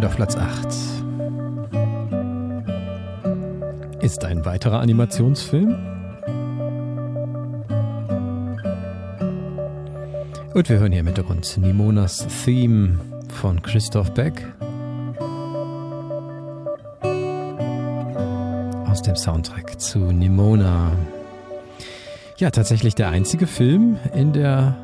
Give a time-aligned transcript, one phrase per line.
[0.00, 0.66] Und auf Platz 8
[4.02, 5.76] ist ein weiterer Animationsfilm.
[10.54, 12.98] Und wir hören hier im Hintergrund Nimonas Theme
[13.28, 14.42] von Christoph Beck.
[18.86, 20.92] Aus dem Soundtrack zu Nimona.
[22.38, 24.78] Ja, tatsächlich der einzige Film in der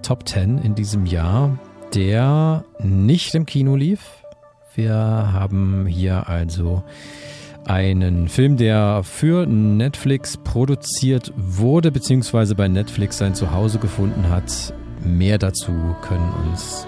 [0.00, 1.58] Top 10 in diesem Jahr,
[1.92, 4.21] der nicht im Kino lief.
[4.74, 6.82] Wir haben hier also
[7.66, 14.72] einen Film, der für Netflix produziert wurde, beziehungsweise bei Netflix sein Zuhause gefunden hat.
[15.04, 16.86] Mehr dazu können uns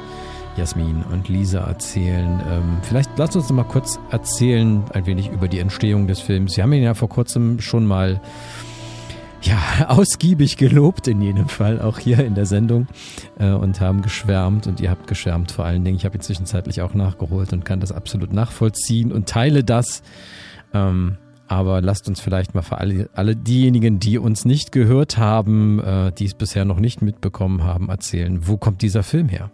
[0.57, 2.41] Jasmin und Lisa erzählen.
[2.51, 6.55] Ähm, vielleicht lasst uns mal kurz erzählen, ein wenig über die Entstehung des Films.
[6.55, 8.19] Sie haben ihn ja vor kurzem schon mal
[9.45, 12.87] ja, ausgiebig gelobt in jedem Fall, auch hier in der Sendung
[13.39, 15.97] äh, und haben geschwärmt und ihr habt geschwärmt vor allen Dingen.
[15.97, 20.03] Ich habe ihn zwischenzeitlich auch nachgeholt und kann das absolut nachvollziehen und teile das.
[20.73, 25.79] Ähm, aber lasst uns vielleicht mal für alle, alle diejenigen, die uns nicht gehört haben,
[25.79, 29.51] äh, die es bisher noch nicht mitbekommen haben, erzählen, wo kommt dieser Film her?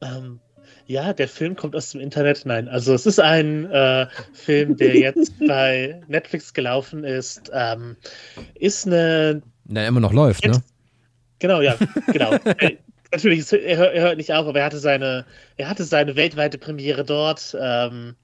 [0.00, 0.40] Ähm,
[0.88, 2.46] ja, der Film kommt aus dem Internet.
[2.46, 7.50] Nein, also es ist ein äh, Film, der jetzt bei Netflix gelaufen ist.
[7.52, 7.96] Ähm,
[8.54, 9.42] ist eine.
[9.66, 10.64] Na, immer noch läuft, jetzt, ne?
[11.40, 12.36] Genau, ja, genau.
[13.12, 15.26] Natürlich, er, er, hört nicht auf, aber er hatte seine,
[15.58, 17.54] er hatte seine weltweite Premiere dort.
[17.60, 18.16] Ähm,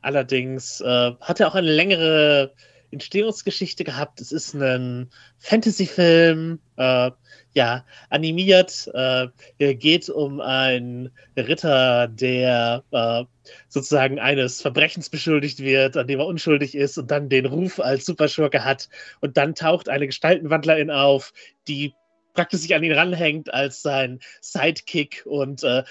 [0.00, 2.54] allerdings äh, hat er auch eine längere
[2.90, 4.20] Entstehungsgeschichte gehabt.
[4.22, 6.58] Es ist ein Fantasy-Film.
[6.76, 7.10] Äh,
[7.58, 8.88] ja, animiert.
[8.94, 9.26] Äh,
[9.58, 13.24] geht um einen Ritter, der äh,
[13.68, 18.06] sozusagen eines Verbrechens beschuldigt wird, an dem er unschuldig ist und dann den Ruf als
[18.06, 18.88] Superschurke hat.
[19.20, 21.32] Und dann taucht eine Gestaltenwandlerin auf,
[21.66, 21.94] die
[22.32, 25.82] praktisch sich an ihn ranhängt als sein Sidekick und äh,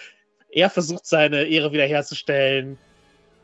[0.50, 2.78] er versucht seine Ehre wiederherzustellen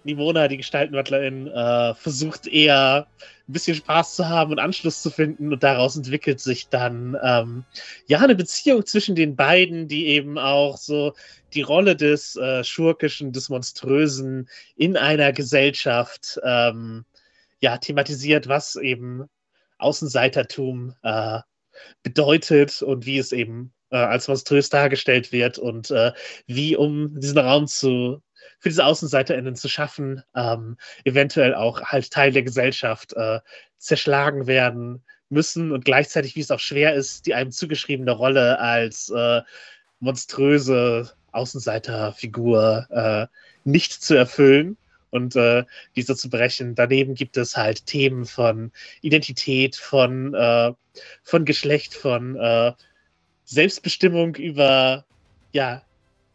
[0.06, 3.08] Nimona, die Gestaltenwandlerin, äh, versucht eher
[3.48, 5.52] ein bisschen Spaß zu haben und Anschluss zu finden.
[5.52, 7.66] Und daraus entwickelt sich dann ähm,
[8.08, 11.14] ja eine Beziehung zwischen den beiden, die eben auch so
[11.54, 17.06] die Rolle des äh, Schurkischen, des Monströsen in einer Gesellschaft ähm,
[17.60, 19.26] ja thematisiert, was eben
[19.78, 21.40] Außenseitertum äh,
[22.04, 26.12] bedeutet und wie es eben äh, als monströs dargestellt wird und äh,
[26.48, 28.22] wie um diesen Raum zu
[28.64, 33.42] für diese AußenseiterInnen zu schaffen, ähm, eventuell auch halt Teil der Gesellschaft äh,
[33.78, 39.10] zerschlagen werden müssen und gleichzeitig, wie es auch schwer ist, die einem zugeschriebene Rolle als
[39.10, 39.42] äh,
[40.00, 43.28] monströse Außenseiterfigur äh,
[43.66, 44.78] nicht zu erfüllen
[45.10, 45.66] und äh,
[45.98, 46.74] diese zu brechen.
[46.74, 50.72] Daneben gibt es halt Themen von Identität, von, äh,
[51.24, 52.72] von Geschlecht, von äh,
[53.44, 55.04] Selbstbestimmung über
[55.52, 55.84] ja,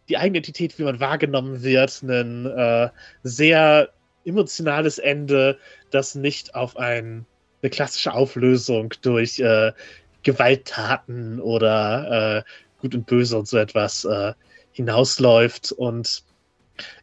[0.08, 2.88] die Eigenidentität, wie man wahrgenommen wird, ein äh,
[3.22, 3.90] sehr
[4.24, 5.58] emotionales Ende,
[5.90, 7.26] das nicht auf ein,
[7.62, 9.72] eine klassische Auflösung durch äh,
[10.22, 12.42] Gewalttaten oder äh,
[12.80, 14.32] Gut und Böse und so etwas äh,
[14.72, 15.72] hinausläuft.
[15.72, 16.22] Und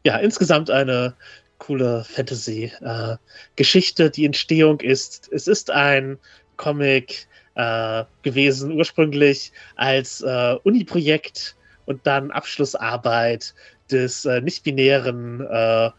[0.04, 1.16] ja, insgesamt eine
[1.58, 4.10] coole Fantasy-Geschichte.
[4.10, 6.18] die Entstehung ist, es ist ein
[6.58, 13.54] Comic äh, gewesen, ursprünglich als äh, Uni-Projekt und dann Abschlussarbeit
[13.92, 15.92] des äh, nicht-binären äh,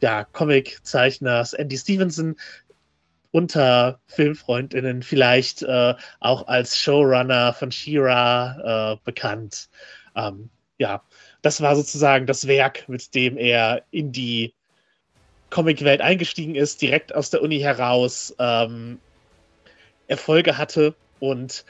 [0.00, 2.36] ja, Comic-Zeichners Andy Stevenson
[3.30, 9.68] unter Filmfreundinnen vielleicht äh, auch als Showrunner von She-Ra äh, bekannt.
[10.14, 11.02] Ähm, ja,
[11.42, 14.54] das war sozusagen das Werk, mit dem er in die
[15.50, 18.98] Comicwelt eingestiegen ist, direkt aus der Uni heraus ähm,
[20.06, 21.64] Erfolge hatte und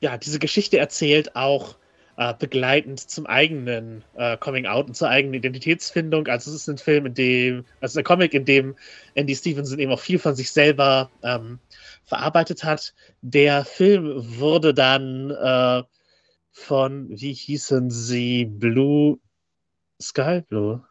[0.00, 1.76] ja, diese Geschichte erzählt auch
[2.16, 6.26] äh, begleitend zum eigenen äh, Coming Out und zur eigenen Identitätsfindung.
[6.28, 8.76] Also es ist ein Film, in dem, also ein Comic, in dem
[9.14, 11.58] Andy Stevenson eben auch viel von sich selber ähm,
[12.04, 12.94] verarbeitet hat.
[13.20, 15.82] Der Film wurde dann äh,
[16.52, 19.18] von, wie hießen sie, Blue
[20.00, 20.42] Sky?
[20.48, 20.82] Blue?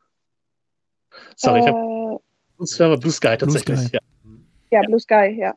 [1.36, 3.66] Sorry, ich habe äh, Blue Sky tatsächlich.
[3.66, 3.98] Blue Sky.
[4.72, 4.82] Ja.
[4.82, 5.56] ja, Blue Sky, ja.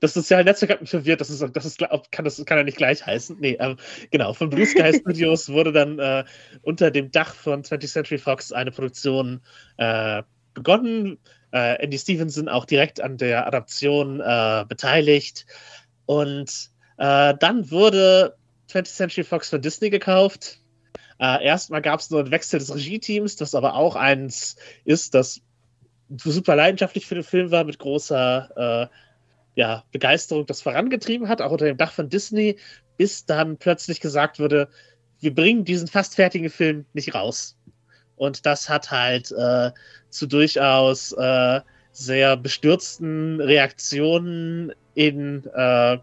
[0.00, 1.20] Das soziale Netzwerk hat mich verwirrt.
[1.20, 1.78] Das, ist, das, ist,
[2.10, 3.38] kann, das kann ja nicht gleich heißen.
[3.40, 3.76] Nee, ähm,
[4.10, 4.32] genau.
[4.32, 6.24] Von Blue Sky Studios wurde dann äh,
[6.62, 9.40] unter dem Dach von 20th Century Fox eine Produktion
[9.76, 10.22] äh,
[10.54, 11.18] begonnen.
[11.52, 15.46] Äh, Andy Stevenson auch direkt an der Adaption äh, beteiligt.
[16.06, 18.36] Und äh, dann wurde
[18.70, 20.58] 20th Century Fox von Disney gekauft.
[21.18, 25.40] Äh, erstmal gab es nur einen Wechsel des Regie-Teams, das aber auch eins ist, das
[26.16, 28.90] super leidenschaftlich für den Film war, mit großer
[29.54, 32.56] ja, Begeisterung das vorangetrieben hat, auch unter dem Dach von Disney,
[32.96, 34.68] bis dann plötzlich gesagt wurde,
[35.20, 37.56] wir bringen diesen fast fertigen Film nicht raus.
[38.16, 39.70] Und das hat halt äh,
[40.10, 41.60] zu durchaus äh,
[41.92, 45.98] sehr bestürzten Reaktionen in äh,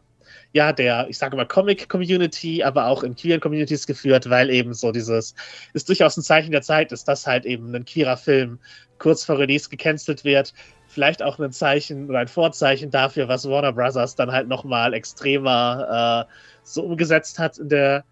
[0.51, 4.91] ja, der, ich sage mal, Comic-Community, aber auch in queeren Communities geführt, weil eben so
[4.91, 5.35] dieses,
[5.73, 8.59] ist durchaus ein Zeichen der Zeit ist, dass halt eben ein queerer Film
[8.97, 10.53] kurz vor Release gecancelt wird.
[10.89, 16.27] Vielleicht auch ein Zeichen oder ein Vorzeichen dafür, was Warner Brothers dann halt nochmal extremer
[16.27, 16.33] äh,
[16.63, 18.03] so umgesetzt hat in der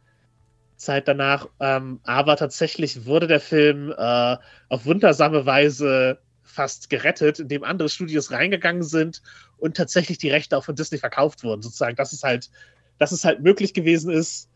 [0.76, 1.48] Zeit danach.
[1.60, 4.38] Ähm, aber tatsächlich wurde der Film äh,
[4.70, 9.24] auf wundersame Weise fast gerettet, indem andere Studios reingegangen sind
[9.58, 11.64] und tatsächlich die Rechte auch von Disney verkauft wurden.
[11.64, 12.52] Sozusagen, dass es halt,
[13.00, 14.50] dass es halt möglich gewesen ist,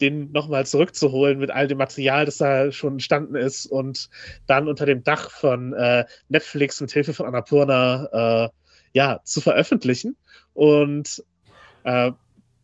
[0.00, 4.08] den nochmal zurückzuholen mit all dem Material, das da schon entstanden ist und
[4.46, 8.48] dann unter dem Dach von äh, Netflix mit Hilfe von Annapurna äh,
[8.92, 10.16] ja, zu veröffentlichen.
[10.52, 11.22] Und
[11.84, 12.12] äh,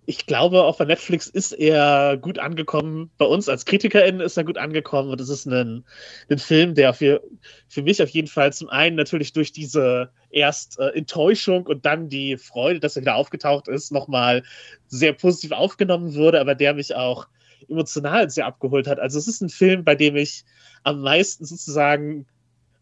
[0.07, 3.11] ich glaube, auch bei Netflix ist er gut angekommen.
[3.19, 5.11] Bei uns als KritikerInnen ist er gut angekommen.
[5.11, 5.85] Und es ist ein,
[6.29, 7.23] ein Film, der für,
[7.69, 12.09] für mich auf jeden Fall zum einen natürlich durch diese erst äh, Enttäuschung und dann
[12.09, 14.43] die Freude, dass er wieder aufgetaucht ist, nochmal
[14.89, 17.29] sehr positiv aufgenommen wurde, aber der mich auch
[17.69, 18.99] emotional sehr abgeholt hat.
[18.99, 20.45] Also es ist ein Film, bei dem ich
[20.83, 22.27] am meisten sozusagen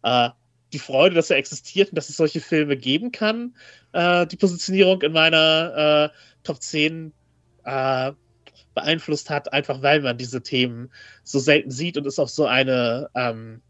[0.03, 0.29] äh,
[0.73, 3.55] die Freude, dass er existiert und dass es solche Filme geben kann,
[3.93, 7.11] äh, die Positionierung in meiner äh, Top 10
[7.65, 8.11] äh,
[8.75, 10.91] beeinflusst hat, einfach weil man diese Themen
[11.23, 13.61] so selten sieht und es auf so eine ähm,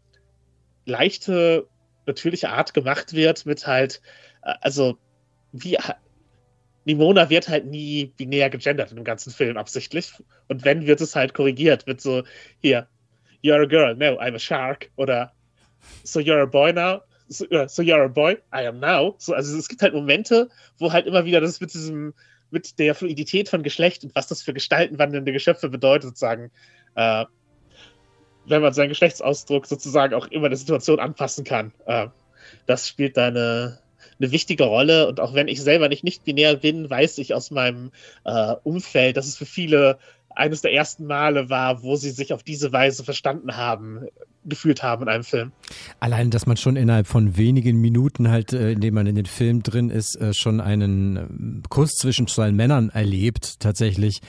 [0.84, 1.66] leichte,
[2.06, 4.02] natürliche Art gemacht wird, mit halt,
[4.42, 4.98] äh, also
[5.52, 5.78] wie
[6.84, 10.12] Nimona wird halt nie binär gegendert in dem ganzen Film absichtlich.
[10.48, 12.24] Und wenn, wird es halt korrigiert mit so,
[12.60, 12.88] hier,
[13.42, 14.90] you're a girl, no, I'm a shark.
[14.96, 15.32] Oder
[16.04, 19.14] so you're a boy now, so, uh, so you're a boy, I am now.
[19.18, 20.48] So, also es gibt halt Momente,
[20.78, 22.14] wo halt immer wieder das mit diesem
[22.50, 26.50] mit der Fluidität von Geschlecht und was das für gestaltenwandelnde Geschöpfe bedeutet, sozusagen,
[26.96, 27.24] äh,
[28.46, 31.72] wenn man seinen Geschlechtsausdruck sozusagen auch immer der Situation anpassen kann.
[31.86, 32.08] Äh,
[32.66, 33.78] das spielt da eine,
[34.18, 35.06] eine wichtige Rolle.
[35.08, 37.92] Und auch wenn ich selber nicht nicht binär bin, weiß ich aus meinem
[38.24, 39.98] äh, Umfeld, dass es für viele
[40.30, 44.06] eines der ersten Male war, wo sie sich auf diese Weise verstanden haben,
[44.44, 45.52] gefühlt haben in einem Film.
[46.00, 49.62] Allein, dass man schon innerhalb von wenigen Minuten halt, äh, indem man in den Film
[49.62, 54.20] drin ist, äh, schon einen äh, Kuss zwischen zwei Männern erlebt, tatsächlich,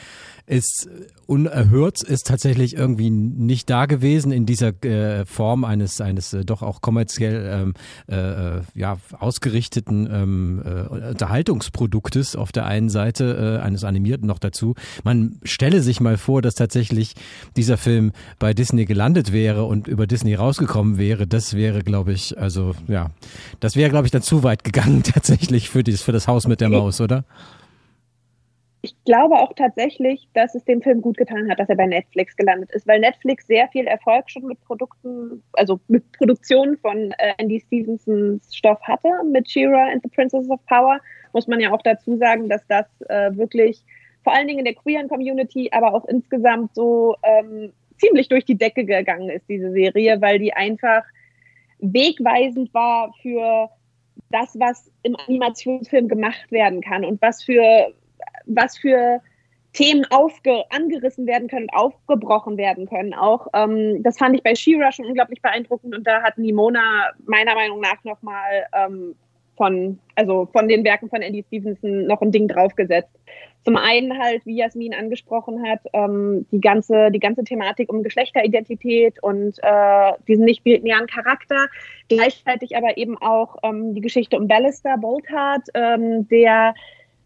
[0.45, 0.89] ist
[1.27, 6.61] unerhört, ist tatsächlich irgendwie nicht da gewesen in dieser äh, Form eines eines äh, doch
[6.61, 7.73] auch kommerziell ähm,
[8.09, 14.39] äh, äh ja ausgerichteten ähm, äh, Unterhaltungsproduktes auf der einen Seite äh, eines animierten noch
[14.39, 14.75] dazu.
[15.03, 17.15] Man stelle sich mal vor, dass tatsächlich
[17.55, 21.27] dieser Film bei Disney gelandet wäre und über Disney rausgekommen wäre.
[21.27, 23.11] Das wäre, glaube ich, also ja,
[23.59, 26.61] das wäre, glaube ich, dann zu weit gegangen tatsächlich für dieses für das Haus mit
[26.61, 27.23] der Maus, oder?
[28.83, 32.35] Ich glaube auch tatsächlich, dass es dem Film gut getan hat, dass er bei Netflix
[32.35, 37.33] gelandet ist, weil Netflix sehr viel Erfolg schon mit Produkten, also mit Produktionen von äh,
[37.37, 40.99] Andy Stevensons Stoff hatte, mit Shira and the Princess of Power.
[41.33, 43.83] Muss man ja auch dazu sagen, dass das äh, wirklich
[44.23, 48.57] vor allen Dingen in der queeren Community, aber auch insgesamt so ähm, ziemlich durch die
[48.57, 51.03] Decke gegangen ist, diese Serie, weil die einfach
[51.79, 53.69] wegweisend war für
[54.31, 57.93] das, was im Animationsfilm gemacht werden kann und was für
[58.45, 59.21] was für
[59.73, 63.13] Themen aufge angerissen werden können, aufgebrochen werden können.
[63.13, 67.55] Auch ähm, das fand ich bei She-Ra schon unglaublich beeindruckend und da hat Nimona meiner
[67.55, 69.15] Meinung nach nochmal ähm,
[69.55, 73.15] von, also von den Werken von Andy Stevenson noch ein Ding draufgesetzt.
[73.63, 79.21] Zum einen halt, wie Jasmin angesprochen hat, ähm, die ganze, die ganze Thematik um Geschlechteridentität
[79.21, 81.67] und äh, diesen nicht binären Charakter.
[82.09, 86.73] Gleichzeitig aber eben auch ähm, die Geschichte um Ballister Bolthard, ähm, der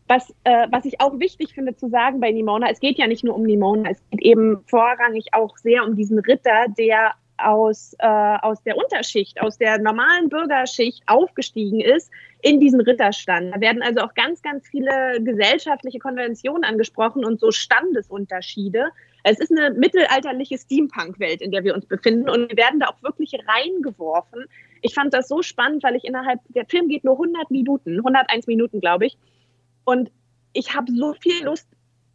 [0.07, 3.23] was, äh, was ich auch wichtig finde zu sagen bei Nimona, es geht ja nicht
[3.23, 8.07] nur um Nimona, es geht eben vorrangig auch sehr um diesen Ritter, der aus, äh,
[8.41, 12.09] aus der Unterschicht, aus der normalen Bürgerschicht aufgestiegen ist
[12.41, 13.53] in diesen Ritterstand.
[13.53, 18.89] Da werden also auch ganz, ganz viele gesellschaftliche Konventionen angesprochen und so Standesunterschiede.
[19.23, 23.01] Es ist eine mittelalterliche Steampunk-Welt, in der wir uns befinden und wir werden da auch
[23.03, 24.45] wirklich reingeworfen.
[24.81, 28.47] Ich fand das so spannend, weil ich innerhalb, der Film geht nur 100 Minuten, 101
[28.47, 29.17] Minuten, glaube ich.
[29.85, 30.11] Und
[30.53, 31.67] ich habe so viel Lust,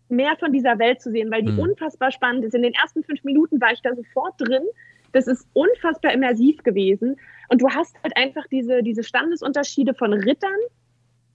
[0.08, 1.60] mehr von dieser Welt zu sehen, weil die mhm.
[1.60, 2.54] unfassbar spannend ist.
[2.54, 4.64] In den ersten fünf Minuten war ich da sofort drin.
[5.12, 7.16] Das ist unfassbar immersiv gewesen.
[7.48, 10.58] Und du hast halt einfach diese, diese Standesunterschiede von Rittern,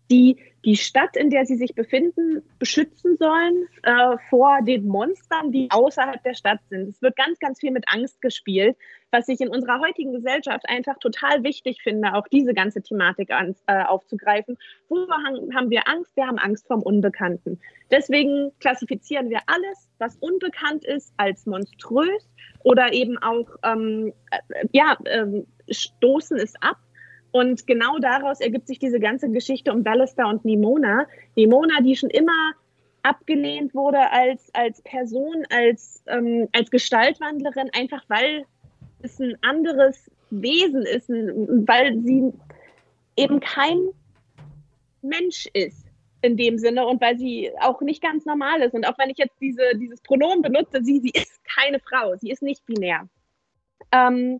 [0.09, 5.69] die die Stadt, in der sie sich befinden, beschützen sollen äh, vor den Monstern, die
[5.69, 6.89] außerhalb der Stadt sind.
[6.89, 8.75] Es wird ganz, ganz viel mit Angst gespielt,
[9.11, 13.55] was ich in unserer heutigen Gesellschaft einfach total wichtig finde, auch diese ganze Thematik an,
[13.67, 14.57] äh, aufzugreifen.
[14.89, 15.15] Worüber
[15.53, 16.11] haben wir Angst?
[16.15, 17.59] Wir haben Angst vom Unbekannten.
[17.91, 22.27] Deswegen klassifizieren wir alles, was unbekannt ist, als monströs
[22.63, 26.77] oder eben auch, ähm, äh, ja, ähm, stoßen es ab
[27.35, 31.05] und genau daraus ergibt sich diese ganze Geschichte um Ballister und Nimona.
[31.35, 32.53] Nimona, die schon immer
[33.03, 38.45] abgelehnt wurde als, als Person, als, ähm, als Gestaltwandlerin, einfach weil
[39.01, 42.31] es ein anderes Wesen ist, weil sie
[43.17, 43.89] eben kein
[45.01, 45.87] Mensch ist
[46.21, 48.73] in dem Sinne und weil sie auch nicht ganz normal ist.
[48.73, 52.31] Und auch wenn ich jetzt diese, dieses Pronomen benutze, sie, sie ist keine Frau, sie
[52.31, 53.09] ist nicht binär.
[53.91, 54.39] Ähm,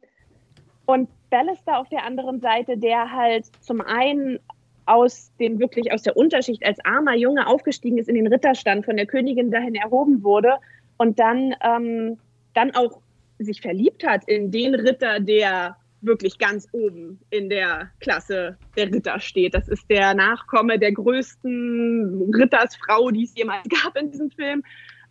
[0.86, 4.40] und Ballister auf der anderen Seite, der halt zum einen
[4.86, 8.96] aus dem wirklich aus der Unterschicht als armer Junge aufgestiegen ist in den Ritterstand, von
[8.96, 10.54] der Königin dahin erhoben wurde
[10.96, 12.18] und dann, ähm,
[12.54, 13.02] dann auch
[13.38, 19.20] sich verliebt hat in den Ritter, der wirklich ganz oben in der Klasse der Ritter
[19.20, 19.56] steht.
[19.56, 24.64] Das ist der Nachkomme der größten Rittersfrau, die es jemals gab in diesem Film.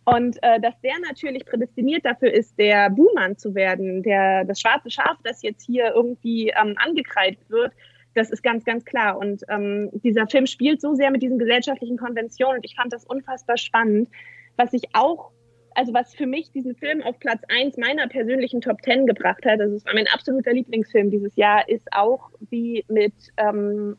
[0.05, 4.91] Und äh, dass der natürlich prädestiniert dafür ist, der Buhmann zu werden, der, das schwarze
[4.91, 7.73] Schaf, das jetzt hier irgendwie ähm, angekreidet wird,
[8.13, 9.17] das ist ganz, ganz klar.
[9.17, 13.03] Und ähm, dieser Film spielt so sehr mit diesen gesellschaftlichen Konventionen und ich fand das
[13.03, 14.09] unfassbar spannend.
[14.57, 15.31] Was ich auch,
[15.73, 19.59] also was für mich diesen Film auf Platz eins meiner persönlichen Top Ten gebracht hat,
[19.59, 23.97] also es war mein absoluter Lieblingsfilm dieses Jahr, ist auch, wie mit, ähm,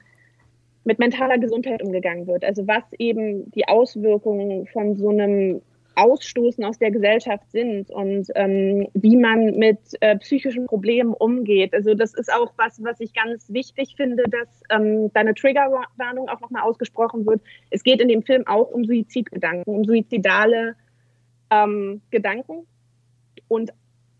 [0.84, 2.44] mit mentaler Gesundheit umgegangen wird.
[2.44, 5.62] Also was eben die Auswirkungen von so einem
[5.96, 11.74] Ausstoßen aus der Gesellschaft sind und ähm, wie man mit äh, psychischen Problemen umgeht.
[11.74, 16.40] Also das ist auch was, was ich ganz wichtig finde, dass ähm, deine Triggerwarnung auch
[16.40, 17.40] nochmal ausgesprochen wird.
[17.70, 20.76] Es geht in dem Film auch um Suizidgedanken, um suizidale
[21.50, 22.66] ähm, Gedanken
[23.48, 23.72] und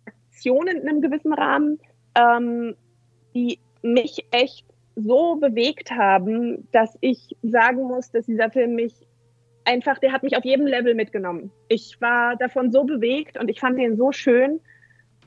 [0.06, 1.78] Aktionen in einem gewissen Rahmen,
[2.14, 2.74] ähm,
[3.34, 4.66] die mich echt
[4.96, 9.05] so bewegt haben, dass ich sagen muss, dass dieser Film mich
[9.66, 11.50] einfach, der hat mich auf jedem Level mitgenommen.
[11.68, 14.60] Ich war davon so bewegt und ich fand ihn so schön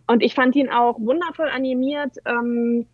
[0.07, 2.15] und ich fand ihn auch wundervoll animiert.
[2.25, 2.87] Ähm,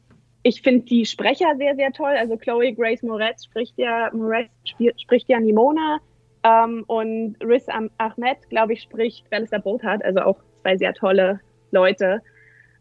[0.43, 2.13] ich finde die Sprecher sehr, sehr toll.
[2.17, 4.49] Also Chloe Grace Moretz spricht ja, Moretz
[4.97, 5.99] spricht ja Nimona
[6.43, 10.03] ähm, und Riz Ahmed, glaube ich, spricht Ballister Bothard.
[10.03, 11.39] Also auch zwei sehr tolle
[11.71, 12.21] Leute.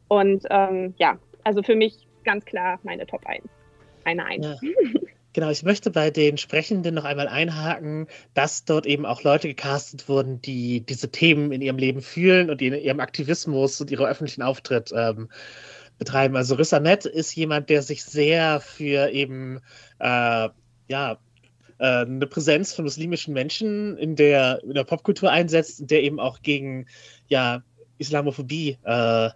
[0.09, 3.44] Und ähm, ja, also für mich ganz klar meine Top 1.
[4.04, 4.44] Eine 1.
[4.44, 4.56] Ja.
[5.35, 10.09] Genau, ich möchte bei den Sprechenden noch einmal einhaken, dass dort eben auch Leute gecastet
[10.09, 14.43] wurden, die diese Themen in ihrem Leben fühlen und in ihrem Aktivismus und ihrem öffentlichen
[14.43, 15.29] Auftritt ähm,
[15.99, 16.37] betreiben.
[16.37, 19.59] Also Rissa Nett ist jemand, der sich sehr für eben
[19.99, 20.49] äh,
[20.88, 21.19] ja,
[21.79, 26.43] äh, eine Präsenz von muslimischen Menschen in der, in der Popkultur einsetzt, der eben auch
[26.43, 26.87] gegen
[27.26, 27.64] ja,
[27.99, 29.31] Islamophobie äh,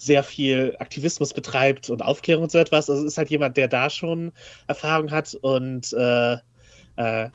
[0.00, 2.88] sehr viel Aktivismus betreibt und Aufklärung und so etwas.
[2.88, 4.32] Also ist halt jemand, der da schon
[4.66, 6.36] Erfahrung hat und äh,
[6.96, 7.28] äh,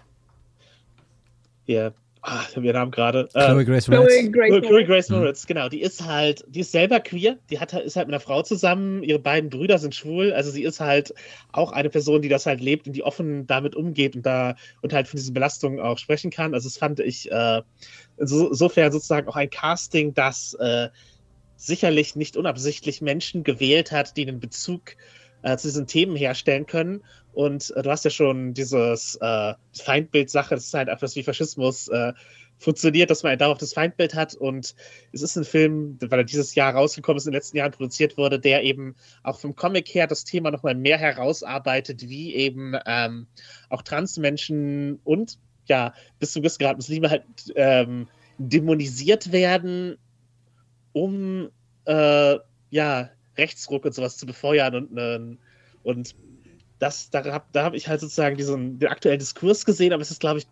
[1.66, 3.30] hier, ah, ich habe ihren Namen gerade.
[3.36, 4.14] Ähm, Chloe Grace Moritz.
[4.14, 5.10] Chloe Grace, Chloe Grace.
[5.10, 5.48] Moritz, mhm.
[5.48, 5.70] genau.
[5.70, 7.38] Die ist halt, die ist selber queer.
[7.52, 9.04] Die hat, ist halt mit einer Frau zusammen.
[9.04, 10.34] Ihre beiden Brüder sind schwul.
[10.34, 11.14] Also sie ist halt
[11.52, 14.92] auch eine Person, die das halt lebt und die offen damit umgeht und da und
[14.92, 16.56] halt von diesen Belastungen auch sprechen kann.
[16.56, 17.62] Also das fand ich äh,
[18.18, 20.90] so, insofern sozusagen auch ein Casting, das äh,
[21.58, 24.96] sicherlich nicht unabsichtlich Menschen gewählt hat, die einen Bezug
[25.42, 27.04] äh, zu diesen Themen herstellen können.
[27.34, 31.88] Und äh, du hast ja schon dieses äh, Feindbild-Sache, das ist halt etwas wie Faschismus
[31.90, 32.14] äh,
[32.58, 34.34] funktioniert, dass man ein darauf das Feindbild hat.
[34.34, 34.76] Und
[35.12, 38.18] es ist ein Film, weil er dieses Jahr rausgekommen ist, in den letzten Jahren produziert
[38.18, 43.28] wurde, der eben auch vom Comic her das Thema nochmal mehr herausarbeitet, wie eben ähm,
[43.70, 47.24] auch Transmenschen und ja, bis zum gewissen Grad Muslime halt
[47.56, 48.08] ähm,
[48.38, 49.98] dämonisiert werden
[50.96, 51.50] um
[51.84, 52.38] äh,
[52.70, 55.38] ja, Rechtsruck und sowas zu befeuern und, äh,
[55.84, 56.16] und
[56.80, 60.12] das, da habe da hab ich halt sozusagen diesen den aktuellen Diskurs gesehen, aber es
[60.12, 60.48] ist, glaube ich,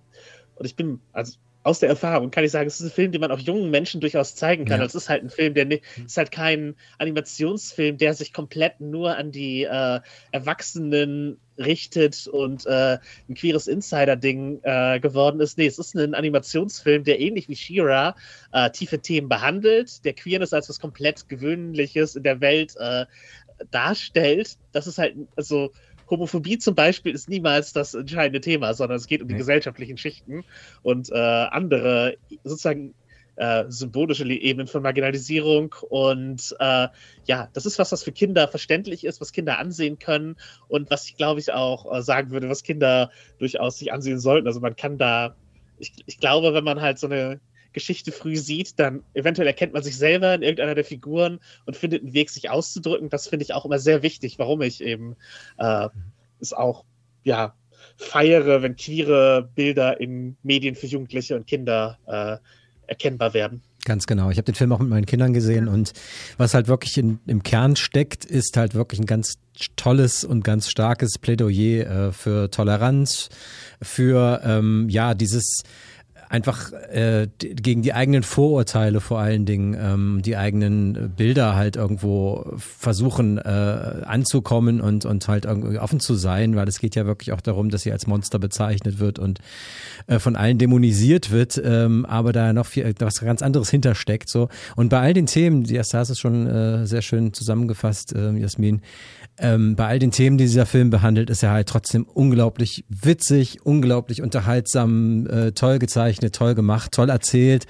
[0.56, 3.22] und ich bin, also aus der Erfahrung kann ich sagen, es ist ein Film, den
[3.22, 4.82] man auch jungen Menschen durchaus zeigen kann.
[4.82, 4.86] Ja.
[4.86, 9.16] Es ist halt ein Film, der nicht, ist halt kein Animationsfilm, der sich komplett nur
[9.16, 12.98] an die äh, Erwachsenen richtet und äh,
[13.30, 15.58] ein queeres Insider-Ding äh, geworden ist.
[15.58, 18.16] Nee, es ist ein Animationsfilm, der ähnlich wie She-Ra
[18.52, 23.06] äh, tiefe Themen behandelt, der Queerness als was komplett Gewöhnliches in der Welt äh,
[23.72, 24.58] darstellt.
[24.72, 25.72] Das ist halt, also
[26.10, 30.44] Homophobie zum Beispiel ist niemals das entscheidende Thema, sondern es geht um die gesellschaftlichen Schichten
[30.82, 32.94] und äh, andere sozusagen
[33.36, 35.76] äh, symbolische Ebenen von Marginalisierung.
[35.90, 36.88] Und äh,
[37.26, 40.36] ja, das ist was, was für Kinder verständlich ist, was Kinder ansehen können
[40.68, 44.48] und was ich, glaube ich, auch äh, sagen würde, was Kinder durchaus sich ansehen sollten.
[44.48, 45.36] Also man kann da,
[45.80, 47.40] ich, ich glaube, wenn man halt so eine
[47.74, 52.04] Geschichte früh sieht, dann eventuell erkennt man sich selber in irgendeiner der Figuren und findet
[52.04, 53.10] einen Weg, sich auszudrücken.
[53.10, 55.16] Das finde ich auch immer sehr wichtig, warum ich eben
[55.58, 55.90] äh,
[56.40, 56.86] es auch,
[57.24, 57.56] ja,
[57.98, 62.38] feiere, wenn queere Bilder in Medien für Jugendliche und Kinder äh,
[62.88, 63.62] erkennbar werden.
[63.86, 64.30] Ganz genau.
[64.30, 65.94] Ich habe den Film auch mit meinen Kindern gesehen und
[66.38, 69.36] was halt wirklich in, im Kern steckt, ist halt wirklich ein ganz
[69.76, 73.30] tolles und ganz starkes Plädoyer äh, für Toleranz,
[73.82, 75.64] für ähm, ja dieses
[76.30, 82.54] einfach äh, gegen die eigenen Vorurteile vor allen Dingen, ähm, die eigenen Bilder halt irgendwo
[82.58, 83.42] versuchen äh,
[84.06, 87.70] anzukommen und, und halt irgendwie offen zu sein, weil es geht ja wirklich auch darum,
[87.70, 89.40] dass sie als Monster bezeichnet wird und
[90.08, 94.30] äh, von allen dämonisiert wird, ähm, aber da noch viel, was ganz anderes hintersteckt.
[94.30, 94.50] So.
[94.76, 98.82] Und bei all den Themen, die hast du schon äh, sehr schön zusammengefasst, äh, Jasmin,
[99.38, 103.66] ähm, bei all den Themen, die dieser Film behandelt, ist er halt trotzdem unglaublich witzig,
[103.66, 107.66] unglaublich unterhaltsam, äh, toll gezeichnet, toll gemacht, toll erzählt.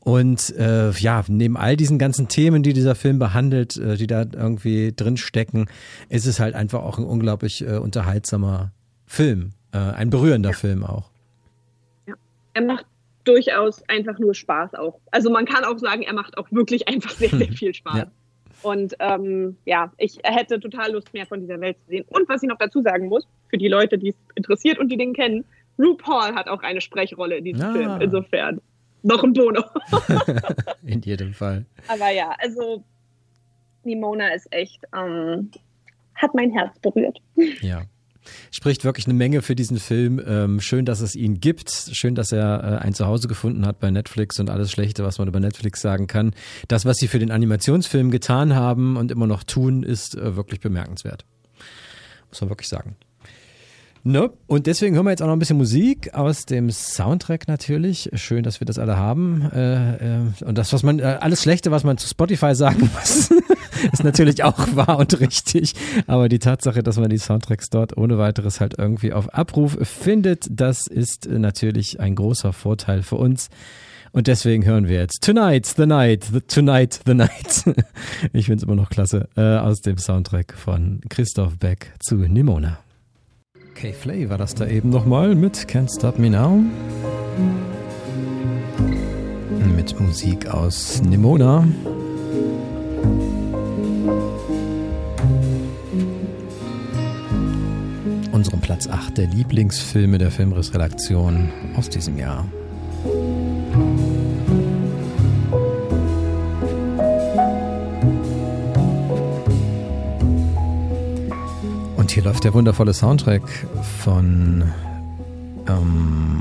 [0.00, 4.24] Und äh, ja, neben all diesen ganzen Themen, die dieser Film behandelt, äh, die da
[4.32, 5.66] irgendwie drin stecken,
[6.08, 8.70] ist es halt einfach auch ein unglaublich äh, unterhaltsamer
[9.04, 10.56] Film, äh, ein berührender ja.
[10.56, 11.10] Film auch.
[12.06, 12.14] Ja,
[12.54, 12.86] er macht
[13.24, 15.00] durchaus einfach nur Spaß auch.
[15.10, 17.96] Also man kann auch sagen, er macht auch wirklich einfach sehr, sehr viel Spaß.
[17.96, 18.06] Ja.
[18.62, 22.04] Und ähm, ja, ich hätte total Lust, mehr von dieser Welt zu sehen.
[22.08, 24.96] Und was ich noch dazu sagen muss, für die Leute, die es interessiert und die
[24.96, 25.44] den kennen,
[25.78, 27.72] RuPaul hat auch eine Sprechrolle in diesem ah.
[27.72, 28.00] Film.
[28.00, 28.60] Insofern
[29.02, 29.62] noch ein Bono.
[30.84, 31.66] in jedem Fall.
[31.88, 32.82] Aber ja, also
[33.84, 35.50] Nimona ist echt, ähm,
[36.14, 37.18] hat mein Herz berührt.
[37.60, 37.82] Ja
[38.50, 40.20] spricht wirklich eine Menge für diesen Film.
[40.26, 41.70] Ähm, schön, dass es ihn gibt.
[41.92, 45.28] Schön, dass er äh, ein Zuhause gefunden hat bei Netflix und alles Schlechte, was man
[45.28, 46.34] über Netflix sagen kann.
[46.68, 50.60] Das, was sie für den Animationsfilm getan haben und immer noch tun, ist äh, wirklich
[50.60, 51.24] bemerkenswert.
[52.28, 52.96] Muss man wirklich sagen.
[54.06, 54.30] Ne?
[54.46, 58.08] Und deswegen hören wir jetzt auch noch ein bisschen Musik aus dem Soundtrack natürlich.
[58.12, 59.50] Schön, dass wir das alle haben.
[59.52, 63.32] Äh, äh, und das, was man, äh, alles Schlechte, was man zu Spotify sagen muss,
[63.92, 65.72] ist natürlich auch wahr und richtig.
[66.06, 70.46] Aber die Tatsache, dass man die Soundtracks dort ohne weiteres halt irgendwie auf Abruf findet,
[70.50, 73.48] das ist natürlich ein großer Vorteil für uns.
[74.12, 77.64] Und deswegen hören wir jetzt Tonight's the Night, the, Tonight the Night.
[78.32, 79.28] Ich finde es immer noch klasse.
[79.36, 82.78] Äh, aus dem Soundtrack von Christoph Beck zu Nimona.
[83.76, 86.64] K-Flay war das da eben nochmal mit Can't Stop Me Now.
[89.76, 91.68] Mit Musik aus Nimona.
[98.32, 102.46] Unserem Platz 8 der Lieblingsfilme der Filmrissredaktion aus diesem Jahr.
[112.10, 113.42] Hier läuft der wundervolle Soundtrack
[114.02, 114.64] von.
[115.68, 116.40] Ähm,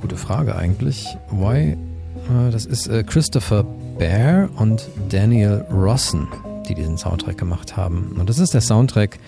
[0.00, 1.06] gute Frage eigentlich.
[1.30, 1.72] Why?
[1.72, 3.64] Äh, das ist äh, Christopher
[3.98, 6.28] Bear und Daniel Rossen,
[6.68, 8.16] die diesen Soundtrack gemacht haben.
[8.18, 9.18] Und das ist der Soundtrack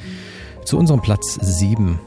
[0.64, 1.98] zu unserem Platz 7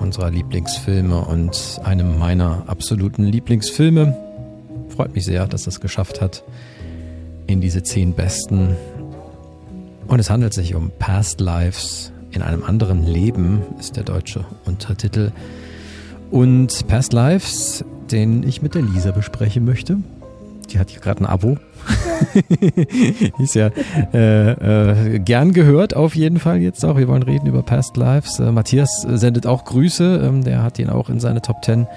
[0.00, 4.16] unserer Lieblingsfilme und einem meiner absoluten Lieblingsfilme.
[4.88, 6.44] Freut mich sehr, dass das geschafft hat
[7.46, 8.76] in diese zehn besten.
[10.06, 15.32] Und es handelt sich um Past Lives in einem anderen Leben ist der deutsche Untertitel.
[16.30, 19.96] Und Past Lives, den ich mit der Lisa besprechen möchte.
[20.70, 21.56] Die hat hier gerade ein Abo.
[23.40, 23.70] ist ja
[24.14, 26.96] äh, äh, gern gehört, auf jeden Fall jetzt auch.
[26.96, 28.38] Wir wollen reden über Past Lives.
[28.38, 30.22] Äh, Matthias sendet auch Grüße.
[30.24, 31.88] Ähm, der hat ihn auch in seine Top 10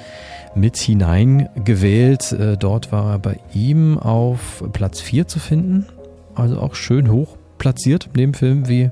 [0.56, 2.32] mit hineingewählt.
[2.32, 5.86] Äh, dort war er bei ihm auf Platz 4 zu finden.
[6.34, 8.90] Also auch schön hoch platziert, neben Filmen wie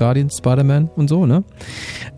[0.00, 1.44] Guardians, Spider-Man und so, ne?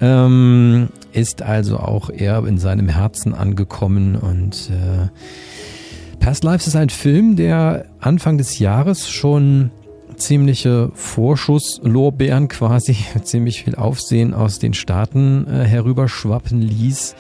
[0.01, 5.09] Ähm, ist also auch eher in seinem Herzen angekommen und äh,
[6.21, 9.73] Past Lives ist ein Film, der Anfang des Jahres schon
[10.15, 17.17] ziemliche Vorschusslorbeeren quasi, ziemlich viel Aufsehen aus den Staaten äh, herüberschwappen ließ,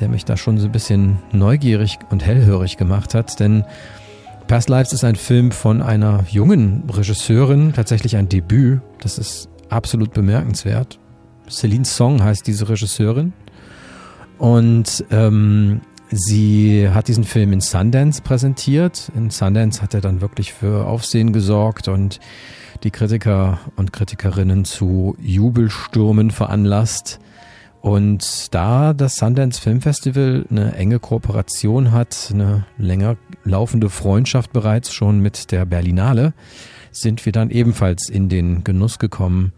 [0.00, 3.64] der mich da schon so ein bisschen neugierig und hellhörig gemacht hat, denn
[4.48, 8.80] Past Lives ist ein Film von einer jungen Regisseurin, tatsächlich ein Debüt.
[9.00, 10.98] Das ist absolut bemerkenswert.
[11.48, 13.32] Celine Song heißt diese Regisseurin.
[14.38, 19.10] Und ähm, sie hat diesen Film in Sundance präsentiert.
[19.14, 22.20] In Sundance hat er dann wirklich für Aufsehen gesorgt und
[22.82, 27.18] die Kritiker und Kritikerinnen zu Jubelstürmen veranlasst.
[27.80, 34.92] Und da das Sundance Film Festival eine enge Kooperation hat, eine länger laufende Freundschaft bereits
[34.92, 36.34] schon mit der Berlinale,
[37.00, 39.52] sind wir dann ebenfalls in den Genuss gekommen,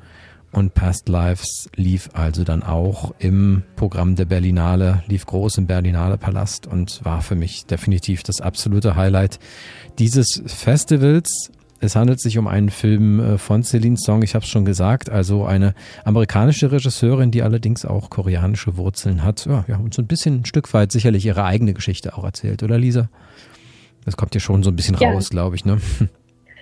[0.51, 6.16] und Past Lives lief also dann auch im Programm der Berlinale, lief groß im Berlinale
[6.16, 9.38] Palast und war für mich definitiv das absolute Highlight
[9.98, 11.51] dieses Festivals.
[11.81, 15.11] Es handelt sich um einen Film äh, von Celine Song, ich habe es schon gesagt,
[15.11, 15.74] also eine
[16.05, 19.46] amerikanische Regisseurin, die allerdings auch koreanische Wurzeln hat.
[19.46, 22.62] Ja, ja, und so ein bisschen ein Stück weit sicherlich ihre eigene Geschichte auch erzählt,
[22.62, 23.11] oder Lisa?
[24.05, 25.11] Das kommt ja schon so ein bisschen ja.
[25.11, 25.79] raus, glaube ich, ne?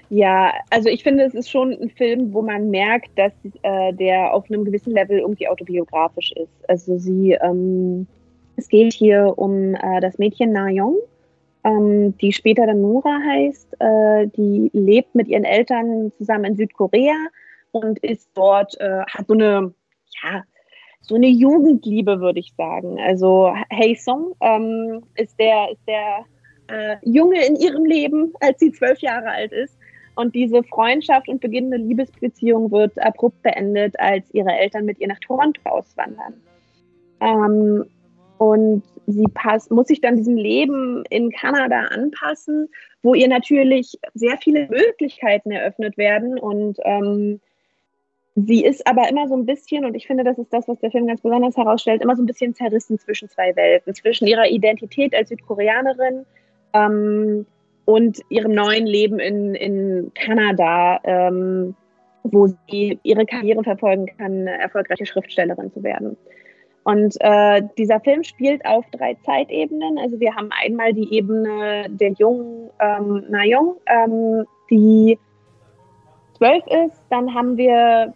[0.08, 4.32] Ja, also ich finde, es ist schon ein Film, wo man merkt, dass äh, der
[4.32, 6.68] auf einem gewissen Level irgendwie autobiografisch ist.
[6.68, 8.06] Also sie, ähm,
[8.56, 10.96] es geht hier um äh, das Mädchen Na Young,
[11.64, 13.76] ähm, die später dann Nora heißt.
[13.80, 17.16] Äh, die lebt mit ihren Eltern zusammen in Südkorea
[17.72, 19.74] und ist dort, äh, hat so eine,
[20.22, 20.44] ja,
[21.00, 22.98] so eine Jugendliebe, würde ich sagen.
[23.00, 26.24] Also Hey Song ähm, ist der, ist der
[26.68, 29.76] äh, Junge in ihrem Leben, als sie zwölf Jahre alt ist.
[30.16, 35.20] Und diese Freundschaft und beginnende Liebesbeziehung wird abrupt beendet, als ihre Eltern mit ihr nach
[35.20, 36.34] Toronto auswandern.
[37.20, 37.84] Ähm,
[38.38, 42.68] und sie pass, muss sich dann diesem Leben in Kanada anpassen,
[43.02, 46.38] wo ihr natürlich sehr viele Möglichkeiten eröffnet werden.
[46.38, 47.40] Und ähm,
[48.34, 50.90] sie ist aber immer so ein bisschen, und ich finde, das ist das, was der
[50.90, 55.14] Film ganz besonders herausstellt, immer so ein bisschen zerrissen zwischen zwei Welten, zwischen ihrer Identität
[55.14, 56.24] als Südkoreanerin
[56.72, 57.46] ähm,
[57.86, 61.74] und ihrem neuen Leben in, in Kanada, ähm,
[62.24, 66.16] wo sie ihre Karriere verfolgen kann, erfolgreiche Schriftstellerin zu werden.
[66.82, 69.98] Und äh, dieser Film spielt auf drei Zeitebenen.
[69.98, 75.18] Also wir haben einmal die Ebene der jungen ähm, Nayong, ähm, die
[76.36, 77.00] zwölf ist.
[77.10, 78.14] Dann haben wir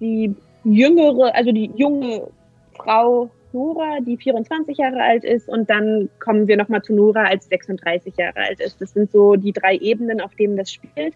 [0.00, 2.28] die jüngere, also die junge
[2.74, 7.48] Frau Nora, die 24 Jahre alt ist, und dann kommen wir nochmal zu Nora, als
[7.48, 8.80] 36 Jahre alt ist.
[8.80, 11.14] Das sind so die drei Ebenen, auf denen das spielt.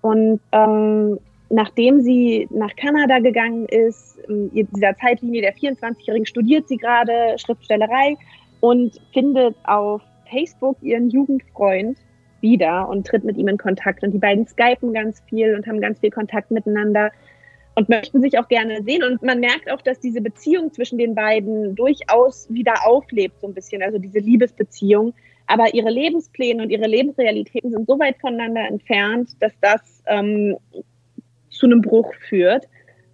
[0.00, 1.18] Und ähm,
[1.50, 8.16] nachdem sie nach Kanada gegangen ist, in dieser Zeitlinie der 24-Jährigen, studiert sie gerade Schriftstellerei
[8.60, 11.98] und findet auf Facebook ihren Jugendfreund
[12.40, 14.04] wieder und tritt mit ihm in Kontakt.
[14.04, 17.10] Und die beiden skypen ganz viel und haben ganz viel Kontakt miteinander
[17.74, 19.02] und möchten sich auch gerne sehen.
[19.02, 23.54] Und man merkt auch, dass diese Beziehung zwischen den beiden durchaus wieder auflebt, so ein
[23.54, 25.14] bisschen, also diese Liebesbeziehung.
[25.46, 30.56] Aber ihre Lebenspläne und ihre Lebensrealitäten sind so weit voneinander entfernt, dass das ähm,
[31.50, 32.66] zu einem Bruch führt.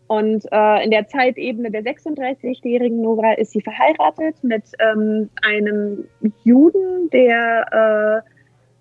[0.07, 6.09] Und äh, in der Zeitebene der 36-jährigen Nora ist sie verheiratet mit ähm, einem
[6.43, 8.31] Juden, der äh,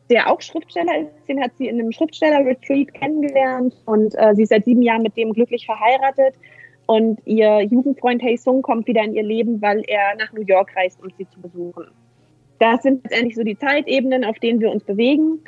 [0.09, 1.11] der auch Schriftsteller ist.
[1.27, 5.15] Den hat sie in einem Schriftsteller-Retreat kennengelernt und äh, sie ist seit sieben Jahren mit
[5.15, 6.35] dem glücklich verheiratet.
[6.87, 10.75] Und ihr Jugendfreund Hey Sung kommt wieder in ihr Leben, weil er nach New York
[10.75, 11.85] reist, um sie zu besuchen.
[12.57, 15.39] Das sind letztendlich so die Zeitebenen, auf denen wir uns bewegen.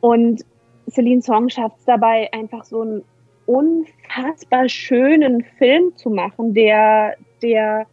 [0.00, 0.44] Und
[0.90, 3.04] Celine Song schafft es dabei, einfach so einen
[3.46, 7.86] unfassbar schönen Film zu machen, der, der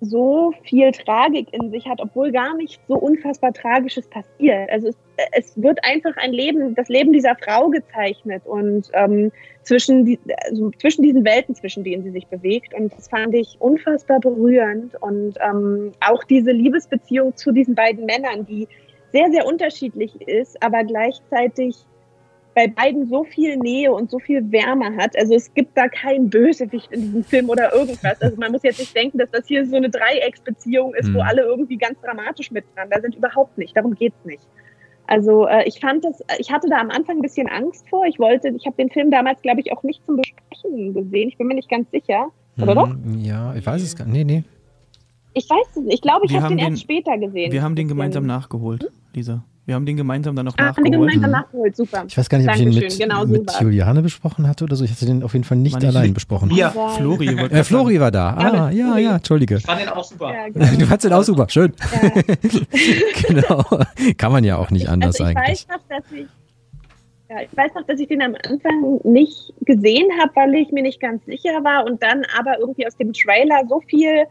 [0.00, 4.70] so viel Tragik in sich hat, obwohl gar nicht so unfassbar Tragisches passiert.
[4.70, 4.96] Also es,
[5.32, 9.30] es wird einfach ein Leben, das Leben dieser Frau gezeichnet und ähm,
[9.62, 12.72] zwischen, die, also zwischen diesen Welten, zwischen denen sie sich bewegt.
[12.72, 15.00] Und das fand ich unfassbar berührend.
[15.02, 18.68] Und ähm, auch diese Liebesbeziehung zu diesen beiden Männern, die
[19.12, 21.76] sehr, sehr unterschiedlich ist, aber gleichzeitig
[22.54, 25.16] bei beiden so viel Nähe und so viel Wärme hat.
[25.16, 28.20] Also es gibt da keinen Bösewicht in diesem Film oder irgendwas.
[28.20, 31.14] Also man muss jetzt nicht denken, dass das hier so eine Dreiecksbeziehung ist, mhm.
[31.14, 33.14] wo alle irgendwie ganz dramatisch miteinander sind.
[33.14, 33.76] Überhaupt nicht.
[33.76, 34.42] Darum geht's nicht.
[35.06, 38.04] Also äh, ich fand das, ich hatte da am Anfang ein bisschen Angst vor.
[38.06, 41.28] Ich wollte, ich habe den Film damals, glaube ich, auch nicht zum Besprechen gesehen.
[41.28, 42.30] Ich bin mir nicht ganz sicher.
[42.60, 42.94] Oder doch?
[43.18, 44.14] Ja, ich weiß es gar nicht.
[44.14, 44.44] Nee, nee.
[45.34, 45.94] Ich weiß es nicht.
[45.94, 47.52] Ich glaube, ich habe den, den, erst später gesehen.
[47.52, 49.44] Wir haben den gemeinsam nachgeholt, Lisa.
[49.70, 50.78] Wir haben den gemeinsam dann noch ah, nachgeholt.
[50.78, 52.02] Haben den gemeinsam nachgeholt, super.
[52.08, 52.72] Ich weiß gar nicht, ob Dankeschön.
[52.72, 54.84] ich ihn mit, genau, mit Juliane besprochen hatte oder so.
[54.84, 56.14] Ich hatte den auf jeden Fall nicht allein nicht.
[56.14, 56.50] besprochen.
[56.50, 57.28] Ja, Flori.
[57.28, 58.34] Äh, Flori war da.
[58.34, 59.58] Ah, ja, ja, Entschuldige.
[59.58, 60.34] Ich fand den auch super.
[60.34, 60.66] Ja, genau.
[60.76, 61.72] Du fandst den auch super, schön.
[62.02, 62.10] Ja.
[63.28, 63.64] genau.
[64.18, 65.68] Kann man ja auch nicht anders also ich eigentlich.
[65.68, 66.26] Weiß noch, dass ich
[67.28, 70.82] ja, ich weiß noch, dass ich den am Anfang nicht gesehen habe, weil ich mir
[70.82, 74.26] nicht ganz sicher war und dann aber irgendwie aus dem Trailer so viel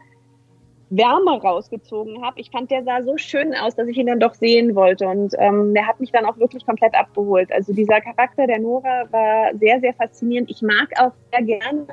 [0.90, 2.40] Wärme rausgezogen habe.
[2.40, 5.06] Ich fand, der sah so schön aus, dass ich ihn dann doch sehen wollte.
[5.06, 7.50] Und ähm, der hat mich dann auch wirklich komplett abgeholt.
[7.52, 10.50] Also dieser Charakter der Nora war sehr, sehr faszinierend.
[10.50, 11.86] Ich mag auch sehr gerne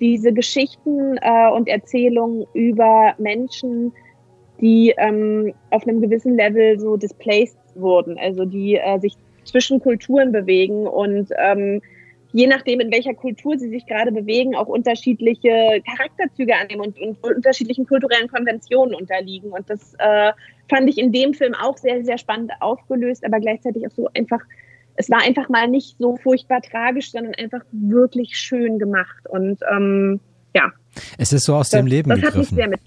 [0.00, 3.92] diese Geschichten äh, und Erzählungen über Menschen,
[4.60, 10.32] die ähm, auf einem gewissen Level so displaced wurden, also die äh, sich zwischen Kulturen
[10.32, 11.80] bewegen und ähm,
[12.36, 17.36] je nachdem, in welcher Kultur sie sich gerade bewegen, auch unterschiedliche Charakterzüge annehmen und, und
[17.36, 19.52] unterschiedlichen kulturellen Konventionen unterliegen.
[19.52, 20.32] Und das äh,
[20.68, 24.40] fand ich in dem Film auch sehr, sehr spannend aufgelöst, aber gleichzeitig auch so einfach,
[24.96, 29.26] es war einfach mal nicht so furchtbar tragisch, sondern einfach wirklich schön gemacht.
[29.30, 30.20] Und ähm,
[30.54, 30.70] ja.
[31.16, 32.38] Es ist so aus das, dem Leben das gegriffen.
[32.38, 32.80] Hat mich sehr mit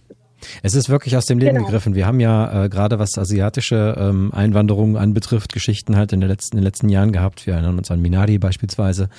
[0.64, 1.66] es ist wirklich aus dem Leben genau.
[1.66, 1.96] gegriffen.
[1.96, 6.58] Wir haben ja äh, gerade was asiatische ähm, Einwanderung anbetrifft, Geschichten halt in, der letzten,
[6.58, 7.46] in den letzten Jahren gehabt.
[7.46, 9.10] Wir erinnern uns an Minari beispielsweise,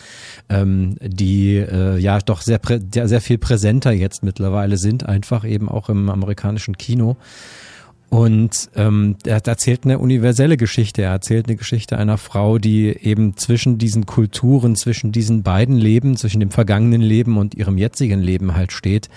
[0.48, 2.61] ähm, die äh, ja doch sehr,
[2.92, 7.16] sehr viel präsenter jetzt mittlerweile sind, einfach eben auch im amerikanischen Kino.
[8.10, 11.02] Und ähm, er erzählt eine universelle Geschichte.
[11.02, 16.16] Er erzählt eine Geschichte einer Frau, die eben zwischen diesen Kulturen, zwischen diesen beiden Leben,
[16.16, 19.08] zwischen dem vergangenen Leben und ihrem jetzigen Leben halt steht.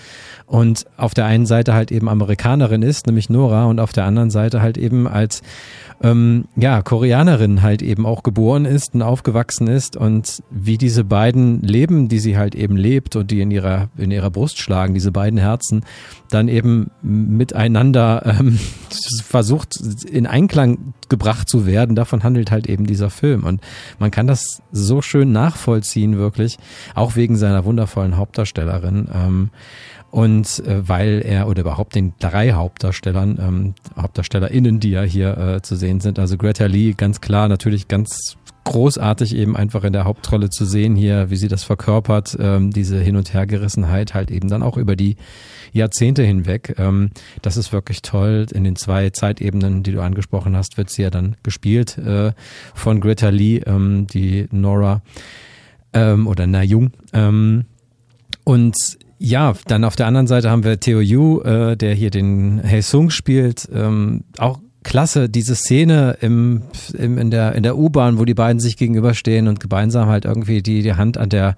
[0.46, 4.30] Und auf der einen Seite halt eben Amerikanerin ist, nämlich Nora, und auf der anderen
[4.30, 5.42] Seite halt eben als
[6.04, 11.62] ähm, ja, Koreanerin halt eben auch geboren ist und aufgewachsen ist und wie diese beiden
[11.62, 15.12] Leben, die sie halt eben lebt und die in ihrer, in ihrer Brust schlagen, diese
[15.12, 15.84] beiden Herzen,
[16.30, 18.60] dann eben miteinander ähm,
[19.26, 21.96] versucht in Einklang gebracht zu werden.
[21.96, 23.44] Davon handelt halt eben dieser Film.
[23.44, 23.62] Und
[24.00, 26.58] man kann das so schön nachvollziehen, wirklich,
[26.96, 29.08] auch wegen seiner wundervollen Hauptdarstellerin.
[29.14, 29.50] Ähm,
[30.12, 35.62] und äh, weil er oder überhaupt den drei Hauptdarstellern, ähm, HauptdarstellerInnen, die ja hier äh,
[35.64, 40.06] zu sehen sind, also Greta Lee, ganz klar, natürlich ganz großartig eben einfach in der
[40.06, 44.48] Hauptrolle zu sehen hier, wie sie das verkörpert, ähm, diese Hin- und Hergerissenheit halt eben
[44.48, 45.18] dann auch über die
[45.74, 46.76] Jahrzehnte hinweg.
[46.78, 47.10] Ähm,
[47.42, 48.46] das ist wirklich toll.
[48.54, 52.32] In den zwei Zeitebenen, die du angesprochen hast, wird sie ja dann gespielt äh,
[52.74, 55.02] von Greta Lee, ähm, die Nora
[55.94, 56.92] ähm, oder Na Jung.
[57.12, 57.66] Ähm,
[58.44, 58.76] und
[59.20, 62.82] ja, dann auf der anderen Seite haben wir Theo Yu, äh, der hier den Hei
[62.82, 63.70] Sung spielt.
[63.74, 66.64] Ähm, auch klasse, diese Szene im,
[66.98, 70.62] im, in der, in der U-Bahn, wo die beiden sich gegenüberstehen und gemeinsam halt irgendwie
[70.62, 71.56] die, die Hand an der,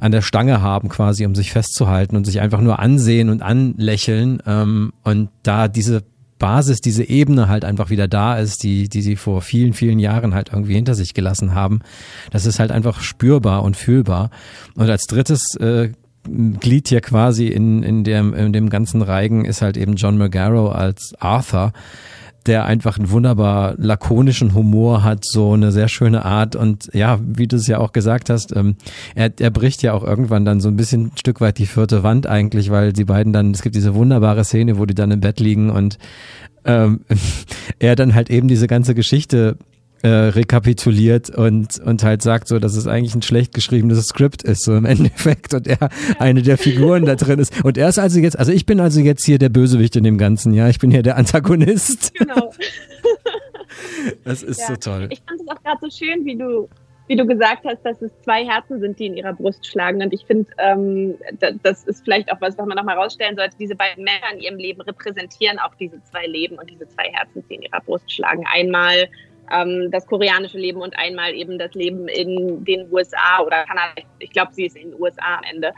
[0.00, 4.42] an der Stange haben, quasi, um sich festzuhalten und sich einfach nur ansehen und anlächeln.
[4.46, 6.02] Ähm, und da diese
[6.40, 10.34] Basis, diese Ebene halt einfach wieder da ist, die, die sie vor vielen, vielen Jahren
[10.34, 11.80] halt irgendwie hinter sich gelassen haben.
[12.30, 14.30] Das ist halt einfach spürbar und fühlbar.
[14.74, 15.90] Und als drittes äh,
[16.24, 20.74] Glied hier quasi in, in, dem, in dem ganzen Reigen ist halt eben John McGarrow
[20.74, 21.72] als Arthur,
[22.46, 26.56] der einfach einen wunderbar lakonischen Humor hat, so eine sehr schöne Art.
[26.56, 28.76] Und ja, wie du es ja auch gesagt hast, ähm,
[29.14, 32.02] er, er bricht ja auch irgendwann dann so ein bisschen ein Stück weit die vierte
[32.02, 35.20] Wand eigentlich, weil die beiden dann, es gibt diese wunderbare Szene, wo die dann im
[35.20, 35.98] Bett liegen und
[36.64, 37.00] ähm,
[37.78, 39.56] er dann halt eben diese ganze Geschichte
[40.02, 44.64] äh, rekapituliert und, und halt sagt so, dass es eigentlich ein schlecht geschriebenes Skript ist,
[44.64, 47.64] so im Endeffekt und er eine der Figuren da drin ist.
[47.64, 50.18] Und er ist also jetzt, also ich bin also jetzt hier der Bösewicht in dem
[50.18, 52.12] Ganzen, ja, ich bin hier der Antagonist.
[52.20, 52.52] Genau.
[54.24, 54.66] das ist ja.
[54.66, 55.08] so toll.
[55.10, 56.68] Ich fand es auch gerade so schön, wie du
[57.10, 60.00] wie du gesagt hast, dass es zwei Herzen sind, die in ihrer Brust schlagen.
[60.00, 61.16] Und ich finde, ähm,
[61.60, 63.56] das ist vielleicht auch was, was man nochmal rausstellen sollte.
[63.58, 67.42] Diese beiden Männer in ihrem Leben repräsentieren auch diese zwei Leben und diese zwei Herzen,
[67.50, 68.44] die in ihrer Brust schlagen.
[68.52, 69.08] Einmal
[69.50, 73.94] ähm, das koreanische Leben und einmal eben das Leben in den USA oder Kanada.
[74.18, 75.72] Ich glaube, sie ist in den USA am Ende.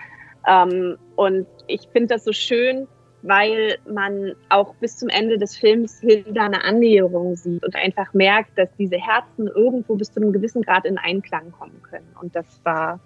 [0.46, 2.88] Ähm, und ich finde das so schön,
[3.22, 8.58] weil man auch bis zum Ende des Films Hilda eine Annäherung sieht und einfach merkt,
[8.58, 12.08] dass diese Herzen irgendwo bis zu einem gewissen Grad in Einklang kommen können.
[12.20, 12.98] Und das war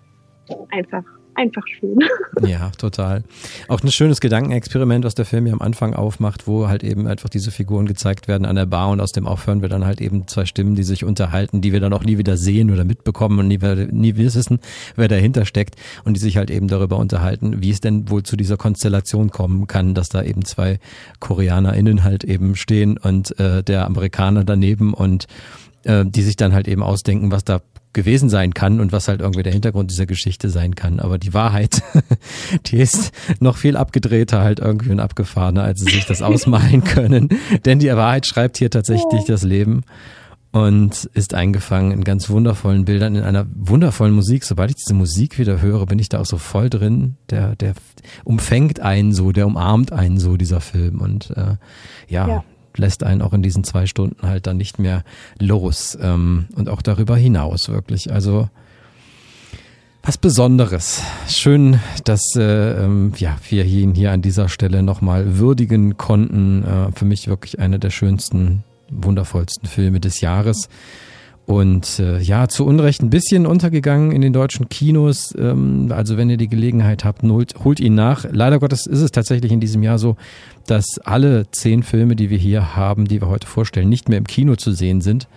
[0.70, 1.04] einfach
[1.36, 1.98] einfach schön.
[2.46, 3.24] Ja, total.
[3.66, 7.30] Auch ein schönes Gedankenexperiment, was der Film ja am Anfang aufmacht, wo halt eben einfach
[7.30, 10.28] diese Figuren gezeigt werden an der Bar und aus dem Aufhören wir dann halt eben
[10.28, 13.48] zwei Stimmen, die sich unterhalten, die wir dann auch nie wieder sehen oder mitbekommen und
[13.48, 13.58] nie,
[13.90, 14.60] nie wissen,
[14.96, 18.36] wer dahinter steckt und die sich halt eben darüber unterhalten, wie es denn wohl zu
[18.36, 20.78] dieser Konstellation kommen kann, dass da eben zwei
[21.20, 25.26] KoreanerInnen halt eben stehen und äh, der Amerikaner daneben und
[25.84, 27.60] äh, die sich dann halt eben ausdenken, was da
[27.96, 31.00] gewesen sein kann und was halt irgendwie der Hintergrund dieser Geschichte sein kann.
[31.00, 31.82] Aber die Wahrheit,
[32.66, 37.30] die ist noch viel abgedrehter halt irgendwie und abgefahrener, als sie sich das ausmalen können.
[37.64, 39.82] Denn die Wahrheit schreibt hier tatsächlich das Leben
[40.52, 44.44] und ist eingefangen in ganz wundervollen Bildern, in einer wundervollen Musik.
[44.44, 47.16] Sobald ich diese Musik wieder höre, bin ich da auch so voll drin.
[47.30, 47.72] Der, der
[48.24, 51.00] umfängt einen so, der umarmt einen so, dieser Film.
[51.00, 51.56] Und äh,
[52.08, 52.44] ja, ja
[52.78, 55.04] lässt einen auch in diesen zwei Stunden halt dann nicht mehr
[55.38, 58.12] los ähm, und auch darüber hinaus wirklich.
[58.12, 58.48] Also
[60.06, 61.02] was Besonderes.
[61.28, 66.62] Schön, dass äh, ähm, ja, wir ihn hier an dieser Stelle nochmal würdigen konnten.
[66.62, 70.68] Äh, für mich wirklich einer der schönsten, wundervollsten Filme des Jahres.
[71.44, 75.34] Und äh, ja, zu Unrecht ein bisschen untergegangen in den deutschen Kinos.
[75.36, 78.26] Ähm, also wenn ihr die Gelegenheit habt, holt, holt ihn nach.
[78.30, 80.16] Leider Gottes ist es tatsächlich in diesem Jahr so,
[80.66, 84.26] dass alle zehn Filme, die wir hier haben, die wir heute vorstellen, nicht mehr im
[84.26, 85.28] Kino zu sehen sind.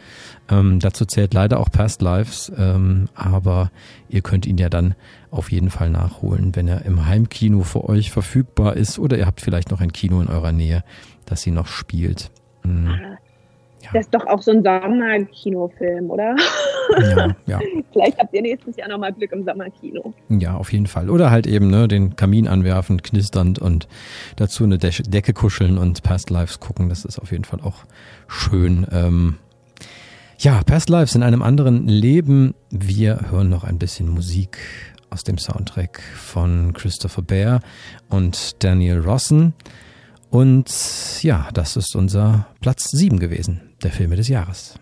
[0.49, 3.71] Ähm, dazu zählt leider auch Past Lives, ähm, aber
[4.09, 4.95] ihr könnt ihn ja dann
[5.31, 9.41] auf jeden Fall nachholen, wenn er im Heimkino für euch verfügbar ist oder ihr habt
[9.41, 10.83] vielleicht noch ein Kino in eurer Nähe,
[11.25, 12.31] das sie noch spielt.
[12.63, 12.99] Mhm.
[13.93, 16.36] Das ist doch auch so ein Sommerkinofilm, oder?
[17.02, 17.60] Ja, ja.
[17.93, 20.13] Vielleicht habt ihr nächstes Jahr nochmal Glück im Sommerkino.
[20.30, 21.10] Ja, auf jeden Fall.
[21.10, 23.88] Oder halt eben ne, den Kamin anwerfen, knisternd und
[24.36, 26.89] dazu eine De Decke kuscheln und Past Lives gucken.
[26.89, 27.86] Das ist auf jeden Fall auch
[28.28, 28.86] schön.
[28.91, 29.38] Ähm,
[30.38, 32.54] ja, Past Lives in einem anderen Leben.
[32.69, 34.60] Wir hören noch ein bisschen Musik
[35.10, 37.62] aus dem Soundtrack von Christopher Bear
[38.10, 39.54] und Daniel Rossen.
[40.30, 40.69] Und
[41.23, 44.75] ja, das ist unser Platz 7 gewesen der Filme des Jahres.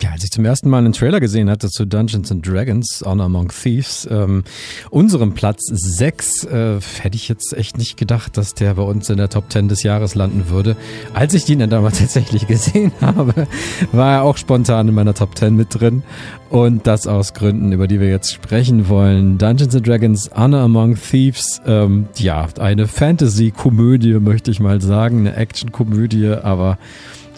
[0.00, 3.26] Ja, als ich zum ersten Mal einen Trailer gesehen hatte zu Dungeons and Dragons, Honor
[3.26, 4.44] Among Thieves, ähm,
[4.90, 9.16] unserem Platz 6, äh, hätte ich jetzt echt nicht gedacht, dass der bei uns in
[9.16, 10.76] der Top 10 des Jahres landen würde.
[11.14, 13.48] Als ich den dann damals tatsächlich gesehen habe,
[13.90, 16.04] war er auch spontan in meiner Top 10 mit drin.
[16.48, 19.36] Und das aus Gründen, über die wir jetzt sprechen wollen.
[19.36, 25.34] Dungeons and Dragons, Honor Among Thieves, ähm, ja, eine Fantasy-Komödie, möchte ich mal sagen, eine
[25.34, 26.78] Action-Komödie, aber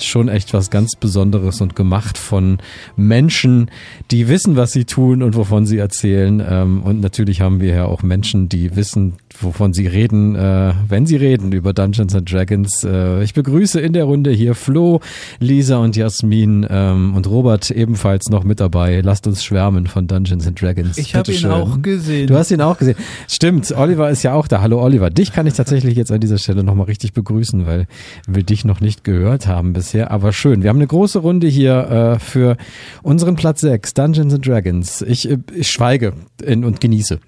[0.05, 2.59] schon echt was ganz Besonderes und gemacht von
[2.97, 3.71] Menschen,
[4.11, 6.43] die wissen, was sie tun und wovon sie erzählen.
[6.47, 11.07] Ähm, und natürlich haben wir ja auch Menschen, die wissen, wovon sie reden, äh, wenn
[11.07, 12.85] sie reden über Dungeons and Dragons.
[12.85, 15.01] Äh, ich begrüße in der Runde hier Flo,
[15.39, 19.01] Lisa und Jasmin ähm, und Robert ebenfalls noch mit dabei.
[19.03, 20.99] Lasst uns schwärmen von Dungeons and Dragons.
[20.99, 21.51] Ich habe ihn schön.
[21.51, 22.27] auch gesehen.
[22.27, 22.97] Du hast ihn auch gesehen.
[23.29, 24.61] Stimmt, Oliver ist ja auch da.
[24.61, 25.11] Hallo Oliver.
[25.11, 27.87] Dich kann ich tatsächlich jetzt an dieser Stelle nochmal richtig begrüßen, weil
[28.27, 29.90] wir dich noch nicht gehört haben bisher.
[29.99, 30.63] Aber schön.
[30.63, 32.57] Wir haben eine große Runde hier äh, für
[33.03, 35.03] unseren Platz 6, Dungeons and Dragons.
[35.03, 37.21] Ich, äh, ich schweige in, und genieße.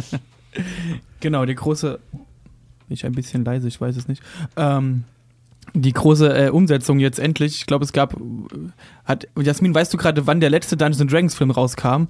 [1.20, 1.98] genau, die große.
[2.88, 4.22] Ich ein bisschen leise, ich weiß es nicht.
[4.56, 5.04] Ähm,
[5.74, 7.56] die große äh, Umsetzung jetzt endlich.
[7.56, 8.16] Ich glaube, es gab.
[9.04, 12.08] Hat, Jasmin, weißt du gerade, wann der letzte Dungeons Dragons Film rauskam?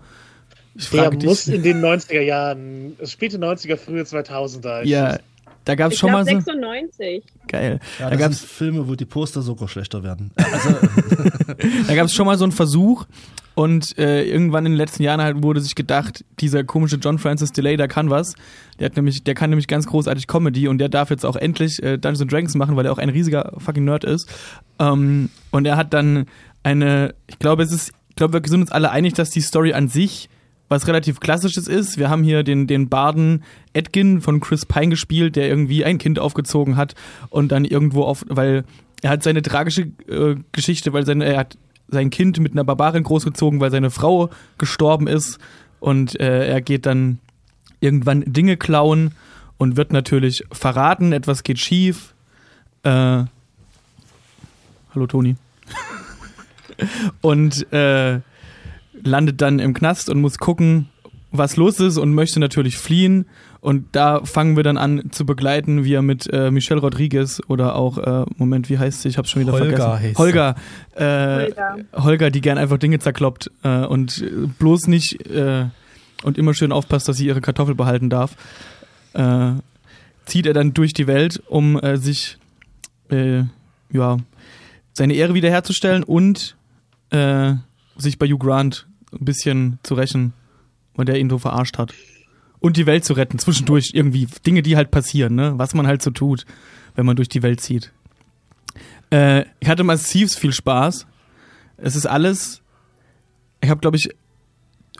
[0.74, 1.28] Ich frage der dich.
[1.28, 4.84] muss in den 90er Jahren, späte 90er, frühe 2000er.
[4.84, 5.18] Ja,
[5.64, 6.36] da gab es schon glaub, mal so.
[6.36, 7.24] 96.
[7.48, 7.80] Geil.
[7.98, 10.30] Ja, da gab es Filme, wo die Poster sogar schlechter werden.
[10.52, 10.76] Also
[11.86, 13.06] da gab es schon mal so einen Versuch
[13.54, 17.52] und äh, irgendwann in den letzten Jahren halt wurde sich gedacht, dieser komische John Francis
[17.52, 18.34] Delay, der kann was.
[18.78, 21.82] Der hat nämlich, der kann nämlich ganz großartig Comedy und der darf jetzt auch endlich
[21.82, 24.28] äh, Dungeons Dragons machen, weil er auch ein riesiger fucking Nerd ist.
[24.78, 26.26] Ähm, und er hat dann
[26.62, 29.74] eine, ich glaube, es ist, ich glaube, wir sind uns alle einig, dass die Story
[29.74, 30.28] an sich
[30.72, 31.98] was relativ klassisches ist.
[31.98, 36.18] Wir haben hier den, den Barden Edgin von Chris Pine gespielt, der irgendwie ein Kind
[36.18, 36.94] aufgezogen hat
[37.28, 38.64] und dann irgendwo auf, weil
[39.02, 41.58] er hat seine tragische äh, Geschichte, weil seine, er hat
[41.88, 45.38] sein Kind mit einer Barbarin großgezogen, weil seine Frau gestorben ist
[45.78, 47.18] und äh, er geht dann
[47.80, 49.12] irgendwann Dinge klauen
[49.58, 52.14] und wird natürlich verraten, etwas geht schief.
[52.82, 53.24] Äh,
[54.94, 55.36] hallo Toni.
[57.20, 58.20] und äh,
[59.04, 60.88] landet dann im Knast und muss gucken,
[61.30, 63.26] was los ist und möchte natürlich fliehen.
[63.60, 67.76] Und da fangen wir dann an zu begleiten, wie er mit äh, Michelle Rodriguez oder
[67.76, 69.08] auch, äh, Moment, wie heißt sie?
[69.08, 70.08] Ich hab's schon wieder Holger vergessen.
[70.08, 70.54] Heißt Holger.
[70.94, 71.76] Äh, Holger.
[71.94, 74.24] Holger, die gern einfach Dinge zerkloppt äh, und
[74.58, 75.66] bloß nicht äh,
[76.22, 78.36] und immer schön aufpasst, dass sie ihre Kartoffel behalten darf.
[79.14, 79.52] Äh,
[80.26, 82.38] zieht er dann durch die Welt, um äh, sich
[83.10, 83.44] äh,
[83.92, 84.18] ja
[84.92, 86.56] seine Ehre wiederherzustellen und
[87.10, 87.54] äh,
[87.96, 90.32] sich bei Hugh Grant ein bisschen zu rächen,
[90.94, 91.94] weil der ihn so verarscht hat.
[92.60, 95.54] Und die Welt zu retten, zwischendurch irgendwie Dinge, die halt passieren, ne?
[95.56, 96.46] Was man halt so tut,
[96.94, 97.92] wenn man durch die Welt zieht.
[99.10, 101.06] Äh, ich hatte massiv viel Spaß.
[101.76, 102.62] Es ist alles,
[103.60, 104.10] ich habe glaube ich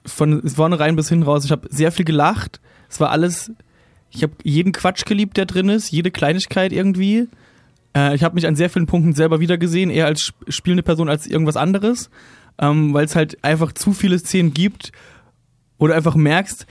[0.05, 2.61] von vornherein bis hin raus, ich habe sehr viel gelacht.
[2.91, 3.53] Es war alles,
[4.11, 7.29] ich habe jeden Quatsch geliebt, der drin ist, jede Kleinigkeit irgendwie.
[7.97, 11.27] Äh, ich habe mich an sehr vielen Punkten selber wiedergesehen, eher als spielende Person als
[11.27, 12.11] irgendwas anderes
[12.59, 14.93] ähm, weil es halt einfach zu viele Szenen gibt,
[15.79, 16.67] wo du einfach merkst,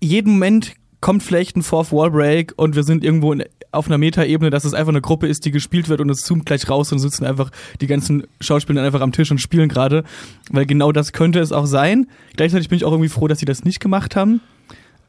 [0.00, 3.98] jeden Moment kommt vielleicht ein Fourth Wall Break und wir sind irgendwo in, auf einer
[3.98, 6.92] Metaebene, dass es einfach eine Gruppe ist, die gespielt wird und es zoomt gleich raus
[6.92, 10.04] und sitzen einfach die ganzen Schauspieler einfach am Tisch und spielen gerade,
[10.50, 12.06] weil genau das könnte es auch sein.
[12.36, 14.40] Gleichzeitig bin ich auch irgendwie froh, dass sie das nicht gemacht haben.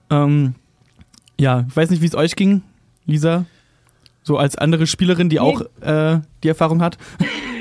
[0.09, 0.55] Ähm,
[1.39, 2.61] ja, ich weiß nicht, wie es euch ging,
[3.05, 3.45] Lisa,
[4.23, 6.97] so als andere Spielerin, die auch äh, die Erfahrung hat.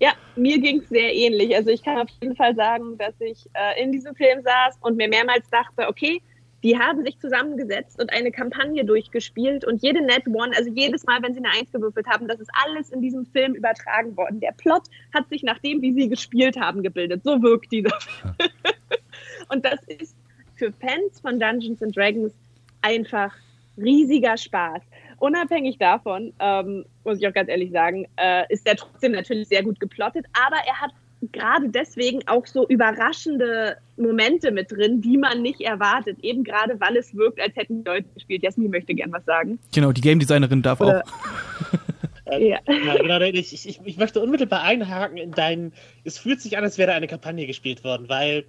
[0.00, 1.54] Ja, mir ging es sehr ähnlich.
[1.54, 4.96] Also ich kann auf jeden Fall sagen, dass ich äh, in diesem Film saß und
[4.96, 6.20] mir mehrmals dachte, okay,
[6.64, 11.22] Die haben sich zusammengesetzt und eine Kampagne durchgespielt und jede Net One, also jedes Mal,
[11.22, 14.40] wenn sie eine Eins gewürfelt haben, das ist alles in diesem Film übertragen worden.
[14.40, 17.22] Der Plot hat sich nach dem, wie sie gespielt haben, gebildet.
[17.22, 18.34] So wirkt dieser Film.
[19.50, 20.16] und das ist
[20.56, 22.32] für Fans von Dungeons and Dragons
[22.80, 23.36] einfach
[23.76, 24.80] riesiger Spaß.
[25.24, 29.62] Unabhängig davon, ähm, muss ich auch ganz ehrlich sagen, äh, ist der trotzdem natürlich sehr
[29.62, 30.90] gut geplottet, aber er hat
[31.32, 36.18] gerade deswegen auch so überraschende Momente mit drin, die man nicht erwartet.
[36.20, 38.42] Eben gerade, weil es wirkt, als hätten die Leute gespielt.
[38.42, 39.58] Jasmin möchte gern was sagen.
[39.74, 42.30] Genau, die Game Designerin darf Oder, auch.
[42.30, 42.58] Äh, ja.
[42.66, 42.96] ja.
[42.98, 43.18] genau.
[43.20, 45.72] Ich, ich, ich möchte unmittelbar einhaken in deinen.
[46.04, 48.44] Es fühlt sich an, als wäre eine Kampagne gespielt worden, weil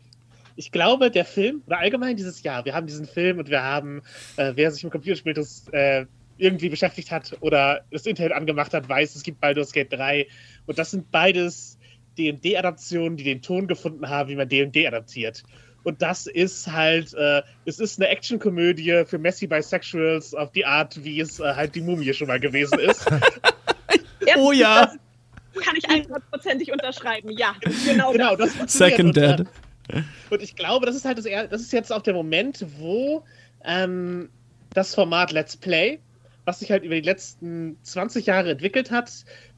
[0.57, 4.01] ich glaube, der Film, oder allgemein dieses Jahr, wir haben diesen Film und wir haben,
[4.35, 6.05] äh, wer sich mit Computerspielen äh,
[6.37, 10.27] irgendwie beschäftigt hat oder das Internet angemacht hat, weiß, es gibt Baldur's Gate 3.
[10.65, 11.77] Und das sind beides
[12.17, 15.43] D&D-Adaptionen, die den Ton gefunden haben, wie man D&D adaptiert.
[15.83, 21.03] Und das ist halt, äh, es ist eine Actionkomödie für messy Bisexuals auf die Art,
[21.03, 23.05] wie es äh, halt die Mumie schon mal gewesen ist.
[24.35, 24.91] oh ja.
[25.63, 27.55] kann ich 100%ig unterschreiben, ja.
[27.85, 28.57] Genau, genau das.
[28.57, 29.45] das Second Dead.
[30.31, 33.23] Und ich glaube, das ist halt das, das ist jetzt auch der Moment, wo
[33.63, 34.29] ähm,
[34.73, 35.99] das Format Let's Play,
[36.45, 39.11] was sich halt über die letzten 20 Jahre entwickelt hat,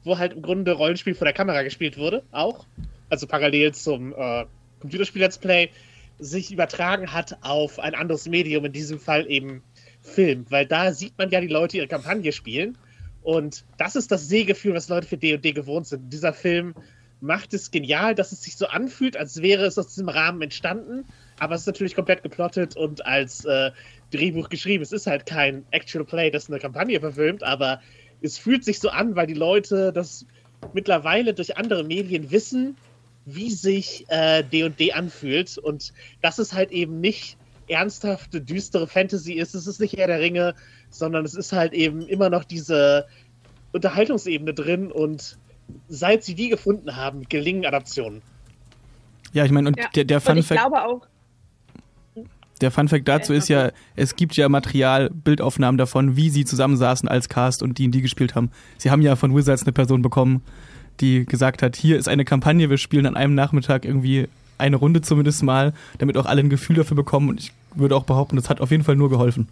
[0.04, 2.66] wo halt im Grunde Rollenspiel vor der Kamera gespielt wurde, auch,
[3.10, 4.46] also parallel zum äh,
[4.80, 5.70] Computerspiel Let's Play,
[6.18, 9.62] sich übertragen hat auf ein anderes Medium, in diesem Fall eben
[10.00, 12.76] Film, weil da sieht man ja die Leute ihre Kampagne spielen
[13.22, 16.12] und das ist das Sehgefühl, was Leute für D&D gewohnt sind.
[16.12, 16.74] Dieser Film
[17.20, 21.04] macht es genial, dass es sich so anfühlt, als wäre es aus diesem Rahmen entstanden.
[21.38, 23.70] Aber es ist natürlich komplett geplottet und als äh,
[24.10, 24.82] Drehbuch geschrieben.
[24.82, 27.80] Es ist halt kein Actual Play, das eine Kampagne verfilmt, aber
[28.20, 30.26] es fühlt sich so an, weil die Leute das
[30.72, 32.76] mittlerweile durch andere Medien wissen,
[33.26, 35.58] wie sich D&D äh, anfühlt.
[35.58, 35.92] Und
[36.22, 37.36] dass es halt eben nicht
[37.68, 39.54] ernsthafte, düstere Fantasy ist.
[39.54, 40.54] Es ist nicht Herr der Ringe,
[40.90, 43.06] sondern es ist halt eben immer noch diese
[43.72, 45.38] Unterhaltungsebene drin und
[45.88, 48.22] seit sie die gefunden haben, gelingen Adaptionen.
[49.32, 49.88] Ja, ich meine, und ja.
[49.94, 50.60] der, der Fun Fact.
[50.60, 51.06] glaube auch.
[52.60, 57.08] Der Fun Fact dazu ist ja, es gibt ja Material, Bildaufnahmen davon, wie sie zusammensaßen
[57.08, 58.50] als Cast und die in die gespielt haben.
[58.78, 60.42] Sie haben ja von Wizards eine Person bekommen,
[61.00, 64.28] die gesagt hat, hier ist eine Kampagne, wir spielen an einem Nachmittag irgendwie
[64.58, 68.04] eine Runde zumindest mal, damit auch alle ein Gefühl dafür bekommen und ich würde auch
[68.04, 69.48] behaupten, das hat auf jeden Fall nur geholfen.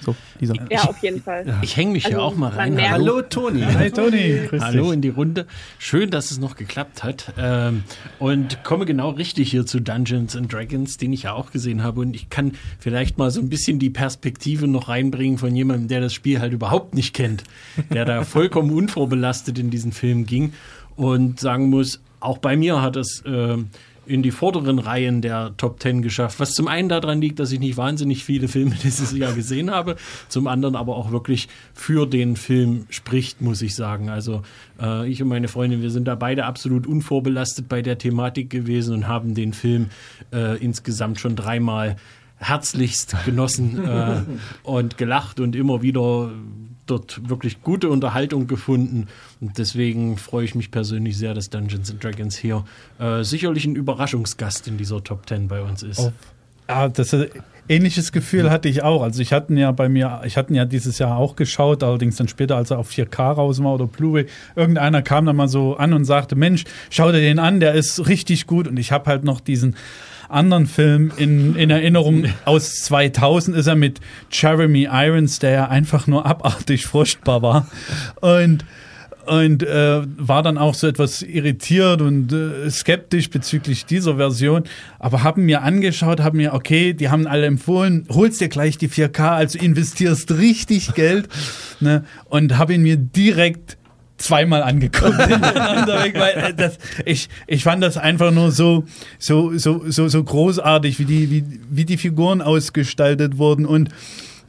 [0.00, 0.54] So, Lisa.
[0.70, 1.58] Ja, auf jeden Fall.
[1.62, 2.78] Ich hänge mich also, hier auch mal rein.
[2.90, 3.62] Hallo Toni.
[3.62, 4.46] Hi Toni.
[4.48, 5.46] Grüß Hallo in die Runde.
[5.78, 7.32] Schön, dass es noch geklappt hat.
[7.38, 7.84] Ähm,
[8.18, 12.00] und komme genau richtig hier zu Dungeons and Dragons, den ich ja auch gesehen habe.
[12.00, 16.00] Und ich kann vielleicht mal so ein bisschen die Perspektive noch reinbringen von jemandem, der
[16.00, 17.44] das Spiel halt überhaupt nicht kennt,
[17.90, 20.52] der da vollkommen unvorbelastet in diesen Film ging
[20.96, 23.56] und sagen muss, auch bei mir hat es äh,
[24.08, 26.40] in die vorderen Reihen der Top Ten geschafft.
[26.40, 29.96] Was zum einen daran liegt, dass ich nicht wahnsinnig viele Filme dieses Jahr gesehen habe,
[30.28, 34.08] zum anderen aber auch wirklich für den Film spricht, muss ich sagen.
[34.08, 34.42] Also
[34.80, 38.94] äh, ich und meine Freundin, wir sind da beide absolut unvorbelastet bei der Thematik gewesen
[38.94, 39.90] und haben den Film
[40.32, 41.96] äh, insgesamt schon dreimal
[42.38, 44.22] herzlichst genossen äh,
[44.62, 46.30] und gelacht und immer wieder
[46.90, 49.08] dort wirklich gute Unterhaltung gefunden.
[49.40, 52.64] Und deswegen freue ich mich persönlich sehr, dass Dungeons and Dragons hier
[52.98, 56.00] äh, sicherlich ein Überraschungsgast in dieser Top 10 bei uns ist.
[56.00, 56.12] Oh.
[56.66, 57.28] Ah, das äh,
[57.68, 59.02] ähnliches Gefühl hatte ich auch.
[59.02, 62.28] Also ich hatte ja bei mir, ich hatte ja dieses Jahr auch geschaut, allerdings dann
[62.28, 64.26] später, als er auf 4K raus war oder Blu-ray.
[64.56, 68.06] Irgendeiner kam dann mal so an und sagte, Mensch, schau dir den an, der ist
[68.06, 68.68] richtig gut.
[68.68, 69.76] Und ich habe halt noch diesen
[70.28, 72.26] anderen Film in, in Erinnerung.
[72.44, 74.00] Aus 2000 ist er mit
[74.30, 77.66] Jeremy Irons, der ja einfach nur abartig furchtbar war.
[78.20, 78.64] Und
[79.28, 84.64] und äh, war dann auch so etwas irritiert und äh, skeptisch bezüglich dieser Version,
[84.98, 88.88] aber haben mir angeschaut, haben mir, okay, die haben alle empfohlen, holst dir gleich die
[88.88, 91.28] 4K, also investierst richtig Geld
[91.80, 93.77] ne, und habe ihn mir direkt
[94.18, 98.84] zweimal angeguckt weil äh, das, ich, ich fand das einfach nur so,
[99.18, 103.90] so, so, so, so großartig, wie die, wie, wie die Figuren ausgestaltet wurden und,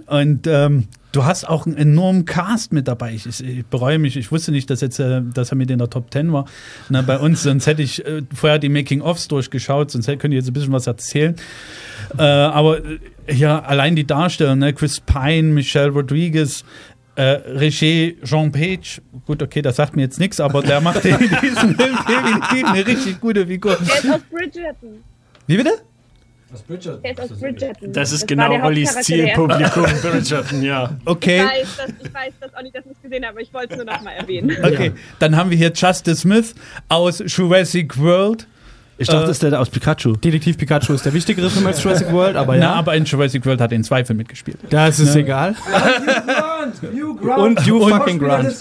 [0.07, 3.13] und ähm, du hast auch einen enormen Cast mit dabei.
[3.13, 5.89] Ich, ich, bereue mich, ich wusste nicht, dass, jetzt, äh, dass er mit in der
[5.89, 6.45] Top Ten war.
[6.89, 10.47] Na, bei uns, sonst hätte ich äh, vorher die Making-ofs durchgeschaut, sonst könnte ich jetzt
[10.47, 11.36] ein bisschen was erzählen.
[12.17, 12.80] Äh, aber
[13.28, 14.74] ja, allein die Darsteller, ne?
[14.74, 16.63] Chris Pine, Michelle Rodriguez,
[17.20, 21.17] äh, Roger Jean Page, gut, okay, das sagt mir jetzt nichts, aber der macht in
[21.17, 23.76] diesem Film definitiv eine richtig gute Figur.
[23.76, 25.03] Der ist aus Bridgerton.
[25.45, 25.72] Wie bitte?
[26.53, 27.03] Aus Bridgerton.
[27.03, 27.91] Der ist aus Bridgerton.
[27.91, 30.97] Das ist das genau Ollis Zielpublikum, Bridgerton, ja.
[31.03, 31.41] Okay.
[31.41, 33.76] Ich weiß, dass, ich weiß, dass Olli das nicht gesehen hat, aber ich wollte es
[33.76, 34.55] nur nochmal erwähnen.
[34.63, 36.55] Okay, dann haben wir hier Justice Smith
[36.88, 38.47] aus Jurassic World.
[39.00, 40.18] Ich dachte, das ist der aus Pikachu.
[40.18, 42.74] Detektiv Pikachu ist der wichtigere Film als Jurassic World, aber Na, ja.
[42.74, 44.58] aber in Jurassic World hat er in zwei Filmen mitgespielt.
[44.70, 45.56] Das ist egal.
[47.38, 48.56] Und Hugh fucking Grant.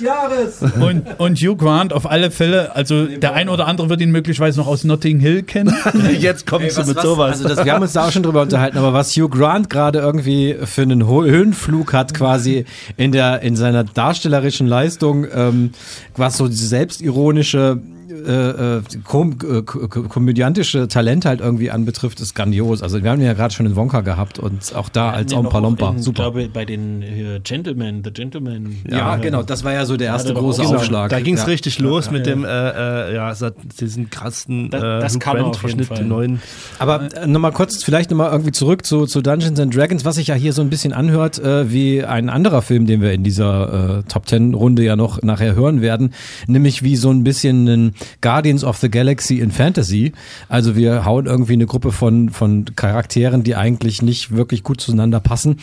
[0.81, 4.61] Und, und Hugh Grant auf alle Fälle, also der ein oder andere wird ihn möglicherweise
[4.61, 5.75] noch aus Notting Hill kennen.
[6.19, 7.31] Jetzt kommst du mit was, sowas.
[7.33, 9.99] Also das, wir haben uns da auch schon drüber unterhalten, aber was Hugh Grant gerade
[9.99, 12.65] irgendwie für einen Höhenflug hat, quasi
[12.97, 15.71] in der in seiner darstellerischen Leistung, ähm,
[16.17, 17.81] was so diese selbstironische
[18.11, 22.83] äh, äh, kom äh, ko- ko- komödiantische Talent halt irgendwie anbetrifft, ist grandios.
[22.83, 25.59] Also wir haben ja gerade schon in Wonka gehabt und auch da als Ja, Ompa
[25.59, 25.91] Lompa.
[25.91, 26.23] in, Super.
[26.23, 28.79] glaube bei den äh, Gentlemen, The Gentlemen.
[28.89, 31.11] ja, genau, das war ja so der erste Ja, große genau, Aufschlag.
[31.11, 31.47] Da ging es ja.
[31.47, 33.33] richtig los mit dem, äh, äh, ja,
[33.81, 35.97] diesen krassen Das- äh, kann auf jeden Verschnitt, Fall.
[35.99, 36.43] den neuen.
[36.79, 40.29] Aber äh, nochmal kurz, vielleicht nochmal irgendwie zurück zu, zu Dungeons and Dragons, was sich
[40.29, 43.99] ja hier so ein bisschen anhört, äh, wie ein anderer Film, den wir in dieser
[43.99, 46.15] äh, Top Ten Runde ja noch nachher hören werden,
[46.47, 50.13] nämlich wie so ein bisschen ein Guardians of the Galaxy in Fantasy.
[50.49, 55.21] Also wir hauen irgendwie eine Gruppe von, von Charakteren, die eigentlich nicht wirklich gut zueinander
[55.21, 55.59] passen,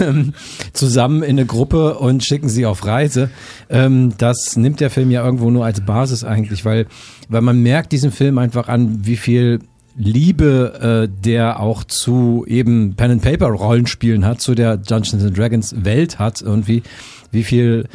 [0.72, 3.30] zusammen in eine Gruppe und schicken sie auf Reise.
[3.68, 6.86] Ähm, das nimmt der Film ja irgendwo nur als Basis eigentlich, weil,
[7.28, 9.60] weil man merkt diesem Film einfach an, wie viel
[9.98, 15.36] Liebe äh, der auch zu eben Pen and Paper Rollenspielen hat, zu der Dungeons and
[15.36, 16.82] Dragons Welt hat und wie
[17.42, 17.88] viel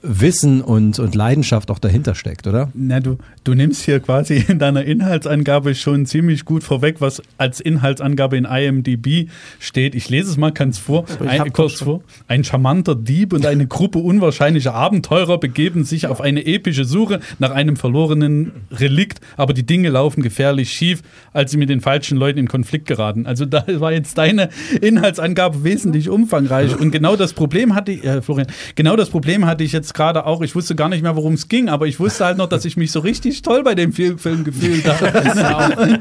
[0.00, 2.70] Wissen und und Leidenschaft auch dahinter steckt, oder?
[2.72, 7.60] Na, du, du nimmst hier quasi in deiner Inhaltsangabe schon ziemlich gut vorweg, was als
[7.60, 9.28] Inhaltsangabe in IMDb
[9.58, 9.96] steht.
[9.96, 12.02] Ich lese es mal ganz vor, ein, kurz vor.
[12.28, 17.50] Ein charmanter Dieb und eine Gruppe unwahrscheinlicher Abenteurer begeben sich auf eine epische Suche nach
[17.50, 22.38] einem verlorenen Relikt, aber die Dinge laufen gefährlich schief, als sie mit den falschen Leuten
[22.38, 23.26] in Konflikt geraten.
[23.26, 24.48] Also da war jetzt deine
[24.80, 28.46] Inhaltsangabe wesentlich umfangreich und genau das Problem hatte ich, äh, Florian,
[28.76, 30.42] genau das Problem hatte ich jetzt gerade auch.
[30.42, 32.76] Ich wusste gar nicht mehr, worum es ging, aber ich wusste halt noch, dass ich
[32.76, 35.98] mich so richtig toll bei dem Film, Film gefühlt habe.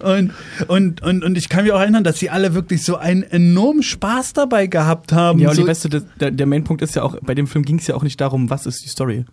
[0.02, 0.32] und,
[0.68, 3.82] und, und, und ich kann mich auch erinnern, dass sie alle wirklich so einen enormen
[3.82, 5.38] Spaß dabei gehabt haben.
[5.38, 5.88] Ja, und so, die beste,
[6.20, 8.50] der, der Mainpunkt ist ja auch, bei dem Film ging es ja auch nicht darum,
[8.50, 9.24] was ist die Story.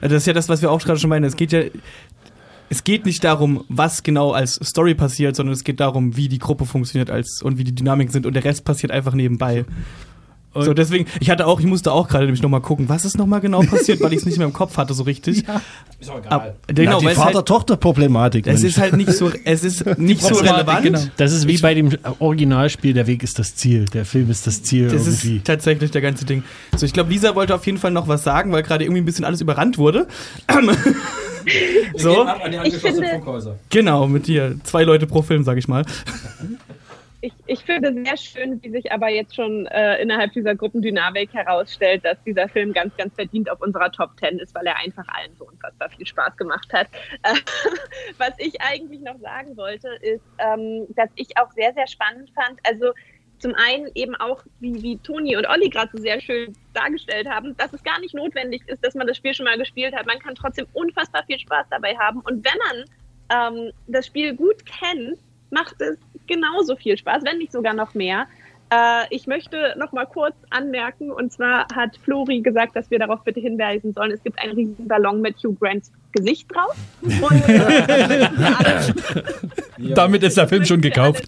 [0.00, 1.24] Also Das ist ja das, was wir auch gerade schon meinen.
[1.24, 1.62] Es geht ja,
[2.70, 6.38] es geht nicht darum, was genau als Story passiert, sondern es geht darum, wie die
[6.38, 9.64] Gruppe funktioniert als und wie die Dynamiken sind und der Rest passiert einfach nebenbei.
[10.54, 13.16] Und- so, deswegen, ich hatte auch, ich musste auch gerade nämlich nochmal gucken, was ist
[13.18, 15.44] nochmal genau passiert, weil ich es nicht mehr im Kopf hatte, so richtig.
[16.00, 18.46] Ist auch Ab, Ja, genau, die weil es halt, Vater-Tochter-Problematik.
[18.46, 20.82] es ist halt nicht so, es ist nicht so relevant.
[20.84, 21.00] genau.
[21.16, 21.90] Das ist wie bei dem
[22.20, 23.84] Originalspiel, der Weg ist das Ziel.
[23.86, 25.36] Der Film ist das Ziel Das irgendwie.
[25.38, 26.44] ist tatsächlich der ganze Ding.
[26.76, 29.06] So, ich glaube, Lisa wollte auf jeden Fall noch was sagen, weil gerade irgendwie ein
[29.06, 30.06] bisschen alles überrannt wurde.
[31.96, 32.26] so,
[32.64, 33.20] Ich finde-
[33.70, 34.54] genau, mit dir.
[34.62, 35.84] Zwei Leute pro Film, sag ich mal.
[37.20, 42.04] Ich, ich finde sehr schön, wie sich aber jetzt schon äh, innerhalb dieser Gruppendynamik herausstellt,
[42.04, 45.34] dass dieser Film ganz, ganz verdient auf unserer Top Ten ist, weil er einfach allen
[45.36, 46.86] so unfassbar viel Spaß gemacht hat.
[47.24, 47.34] Äh,
[48.18, 52.60] was ich eigentlich noch sagen wollte, ist, ähm, dass ich auch sehr, sehr spannend fand.
[52.62, 52.92] Also
[53.38, 57.56] zum einen eben auch, wie, wie Toni und Olli gerade so sehr schön dargestellt haben,
[57.56, 60.06] dass es gar nicht notwendig ist, dass man das Spiel schon mal gespielt hat.
[60.06, 62.20] Man kann trotzdem unfassbar viel Spaß dabei haben.
[62.20, 65.18] Und wenn man ähm, das Spiel gut kennt,
[65.50, 68.26] macht es genauso viel Spaß, wenn nicht sogar noch mehr.
[68.70, 73.24] Äh, ich möchte noch mal kurz anmerken, und zwar hat Flori gesagt, dass wir darauf
[73.24, 76.76] bitte hinweisen sollen, es gibt einen riesigen Ballon mit Hugh Grants Gesicht drauf.
[77.02, 78.28] Und, äh,
[79.94, 81.26] damit ist der Film schon gekauft.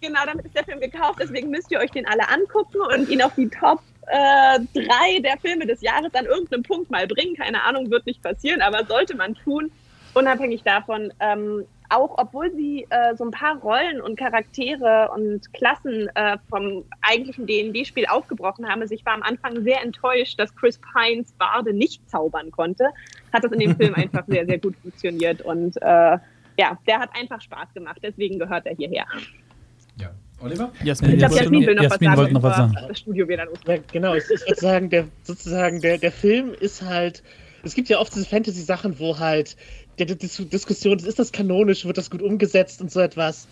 [0.00, 3.22] Genau, damit ist der Film gekauft, deswegen müsst ihr euch den alle angucken und ihn
[3.22, 7.34] auf die Top äh, drei der Filme des Jahres an irgendeinem Punkt mal bringen.
[7.36, 9.70] Keine Ahnung, wird nicht passieren, aber sollte man tun.
[10.12, 16.08] Unabhängig davon, ähm, auch obwohl sie äh, so ein paar Rollen und Charaktere und Klassen
[16.14, 20.80] äh, vom eigentlichen D&D-Spiel aufgebrochen haben, also ich war am Anfang sehr enttäuscht, dass Chris
[20.92, 22.86] Pines Barde nicht zaubern konnte,
[23.32, 26.18] hat das in dem Film einfach sehr, sehr gut funktioniert und äh,
[26.56, 29.06] ja, der hat einfach Spaß gemacht, deswegen gehört er hierher.
[30.44, 30.72] Oliver?
[30.82, 32.88] Jasmin, Ich glaube, Jasmin Jasmin will noch Jasmin was wollte sagen, noch was sagen.
[32.88, 33.58] das Studio wieder los.
[33.66, 34.14] Ja, genau.
[34.14, 37.22] Ich, ich würde sagen, der sozusagen der, der Film ist halt.
[37.62, 39.56] Es gibt ja oft diese Fantasy-Sachen, wo halt
[39.98, 43.48] der, die Dis Diskussion ist das kanonisch, wird das gut umgesetzt und so etwas.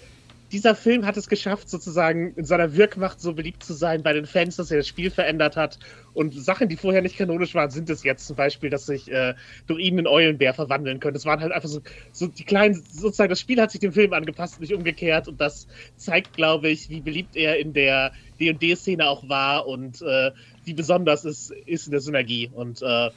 [0.53, 4.27] Dieser Film hat es geschafft, sozusagen in seiner Wirkmacht so beliebt zu sein bei den
[4.27, 5.79] Fans, dass er das Spiel verändert hat.
[6.13, 8.27] Und Sachen, die vorher nicht kanonisch waren, sind es jetzt.
[8.27, 9.33] Zum Beispiel, dass sich äh,
[9.67, 11.15] Druiden in Eulenbär verwandeln können.
[11.15, 11.81] Das waren halt einfach so,
[12.13, 15.27] so die kleinen, sozusagen, das Spiel hat sich dem Film angepasst, nicht umgekehrt.
[15.27, 20.33] Und das zeigt, glaube ich, wie beliebt er in der D&D-Szene auch war und äh,
[20.65, 22.51] wie besonders es ist in der Synergie.
[22.53, 23.09] Und äh,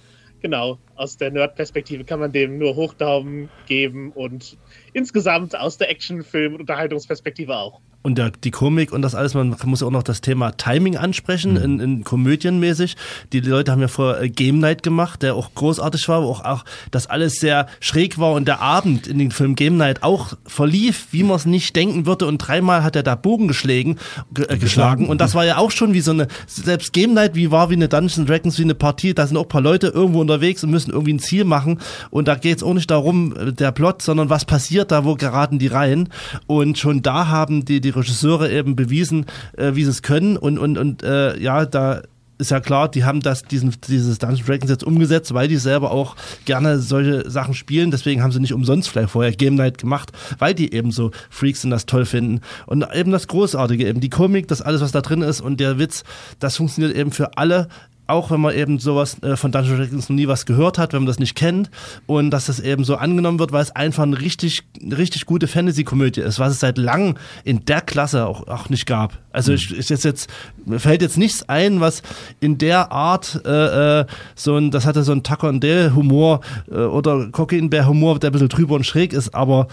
[0.42, 4.58] genau, aus der Nerd-Perspektive kann man dem nur Hochdaumen geben und
[4.94, 7.82] insgesamt aus der Action-Film- und Unterhaltungsperspektive auch.
[8.06, 11.54] Und der, die Komik und das alles, man muss auch noch das Thema Timing ansprechen,
[11.54, 11.58] mhm.
[11.58, 12.96] in, in komödienmäßig.
[13.34, 16.46] Die Leute haben ja vor äh, Game Night gemacht, der auch großartig war, wo auch,
[16.46, 20.34] auch das alles sehr schräg war und der Abend in den Film Game Night auch
[20.46, 22.28] verlief, wie man es nicht denken würde.
[22.28, 23.98] Und dreimal hat er da Bogen geschlagen,
[24.38, 25.08] äh, geschlagen.
[25.08, 27.74] und das war ja auch schon wie so eine, selbst Game Night, wie war wie
[27.74, 30.70] eine Dungeons Dragons, wie eine Partie, da sind auch ein paar Leute irgendwo unterwegs und
[30.70, 31.80] müssen irgendwie ein Ziel machen.
[32.12, 35.16] Und da geht es auch nicht darum, äh, der Plot, sondern was passiert da, wo
[35.16, 36.10] geraten die rein?
[36.46, 39.26] Und schon da haben die, die Regisseure eben bewiesen,
[39.58, 42.02] äh, wie sie es können und, und, und äh, ja, da
[42.38, 45.92] ist ja klar, die haben das, diesen, dieses Dungeons Dragons jetzt umgesetzt, weil die selber
[45.92, 46.16] auch
[46.46, 47.92] gerne solche Sachen spielen.
[47.92, 51.62] Deswegen haben sie nicht umsonst vielleicht vorher Game Night gemacht, weil die eben so Freaks
[51.62, 52.42] sind, das toll finden.
[52.66, 55.80] Und eben das Großartige, eben die Komik, das alles, was da drin ist und der
[55.80, 56.04] Witz,
[56.40, 57.70] das funktioniert eben für alle
[58.08, 61.02] auch wenn man eben sowas äh, von Dungeons Dragons noch nie was gehört hat, wenn
[61.02, 61.70] man das nicht kennt
[62.06, 66.22] und dass das eben so angenommen wird, weil es einfach eine richtig, richtig gute Fantasy-Komödie
[66.22, 69.18] ist, was es seit langem in der Klasse auch, auch nicht gab.
[69.32, 69.58] Also mhm.
[69.58, 70.30] ich, ich jetzt, jetzt
[70.66, 72.04] mir fällt jetzt nichts ein, was
[72.40, 76.42] in der Art äh, äh, so ein, das hatte so ein Tucker and Dale Humor
[76.70, 79.68] äh, oder Bear Humor, der ein bisschen drüber und schräg ist, aber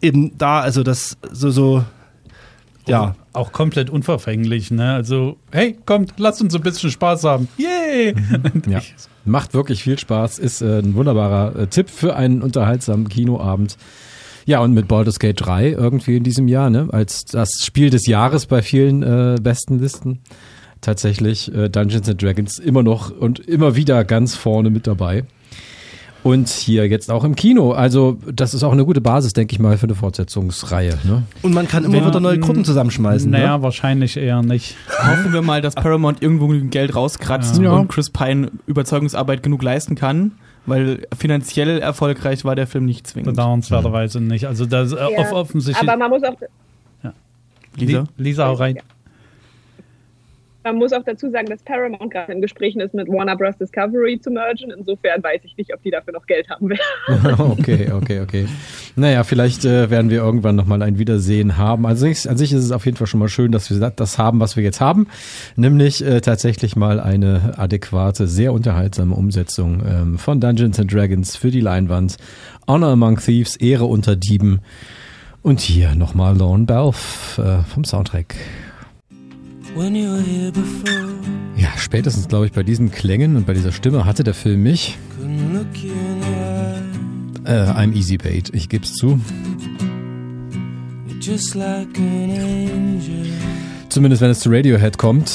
[0.00, 1.84] eben da, also das so so
[2.86, 3.14] ja.
[3.32, 4.92] Auch komplett unverfänglich, ne?
[4.94, 7.48] Also, hey, kommt, lasst uns ein bisschen Spaß haben.
[7.56, 8.14] Yay!
[8.66, 8.80] ja.
[9.24, 13.76] Macht wirklich viel Spaß, ist äh, ein wunderbarer äh, Tipp für einen unterhaltsamen Kinoabend.
[14.44, 16.88] Ja, und mit Baldur's Gate 3 irgendwie in diesem Jahr, ne?
[16.90, 20.18] Als das Spiel des Jahres bei vielen äh, besten Listen.
[20.80, 25.24] Tatsächlich äh, Dungeons and Dragons immer noch und immer wieder ganz vorne mit dabei.
[26.22, 27.72] Und hier jetzt auch im Kino.
[27.72, 30.98] Also, das ist auch eine gute Basis, denke ich mal, für eine Fortsetzungsreihe.
[31.04, 31.24] Ne?
[31.42, 33.30] Und man kann immer ja, wieder neue Gruppen zusammenschmeißen.
[33.30, 33.62] Naja, ne?
[33.62, 34.76] wahrscheinlich eher nicht.
[34.88, 37.72] Hoffen wir mal, dass Paramount irgendwo genügend Geld rauskratzt ja.
[37.72, 40.32] und Chris Pine Überzeugungsarbeit genug leisten kann.
[40.64, 43.34] Weil finanziell erfolgreich war der Film nicht zwingend.
[43.34, 44.46] Bedauernswerterweise nicht.
[44.46, 45.32] Also das äh, ja.
[45.32, 45.88] offensichtlich.
[45.88, 46.36] Aber man muss auch.
[47.02, 47.12] Ja.
[47.76, 48.04] Lisa?
[48.16, 48.78] Lisa, auch rein.
[50.64, 53.56] Man muss auch dazu sagen, dass Paramount gerade in Gesprächen ist, mit Warner Bros.
[53.58, 54.72] Discovery zu mergen.
[54.76, 57.40] Insofern weiß ich nicht, ob die dafür noch Geld haben werden.
[57.58, 58.46] okay, okay, okay.
[58.96, 61.86] Naja, vielleicht äh, werden wir irgendwann nochmal ein Wiedersehen haben.
[61.86, 64.40] Also an sich ist es auf jeden Fall schon mal schön, dass wir das haben,
[64.40, 65.08] was wir jetzt haben.
[65.56, 71.50] Nämlich äh, tatsächlich mal eine adäquate, sehr unterhaltsame Umsetzung ähm, von Dungeons and Dragons für
[71.50, 72.16] die Leinwand.
[72.68, 74.60] Honor Among Thieves, Ehre unter Dieben.
[75.42, 78.36] Und hier nochmal Lorne Belf äh, vom Soundtrack.
[81.56, 84.98] Ja, spätestens, glaube ich, bei diesen Klängen und bei dieser Stimme hatte der Film mich.
[87.44, 89.20] Äh, I'm Easy Bait, ich geb's zu.
[93.92, 95.30] Zumindest wenn es zu Radiohead kommt.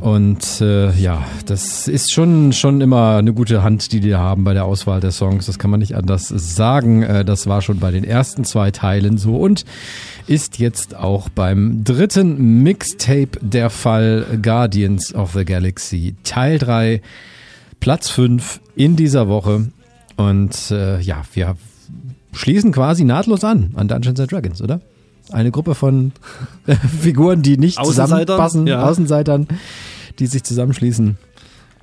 [0.00, 4.54] Und äh, ja, das ist schon, schon immer eine gute Hand, die die haben bei
[4.54, 5.46] der Auswahl der Songs.
[5.46, 7.02] Das kann man nicht anders sagen.
[7.02, 9.38] Äh, das war schon bei den ersten zwei Teilen so.
[9.38, 9.64] Und
[10.28, 17.02] ist jetzt auch beim dritten Mixtape der Fall Guardians of the Galaxy Teil 3,
[17.80, 19.66] Platz 5 in dieser Woche.
[20.16, 21.56] Und äh, ja, wir
[22.32, 24.80] schließen quasi nahtlos an an Dungeons and Dragons, oder?
[25.30, 26.12] Eine Gruppe von
[27.00, 28.84] Figuren, die nicht zusammenpassen, ja.
[28.84, 29.48] Außenseitern,
[30.18, 31.18] die sich zusammenschließen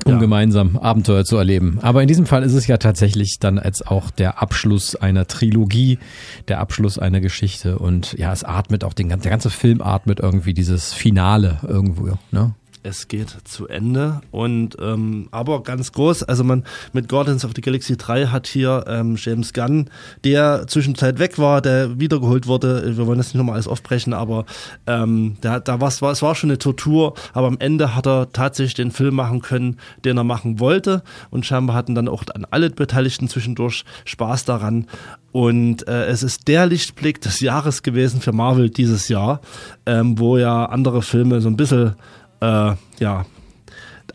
[0.06, 0.20] um ja.
[0.20, 1.80] gemeinsam Abenteuer zu erleben.
[1.82, 6.00] Aber in diesem Fall ist es ja tatsächlich dann als auch der Abschluss einer Trilogie,
[6.48, 10.54] der Abschluss einer Geschichte und ja, es atmet auch den der ganze Film atmet irgendwie
[10.54, 12.56] dieses Finale irgendwo, ne?
[12.84, 14.22] Es geht zu Ende.
[14.32, 18.86] Und ähm, aber ganz groß, also man mit Guardians of the Galaxy 3 hat hier
[18.88, 19.90] ähm, James Gunn,
[20.24, 22.98] der zwischenzeit weg war, der wiedergeholt wurde.
[22.98, 24.46] Wir wollen das nicht nochmal alles aufbrechen, aber
[24.86, 28.74] ähm, da, da war es war schon eine Tortur, aber am Ende hat er tatsächlich
[28.76, 31.04] den Film machen können, den er machen wollte.
[31.30, 34.88] Und scheinbar hatten dann auch an alle Beteiligten zwischendurch Spaß daran.
[35.32, 39.42] Und äh, es ist der Lichtblick des Jahres gewesen für Marvel dieses Jahr,
[39.86, 41.96] ähm, wo ja andere Filme so ein bisschen
[42.44, 43.26] äh, ja,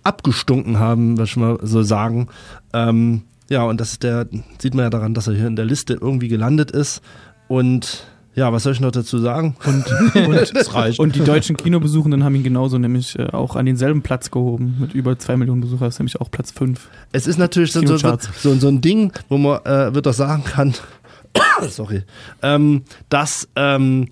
[0.02, 2.28] abgestunken haben, würde ich mal so sagen.
[2.72, 4.26] Ähm, ja, und das ist der,
[4.58, 7.00] sieht man ja daran, dass er hier in der Liste irgendwie gelandet ist.
[7.48, 9.56] Und ja, was soll ich noch dazu sagen?
[9.64, 14.30] Und, und, und die deutschen Kinobesuchenden haben ihn genauso nämlich äh, auch an denselben Platz
[14.30, 14.76] gehoben.
[14.78, 16.88] Mit über zwei Millionen Besuchern ist nämlich auch Platz fünf.
[17.12, 20.44] Es ist natürlich so, so, so, so, ein Ding, wo man äh, wird das sagen
[20.44, 20.74] kann,
[21.68, 22.04] sorry,
[22.42, 24.08] ähm, dass ähm,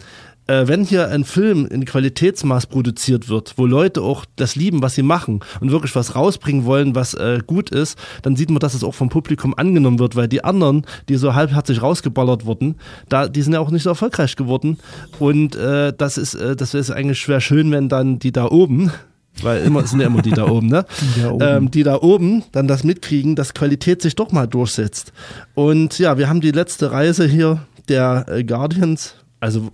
[0.46, 4.94] äh, wenn hier ein Film in Qualitätsmaß produziert wird, wo Leute auch das lieben, was
[4.94, 8.74] sie machen und wirklich was rausbringen wollen, was äh, gut ist, dann sieht man, dass
[8.74, 12.76] es auch vom Publikum angenommen wird, weil die anderen, die so halbherzig rausgeballert wurden,
[13.08, 14.78] da, die sind ja auch nicht so erfolgreich geworden.
[15.18, 18.92] Und äh, das ist, äh, das ist eigentlich schwer schön, wenn dann die da oben
[19.42, 20.86] weil immer sind ja immer die da oben, ne?
[21.14, 21.46] Die, oben.
[21.46, 25.12] Ähm, die da oben dann das mitkriegen, dass Qualität sich doch mal durchsetzt.
[25.54, 29.70] Und ja, wir haben die letzte Reise hier der äh, Guardians, also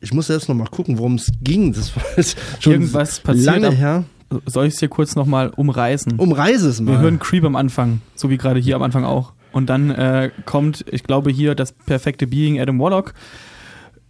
[0.00, 1.72] ich muss selbst noch mal gucken, worum es ging.
[1.72, 4.04] Das war jetzt schon Irgendwas passiert lange her.
[4.46, 6.18] Soll ich es hier kurz nochmal umreißen?
[6.18, 6.92] Umreise es mal.
[6.92, 9.32] Wir hören Creep am Anfang, so wie gerade hier am Anfang auch.
[9.52, 13.14] Und dann äh, kommt, ich glaube, hier das perfekte Being Adam Warlock,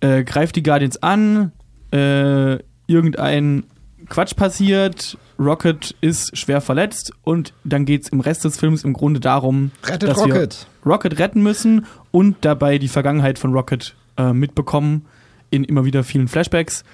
[0.00, 1.52] äh, greift die Guardians an,
[1.92, 3.64] äh, irgendein
[4.10, 8.92] Quatsch passiert, Rocket ist schwer verletzt und dann geht es im Rest des Films im
[8.92, 10.66] Grunde darum, Rettet dass Rocket.
[10.82, 15.06] wir Rocket retten müssen und dabei die Vergangenheit von Rocket äh, mitbekommen
[15.50, 16.84] in immer wieder vielen Flashbacks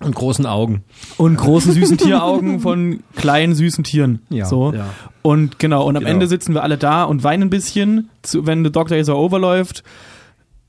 [0.00, 0.82] Und großen Augen.
[1.16, 4.20] und großen süßen Tieraugen von kleinen süßen Tieren.
[4.30, 4.72] Ja, so.
[4.72, 4.86] ja.
[5.22, 6.12] Und genau, und am Genau.
[6.14, 9.38] Ende sitzen wir alle da und weinen ein bisschen, zu, wenn The Doctor Is Over
[9.38, 9.82] läuft.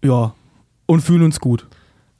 [0.03, 0.33] Ja.
[0.85, 1.67] Und fühlen uns gut.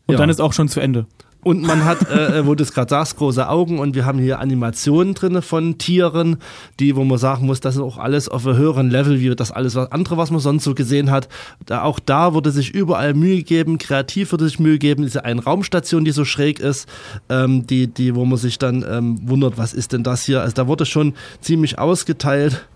[0.08, 0.20] Und Ja.
[0.20, 1.06] dann ist auch schon zu Ende.
[1.44, 4.40] Und man hat, äh, wo du es gerade sagst, große Augen und wir haben hier
[4.40, 6.38] Animationen drinne von Tieren,
[6.80, 9.52] die, wo man sagen muss, das ist auch alles auf einem höheren Level, wie das
[9.52, 11.30] alles was andere, was man sonst so gesehen hat.
[11.66, 15.44] Da, auch da wurde sich überall Mühe gegeben, kreativ wurde sich Mühe gegeben, diese eine
[15.44, 16.88] Raumstation, die so schräg ist,
[17.30, 20.42] ähm, die, die, wo man sich dann ähm, wundert, was ist denn das hier?
[20.42, 22.68] Also da wurde schon ziemlich ausgeteilt.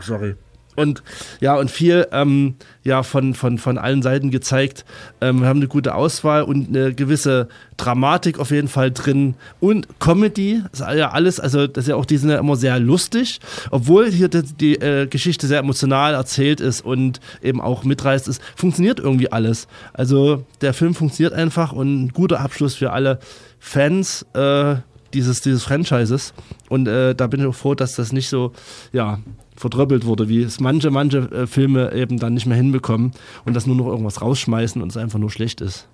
[0.00, 0.34] Sorry.
[0.78, 1.02] Und
[1.40, 2.54] ja, und viel ähm,
[2.84, 4.84] ja, von, von, von allen Seiten gezeigt.
[5.20, 9.34] Ähm, wir haben eine gute Auswahl und eine gewisse Dramatik auf jeden Fall drin.
[9.58, 12.78] Und Comedy, ist ja alles, also das ist ja auch, die sind ja immer sehr
[12.78, 18.28] lustig, obwohl hier die, die äh, Geschichte sehr emotional erzählt ist und eben auch mitreißt
[18.28, 19.66] ist, funktioniert irgendwie alles.
[19.92, 23.18] Also der Film funktioniert einfach und ein guter Abschluss für alle
[23.58, 24.76] Fans äh,
[25.14, 26.32] dieses, dieses Franchises.
[26.68, 28.52] Und äh, da bin ich auch froh, dass das nicht so,
[28.92, 29.18] ja,
[29.58, 33.12] verdröppelt wurde, wie es manche, manche äh, Filme eben dann nicht mehr hinbekommen
[33.44, 35.88] und das nur noch irgendwas rausschmeißen und es einfach nur schlecht ist.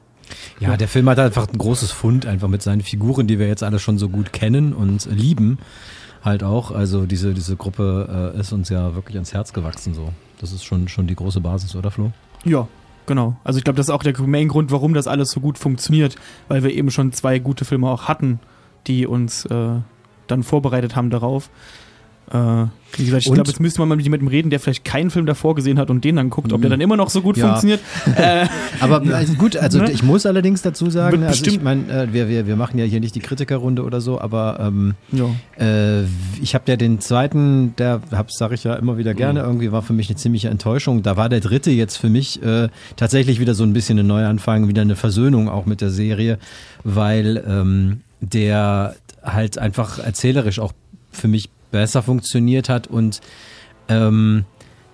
[0.61, 3.62] Ja, der Film hat einfach ein großes Fund, einfach mit seinen Figuren, die wir jetzt
[3.62, 5.59] alle schon so gut kennen und lieben.
[6.23, 6.71] Halt auch.
[6.71, 10.11] Also diese, diese Gruppe äh, ist uns ja wirklich ans Herz gewachsen so.
[10.41, 12.12] Das ist schon, schon die große Basis, oder Flo?
[12.45, 12.67] Ja,
[13.07, 13.37] genau.
[13.45, 16.17] Also ich glaube, das ist auch der Main-Grund, warum das alles so gut funktioniert,
[16.49, 18.41] weil wir eben schon zwei gute Filme auch hatten,
[18.87, 19.81] die uns äh,
[20.27, 21.51] dann vorbereitet haben darauf.
[22.33, 22.66] Äh,
[22.97, 25.27] wie gesagt, ich glaube, jetzt müsste man mal mit jemandem reden, der vielleicht keinen Film
[25.27, 27.49] davor gesehen hat und den dann guckt, ob der dann immer noch so gut Ja.
[27.49, 27.81] funktioniert.
[28.16, 28.47] äh,
[28.79, 29.91] Aber also gut, also Ne?
[29.91, 32.85] ich muss allerdings dazu sagen, Be- also ich meine, äh, wir, wir, wir machen ja
[32.85, 35.25] hier nicht die Kritikerrunde oder so, aber ähm, ja.
[35.59, 36.05] Äh,
[36.41, 39.93] ich habe ja den zweiten, der sage ich ja immer wieder gerne, irgendwie war für
[39.93, 41.03] mich eine ziemliche Enttäuschung.
[41.03, 44.68] Da war der dritte jetzt für mich äh, tatsächlich wieder so ein bisschen ein Neuanfang,
[44.68, 46.39] wieder eine Versöhnung auch mit der Serie,
[46.85, 50.72] weil ähm, der halt einfach erzählerisch auch
[51.11, 53.20] für mich besser funktioniert hat und
[53.89, 54.45] ähm,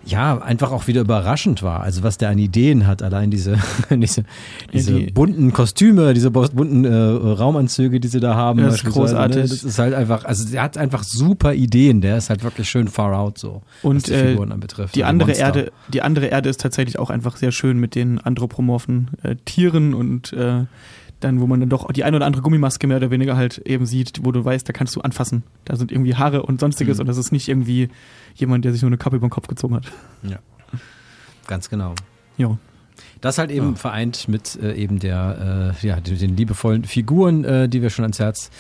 [0.02, 1.80] ja, einfach auch wieder überraschend war.
[1.82, 3.58] Also was der an Ideen hat, allein diese,
[3.90, 4.24] diese,
[4.72, 8.60] diese die- bunten Kostüme, diese bunten äh, Raumanzüge, die sie da haben.
[8.62, 9.36] Das ist beispielsweise, großartig.
[9.36, 9.48] Ne?
[9.48, 12.00] Das ist halt einfach, also der hat einfach super Ideen.
[12.00, 14.94] Der ist halt wirklich schön far out so, was Und die äh, Figuren anbetrifft.
[14.94, 15.44] die andere Monster.
[15.44, 19.92] Erde, die andere Erde ist tatsächlich auch einfach sehr schön mit den anthropomorphen äh, Tieren
[19.92, 20.64] und äh,
[21.20, 23.86] dann, wo man dann doch die ein oder andere Gummimaske mehr oder weniger halt eben
[23.86, 25.42] sieht, wo du weißt, da kannst du anfassen.
[25.64, 27.02] Da sind irgendwie Haare und sonstiges Mhm.
[27.02, 27.88] und das ist nicht irgendwie
[28.34, 29.84] jemand, der sich nur eine Kappe über den Kopf gezogen hat.
[31.46, 31.94] Ganz genau.
[32.36, 32.58] Ja.
[33.20, 37.68] Das halt eben vereint mit äh, eben der, äh, ja, den, den liebevollen Figuren, äh,
[37.68, 38.50] die wir schon ans Herz,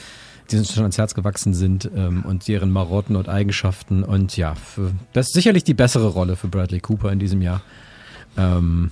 [0.50, 4.54] die uns schon ans Herz gewachsen sind ähm, und deren Marotten und Eigenschaften und ja,
[4.54, 7.62] für, das ist sicherlich die bessere Rolle für Bradley Cooper in diesem Jahr.
[8.36, 8.90] Ähm,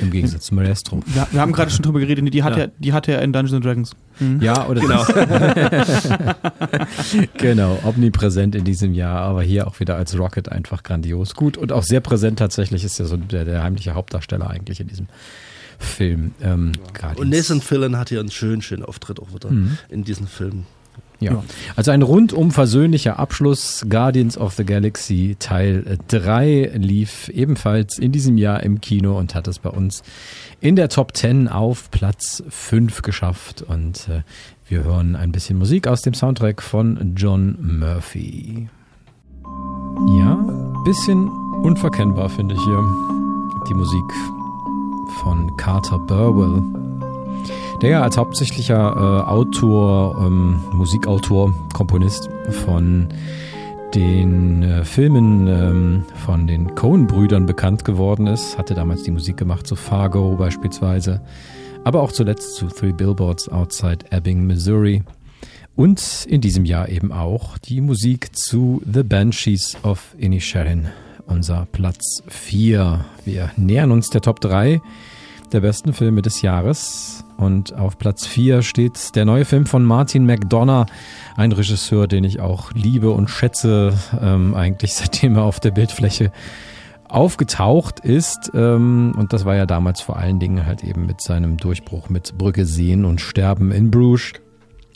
[0.00, 1.02] Im Gegensatz zu Maestro.
[1.06, 2.64] Wir, wir haben gerade schon drüber geredet, die hat Ja.
[2.64, 3.92] er, die hatte er in Dungeons and Dragons.
[4.20, 4.40] Mhm.
[4.42, 5.04] Ja, oder Genau.
[7.38, 11.72] genau, omnipräsent in diesem Jahr, aber hier auch wieder als Rocket einfach grandios gut und
[11.72, 15.06] auch sehr präsent tatsächlich ist ja so der, der heimliche Hauptdarsteller eigentlich in diesem
[15.78, 16.32] Film.
[16.42, 17.20] Ähm, Guardians.
[17.20, 19.78] Und Nathan Fillion hat hier einen schönen, schönen Auftritt auch wieder Mhm.
[19.88, 20.64] in diesem Film.
[21.20, 21.32] Ja.
[21.32, 21.44] Ja.
[21.76, 23.84] Also ein rundum versöhnlicher Abschluss.
[23.88, 29.48] Guardians of the Galaxy Teil 3 lief ebenfalls in diesem Jahr im Kino und hat
[29.48, 30.02] es bei uns
[30.60, 33.62] in der Top 10 auf Platz 5 geschafft.
[33.62, 34.22] Und äh,
[34.68, 38.68] wir hören ein bisschen Musik aus dem Soundtrack von John Murphy.
[40.20, 40.34] Ja,
[40.84, 41.28] bisschen
[41.62, 42.82] unverkennbar finde ich hier
[43.68, 44.12] die Musik
[45.20, 46.87] von Carter Burwell
[47.82, 53.08] der ja als hauptsächlicher äh, Autor, ähm, Musikautor, Komponist von
[53.94, 59.66] den äh, Filmen ähm, von den Coen-Brüdern bekannt geworden ist, hatte damals die Musik gemacht
[59.66, 61.20] zu Fargo beispielsweise,
[61.84, 65.02] aber auch zuletzt zu Three Billboards Outside Ebbing, Missouri.
[65.76, 70.88] Und in diesem Jahr eben auch die Musik zu The Banshees of Inisherin,
[71.26, 73.04] unser Platz 4.
[73.24, 74.82] Wir nähern uns der Top 3
[75.52, 77.17] der besten Filme des Jahres.
[77.38, 80.86] Und auf Platz 4 steht der neue Film von Martin McDonough,
[81.36, 86.32] ein Regisseur, den ich auch liebe und schätze, ähm, eigentlich seitdem er auf der Bildfläche
[87.08, 88.50] aufgetaucht ist.
[88.54, 92.36] Ähm, und das war ja damals vor allen Dingen halt eben mit seinem Durchbruch mit
[92.36, 94.32] Brücke sehen und sterben in Bruges.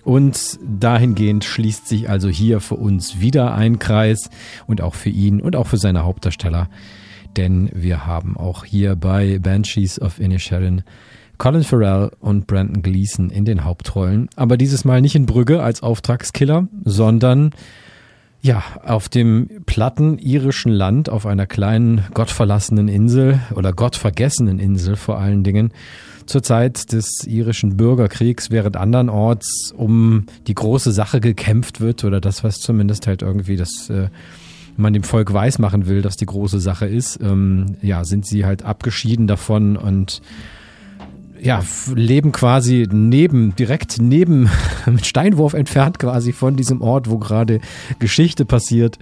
[0.02, 4.30] Und dahingehend schließt sich also hier für uns wieder ein Kreis
[4.66, 6.68] und auch für ihn und auch für seine Hauptdarsteller.
[7.36, 10.82] Denn wir haben auch hier bei Banshees of Inisherin
[11.38, 14.28] Colin Farrell und Brandon Gleason in den Hauptrollen.
[14.36, 17.50] Aber dieses Mal nicht in Brügge als Auftragskiller, sondern
[18.42, 25.18] ja, auf dem platten irischen Land, auf einer kleinen gottverlassenen Insel oder gottvergessenen Insel vor
[25.18, 25.72] allen Dingen,
[26.26, 32.42] zur Zeit des irischen Bürgerkriegs, während andernorts um die große Sache gekämpft wird oder das,
[32.42, 34.08] was zumindest halt irgendwie das äh,
[34.76, 38.64] man dem Volk weismachen will, dass die große Sache ist, ähm, ja, sind sie halt
[38.64, 40.22] abgeschieden davon und
[41.42, 41.62] ja,
[41.94, 44.48] leben quasi neben, direkt neben,
[44.86, 47.60] mit Steinwurf entfernt quasi von diesem Ort, wo gerade
[47.98, 48.98] Geschichte passiert,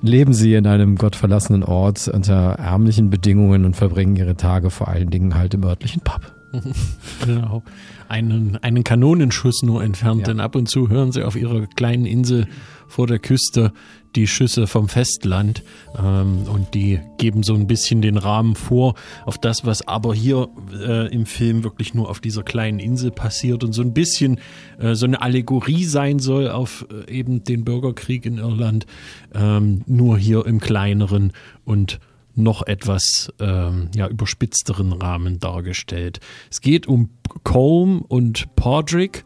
[0.00, 5.10] leben sie in einem gottverlassenen Ort unter ärmlichen Bedingungen und verbringen ihre Tage vor allen
[5.10, 6.32] Dingen halt im örtlichen Pub.
[7.24, 7.62] genau.
[8.08, 10.26] Einen, einen Kanonenschuss nur entfernt, ja.
[10.26, 12.46] denn ab und zu hören sie auf ihrer kleinen Insel
[12.86, 13.72] vor der Küste
[14.14, 15.62] die Schüsse vom Festland
[15.98, 18.94] ähm, und die geben so ein bisschen den Rahmen vor
[19.26, 23.64] auf das, was aber hier äh, im Film wirklich nur auf dieser kleinen Insel passiert
[23.64, 24.38] und so ein bisschen
[24.78, 28.86] äh, so eine Allegorie sein soll auf äh, eben den Bürgerkrieg in Irland,
[29.34, 31.32] ähm, nur hier im kleineren
[31.64, 31.98] und
[32.34, 36.20] noch etwas ähm, ja, überspitzteren Rahmen dargestellt.
[36.50, 37.10] Es geht um
[37.42, 39.24] Colm und Podrick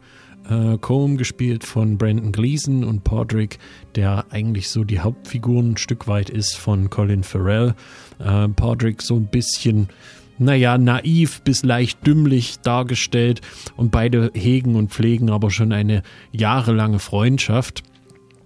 [0.49, 3.59] äh, Combe gespielt von Brandon Gleason und Podrick,
[3.95, 7.75] der eigentlich so die Hauptfiguren ein Stück weit ist von Colin Farrell.
[8.19, 9.89] Äh, Podrick so ein bisschen
[10.41, 13.41] naja, naiv bis leicht dümmlich dargestellt
[13.75, 16.01] und beide hegen und pflegen aber schon eine
[16.31, 17.83] jahrelange Freundschaft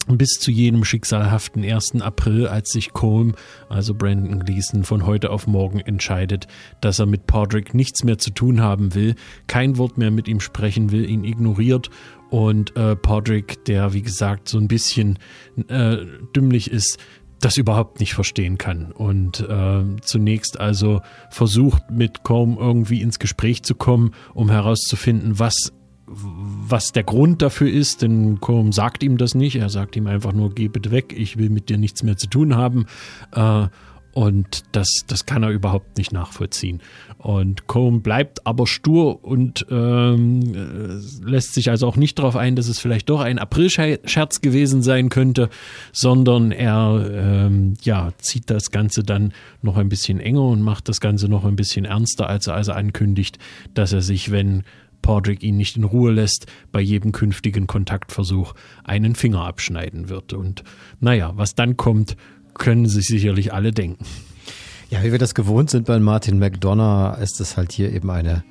[0.08, 2.02] bis zu jenem schicksalhaften 1.
[2.02, 3.36] April, als sich Colm,
[3.70, 6.48] also Brandon Gleason, von heute auf morgen entscheidet,
[6.82, 9.16] dass er mit Podrick nichts mehr zu tun haben will,
[9.48, 11.90] kein Wort mehr mit ihm sprechen will, ihn ignoriert
[12.30, 15.20] und äh, Podrick, der wie gesagt so ein bisschen
[15.68, 15.98] äh,
[16.36, 16.98] dümmlich ist,
[17.40, 23.64] das überhaupt nicht verstehen kann und äh, zunächst also versucht mit Colm irgendwie ins Gespräch
[23.64, 25.74] zu kommen, um herauszufinden, was
[26.70, 29.56] was der Grund dafür ist, denn Colm sagt ihm das nicht.
[29.56, 32.28] Er sagt ihm einfach nur, geh bitte weg, ich will mit dir nichts mehr zu
[32.28, 32.86] tun haben.
[33.34, 33.68] Äh,
[34.14, 36.82] und das, das kann er überhaupt nicht nachvollziehen.
[37.18, 42.56] Und Colm bleibt aber stur und ähm, äh, lässt sich also auch nicht darauf ein,
[42.56, 45.50] dass es vielleicht doch ein Aprilscherz gewesen sein könnte,
[45.94, 49.34] sondern er ähm, ja, zieht das Ganze dann
[49.64, 52.72] noch ein bisschen enger und macht das Ganze noch ein bisschen ernster, als er also
[52.74, 53.40] ankündigt,
[53.74, 54.64] dass er sich, wenn
[55.04, 60.34] Podrick ihn nicht in Ruhe lässt, bei jedem künftigen Kontaktversuch einen Finger abschneiden wird.
[60.34, 60.64] Und
[61.00, 62.18] naja, was dann kommt,
[62.56, 64.06] können sich sicherlich alle denken.
[64.90, 68.44] Ja, wie wir das gewohnt sind bei Martin McDonough, ist es halt hier eben eine,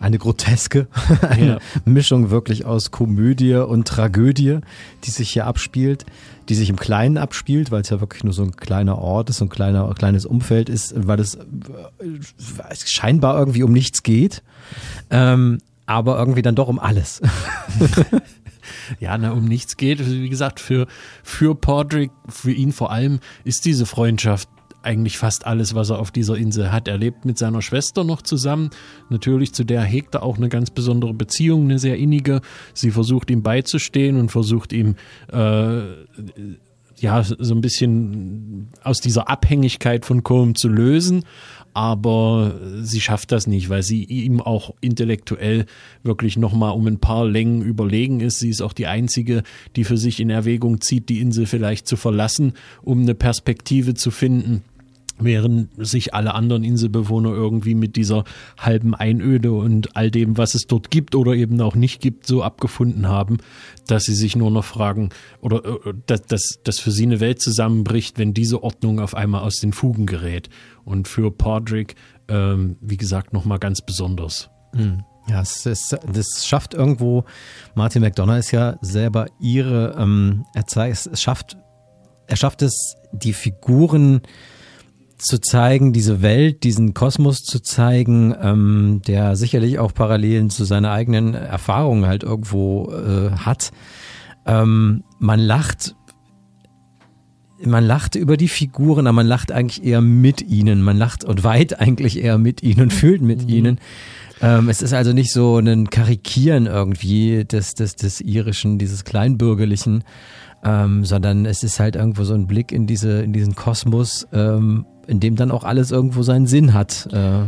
[0.00, 0.88] eine groteske,
[1.22, 1.58] eine ja.
[1.84, 4.58] Mischung wirklich aus Komödie und Tragödie,
[5.04, 6.04] die sich hier abspielt,
[6.48, 9.38] die sich im Kleinen abspielt, weil es ja wirklich nur so ein kleiner Ort ist,
[9.38, 11.38] so ein kleiner, kleines Umfeld ist, weil es
[12.86, 14.42] scheinbar irgendwie um nichts geht.
[15.10, 17.20] Ähm, aber irgendwie dann doch um alles.
[19.00, 20.06] ja, na, um nichts geht.
[20.08, 20.86] Wie gesagt, für,
[21.22, 24.48] für Podrick, für ihn vor allem, ist diese Freundschaft
[24.82, 26.88] eigentlich fast alles, was er auf dieser Insel hat.
[26.88, 28.70] Er lebt mit seiner Schwester noch zusammen.
[29.08, 32.42] Natürlich zu der hegt er auch eine ganz besondere Beziehung, eine sehr innige.
[32.74, 34.96] Sie versucht ihm beizustehen und versucht ihm
[35.32, 35.80] äh,
[36.96, 41.24] ja so ein bisschen aus dieser Abhängigkeit von Colm zu lösen
[41.74, 45.66] aber sie schafft das nicht, weil sie ihm auch intellektuell
[46.04, 48.38] wirklich nochmal um ein paar Längen überlegen ist.
[48.38, 49.42] Sie ist auch die einzige,
[49.76, 54.10] die für sich in Erwägung zieht, die Insel vielleicht zu verlassen, um eine Perspektive zu
[54.10, 54.62] finden
[55.18, 58.24] während sich alle anderen Inselbewohner irgendwie mit dieser
[58.58, 62.42] halben Einöde und all dem, was es dort gibt oder eben auch nicht gibt, so
[62.42, 63.38] abgefunden haben,
[63.86, 65.10] dass sie sich nur noch fragen
[65.40, 69.42] oder äh, dass, dass, dass für sie eine Welt zusammenbricht, wenn diese Ordnung auf einmal
[69.42, 70.48] aus den Fugen gerät.
[70.84, 71.94] Und für Podrick,
[72.28, 74.50] ähm, wie gesagt, nochmal ganz besonders.
[74.74, 75.04] Hm.
[75.28, 77.24] Ja, es ist, das schafft irgendwo,
[77.74, 81.56] Martin McDonough ist ja selber ihre, ähm, er zeigt, es schafft,
[82.26, 84.20] er schafft es, die Figuren
[85.24, 90.90] zu zeigen, diese Welt, diesen Kosmos zu zeigen, ähm, der sicherlich auch Parallelen zu seiner
[90.90, 93.70] eigenen Erfahrungen halt irgendwo äh, hat.
[94.46, 95.96] Ähm, man lacht,
[97.64, 100.82] man lacht über die Figuren, aber man lacht eigentlich eher mit ihnen.
[100.82, 103.48] Man lacht und weit eigentlich eher mit ihnen und fühlt mit mhm.
[103.48, 103.80] ihnen.
[104.42, 110.04] Ähm, es ist also nicht so ein Karikieren irgendwie des, des, des irischen, dieses kleinbürgerlichen,
[110.64, 114.84] ähm, sondern es ist halt irgendwo so ein Blick in diese, in diesen Kosmos, ähm,
[115.06, 117.08] in dem dann auch alles irgendwo seinen Sinn hat.
[117.12, 117.44] Äh,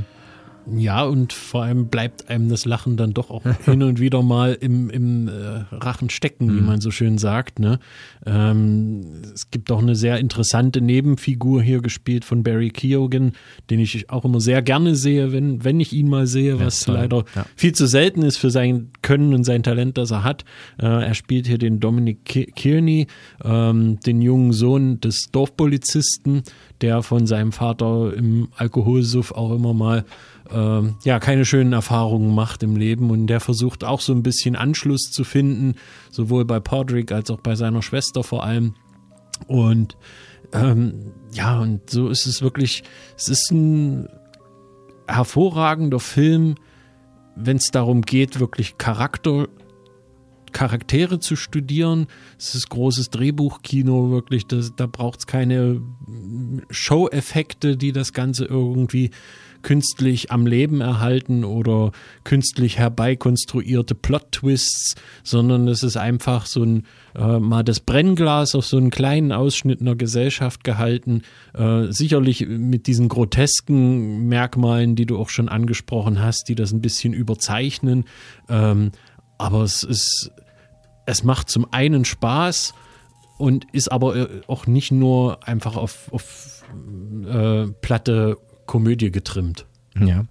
[0.74, 4.54] ja, und vor allem bleibt einem das Lachen dann doch auch hin und wieder mal
[4.54, 6.66] im, im äh, Rachen stecken, wie mhm.
[6.66, 7.58] man so schön sagt.
[7.58, 7.78] Ne?
[8.24, 13.32] Ähm, es gibt auch eine sehr interessante Nebenfigur hier gespielt von Barry Keoghan,
[13.70, 16.94] den ich auch immer sehr gerne sehe, wenn, wenn ich ihn mal sehe, was ja,
[16.94, 17.46] leider ja.
[17.54, 20.44] viel zu selten ist für sein Können und sein Talent, das er hat.
[20.78, 22.24] Äh, er spielt hier den Dominic
[22.56, 23.06] Kearney,
[23.44, 26.42] ähm, den jungen Sohn des Dorfpolizisten,
[26.80, 30.04] der von seinem Vater im Alkoholsuff auch immer mal
[30.51, 34.57] ähm, ja keine schönen Erfahrungen macht im Leben und der versucht auch so ein bisschen
[34.57, 35.74] Anschluss zu finden,
[36.11, 38.74] sowohl bei Podrick als auch bei seiner Schwester vor allem.
[39.47, 39.97] Und
[40.53, 42.84] ähm, ja, und so ist es wirklich,
[43.16, 44.09] es ist ein
[45.07, 46.57] hervorragender Film,
[47.36, 49.49] wenn es darum geht, wirklich Charakter
[50.53, 52.07] Charaktere zu studieren.
[52.38, 54.47] Es ist großes Drehbuchkino, wirklich.
[54.47, 55.82] Das, da braucht es keine
[56.70, 59.11] Show-Effekte, die das Ganze irgendwie
[59.66, 61.90] künstlich am Leben erhalten oder
[62.22, 64.94] künstlich herbeikonstruierte Plot-Twists,
[65.24, 66.86] sondern es ist einfach so ein
[67.16, 72.86] äh, mal das Brennglas auf so einen kleinen Ausschnitt einer Gesellschaft gehalten, äh, sicherlich mit
[72.86, 78.04] diesen grotesken Merkmalen, die du auch schon angesprochen hast, die das ein bisschen überzeichnen,
[78.48, 78.92] ähm,
[79.36, 80.30] aber es ist,
[81.06, 82.72] es macht zum einen Spaß
[83.36, 86.62] und ist aber äh, auch nicht nur einfach auf, auf
[87.28, 88.36] äh, platte
[88.66, 89.66] Komödie getrimmt.
[89.94, 90.26] Ja.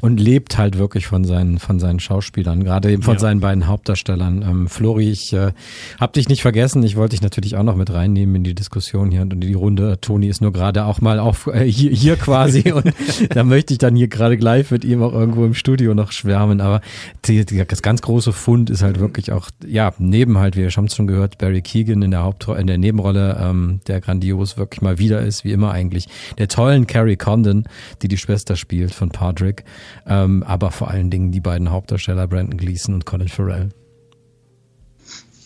[0.00, 3.20] Und lebt halt wirklich von seinen, von seinen Schauspielern, gerade eben von ja.
[3.20, 4.42] seinen beiden Hauptdarstellern.
[4.42, 5.52] Ähm, Flori, ich äh,
[5.98, 6.82] hab dich nicht vergessen.
[6.82, 9.54] Ich wollte dich natürlich auch noch mit reinnehmen in die Diskussion hier und in die
[9.54, 10.00] Runde.
[10.00, 12.92] Toni ist nur gerade auch mal auf, äh, hier, hier quasi und
[13.30, 16.60] da möchte ich dann hier gerade gleich mit ihm auch irgendwo im Studio noch schwärmen.
[16.60, 16.80] Aber
[17.24, 20.86] die, die, das ganz große Fund ist halt wirklich auch, ja, neben halt, wir haben
[20.86, 24.82] es schon gehört, Barry Keegan in der Hauptrolle, in der Nebenrolle, ähm, der grandios wirklich
[24.82, 26.08] mal wieder ist, wie immer eigentlich.
[26.38, 27.64] Der tollen Carrie Condon,
[28.02, 29.64] die die Schwester spielt von Patrick Patrick,
[30.06, 33.68] ähm, aber vor allen Dingen die beiden Hauptdarsteller Brandon Gleason und Colin Farrell.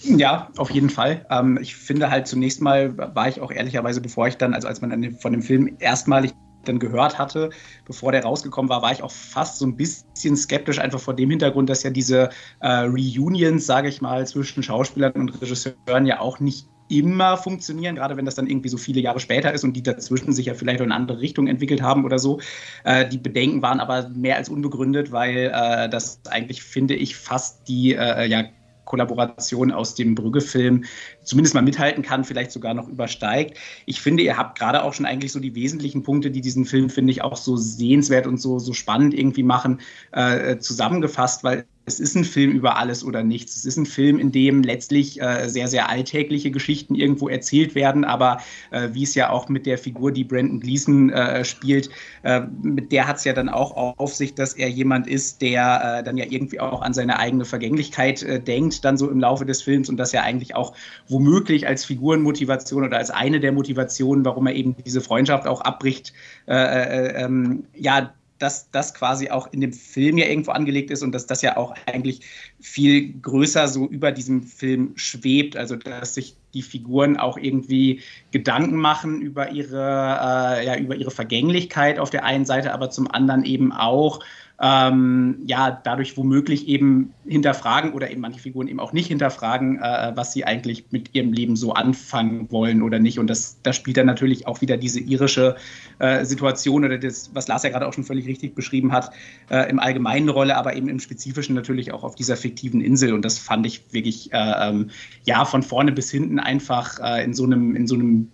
[0.03, 1.27] Ja, auf jeden Fall.
[1.31, 4.81] Ähm, ich finde halt zunächst mal war ich auch ehrlicherweise, bevor ich dann, also als
[4.81, 6.33] man von dem Film erstmalig
[6.65, 7.51] dann gehört hatte,
[7.87, 11.31] bevor der rausgekommen war, war ich auch fast so ein bisschen skeptisch, einfach vor dem
[11.31, 12.31] Hintergrund, dass ja diese
[12.61, 18.17] äh, Reunions, sage ich mal, zwischen Schauspielern und Regisseuren ja auch nicht immer funktionieren, gerade
[18.17, 20.81] wenn das dann irgendwie so viele Jahre später ist und die dazwischen sich ja vielleicht
[20.81, 22.41] in eine andere Richtung entwickelt haben oder so.
[22.85, 27.69] Äh, die Bedenken waren aber mehr als unbegründet, weil äh, das eigentlich, finde ich, fast
[27.69, 28.45] die äh, ja,
[28.91, 30.85] Kollaboration aus dem Brügge-Film
[31.23, 33.57] zumindest mal mithalten kann, vielleicht sogar noch übersteigt.
[33.87, 36.91] Ich finde, ihr habt gerade auch schon eigentlich so die wesentlichen Punkte, die diesen Film,
[36.91, 39.81] finde ich, auch so sehenswert und so, so spannend irgendwie machen,
[40.11, 43.57] äh, zusammengefasst, weil es ist ein Film über alles oder nichts.
[43.57, 48.05] Es ist ein Film, in dem letztlich äh, sehr, sehr alltägliche Geschichten irgendwo erzählt werden,
[48.05, 48.39] aber
[48.71, 51.91] äh, wie es ja auch mit der Figur, die Brandon Gleason äh, spielt,
[52.23, 55.99] äh, mit der hat es ja dann auch auf sich, dass er jemand ist, der
[55.99, 59.45] äh, dann ja irgendwie auch an seine eigene Vergänglichkeit äh, denkt, dann so im Laufe
[59.45, 60.75] des Films und das ja eigentlich auch
[61.09, 66.13] womöglich als Figurenmotivation oder als eine der Motivationen, warum er eben diese Freundschaft auch abbricht,
[66.47, 71.27] ähm, ja, dass das quasi auch in dem Film ja irgendwo angelegt ist und dass
[71.27, 72.21] das ja auch eigentlich
[72.61, 75.57] viel größer so über diesem Film schwebt.
[75.57, 78.01] Also dass sich die Figuren auch irgendwie
[78.33, 83.11] Gedanken machen über ihre, äh, ja, über ihre Vergänglichkeit auf der einen Seite, aber zum
[83.11, 84.21] anderen eben auch
[84.63, 90.13] ähm, ja, dadurch womöglich eben hinterfragen oder eben manche Figuren eben auch nicht hinterfragen, äh,
[90.15, 93.19] was sie eigentlich mit ihrem Leben so anfangen wollen oder nicht.
[93.19, 95.57] Und das, das spielt dann natürlich auch wieder diese irische
[95.99, 99.11] äh, Situation oder das, was Lars ja gerade auch schon völlig richtig beschrieben hat,
[99.49, 103.15] äh, im Allgemeinen Rolle, aber eben im Spezifischen natürlich auch auf dieser fiktiven Insel.
[103.15, 104.91] Und das fand ich wirklich, äh, ähm,
[105.25, 108.29] ja, von vorne bis hinten einfach äh, in so einem, in so einem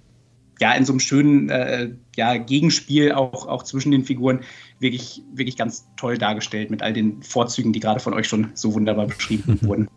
[0.59, 4.41] ja, in so einem schönen äh, ja, Gegenspiel auch, auch zwischen den Figuren
[4.79, 8.74] wirklich, wirklich ganz toll dargestellt mit all den Vorzügen, die gerade von euch schon so
[8.74, 9.89] wunderbar beschrieben wurden.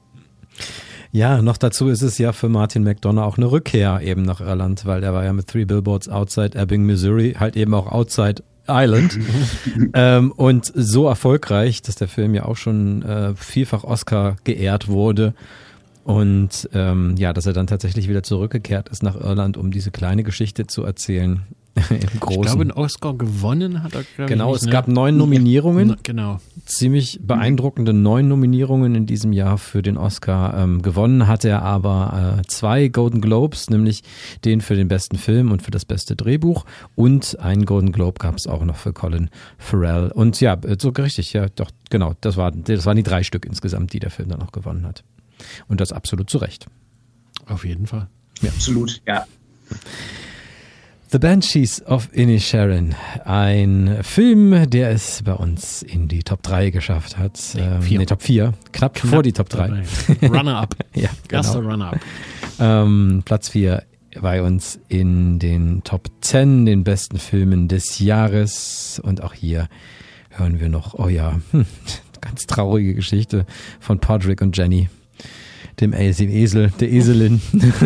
[1.12, 4.86] Ja, noch dazu ist es ja für Martin McDonough auch eine Rückkehr eben nach Irland,
[4.86, 9.18] weil er war ja mit Three Billboards Outside Ebbing, Missouri, halt eben auch Outside Island.
[9.94, 15.34] ähm, und so erfolgreich, dass der Film ja auch schon äh, vielfach Oscar geehrt wurde.
[16.04, 20.24] Und ähm, ja, dass er dann tatsächlich wieder zurückgekehrt ist nach Irland, um diese kleine
[20.24, 21.42] Geschichte zu erzählen.
[21.76, 22.42] Im Großen.
[22.42, 24.28] Ich glaube, einen Oscar gewonnen hat er.
[24.28, 24.72] Genau, nicht, es ne?
[24.72, 25.96] gab neun Nominierungen.
[26.04, 26.40] Genau.
[26.66, 30.58] Ziemlich beeindruckende neun Nominierungen in diesem Jahr für den Oscar.
[30.58, 34.04] Ähm, gewonnen hat er aber äh, zwei Golden Globes, nämlich
[34.46, 36.66] den für den besten Film und für das beste Drehbuch.
[36.96, 40.12] Und einen Golden Globe gab es auch noch für Colin Farrell.
[40.12, 43.94] Und ja, so richtig, ja, doch, genau, das, war, das waren die drei Stück insgesamt,
[43.94, 45.04] die der Film dann auch gewonnen hat.
[45.68, 46.68] Und das absolut zu Recht.
[47.48, 48.08] Auf jeden Fall.
[48.42, 48.50] Ja.
[48.50, 49.26] Absolut, ja.
[51.12, 52.94] The Banshees of Inisherin.
[53.26, 57.40] Ein Film, der es bei uns in die Top 3 geschafft hat.
[57.56, 58.54] Nee, ähm, nee Top 4.
[58.72, 59.82] Knapp, Knapp vor die Top 3.
[60.22, 60.76] Runner-up.
[60.94, 61.42] ja, genau.
[61.42, 62.00] Erster Runner-up.
[62.60, 63.82] Ähm, Platz 4
[64.22, 69.02] bei uns in den Top 10, den besten Filmen des Jahres.
[69.04, 69.68] Und auch hier
[70.30, 71.40] hören wir noch, oh ja,
[72.22, 73.48] ganz traurige Geschichte
[73.80, 74.90] von Podrick und Jenny
[75.82, 77.42] dem Esel, der Eselin.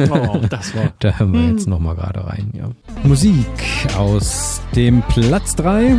[0.09, 0.93] Oh, das war.
[0.99, 2.69] da hören wir jetzt nochmal gerade rein, ja.
[3.03, 3.45] Musik
[3.97, 5.95] aus dem Platz 3.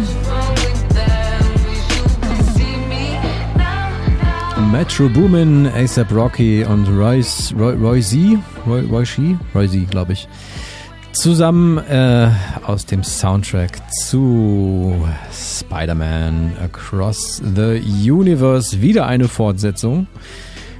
[4.72, 10.14] Metro Boomin, ASAP Rocky und Royce, Roy, Roy Z, Roy, Roy She, Roy Z, glaube
[10.14, 10.26] ich.
[11.12, 12.28] Zusammen äh,
[12.66, 17.80] aus dem Soundtrack zu Spider-Man Across the
[18.10, 18.80] Universe.
[18.80, 20.08] Wieder eine Fortsetzung.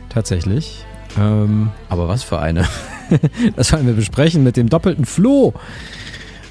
[0.09, 0.85] Tatsächlich.
[1.19, 2.65] Ähm, aber was für eine.
[3.57, 5.55] das wollen wir besprechen mit dem doppelten Flo.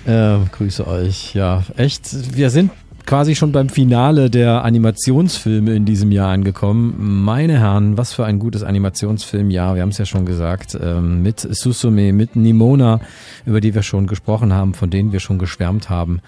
[0.06, 1.34] Äh, grüße euch.
[1.34, 2.36] Ja, echt.
[2.36, 2.72] Wir sind
[3.06, 7.24] quasi schon beim Finale der Animationsfilme in diesem Jahr angekommen.
[7.24, 9.76] Meine Herren, was für ein gutes Animationsfilmjahr.
[9.76, 10.78] Wir haben es ja schon gesagt.
[10.82, 13.02] Ähm, mit Susume, mit Nimona,
[13.46, 16.22] über die wir schon gesprochen haben, von denen wir schon geschwärmt haben.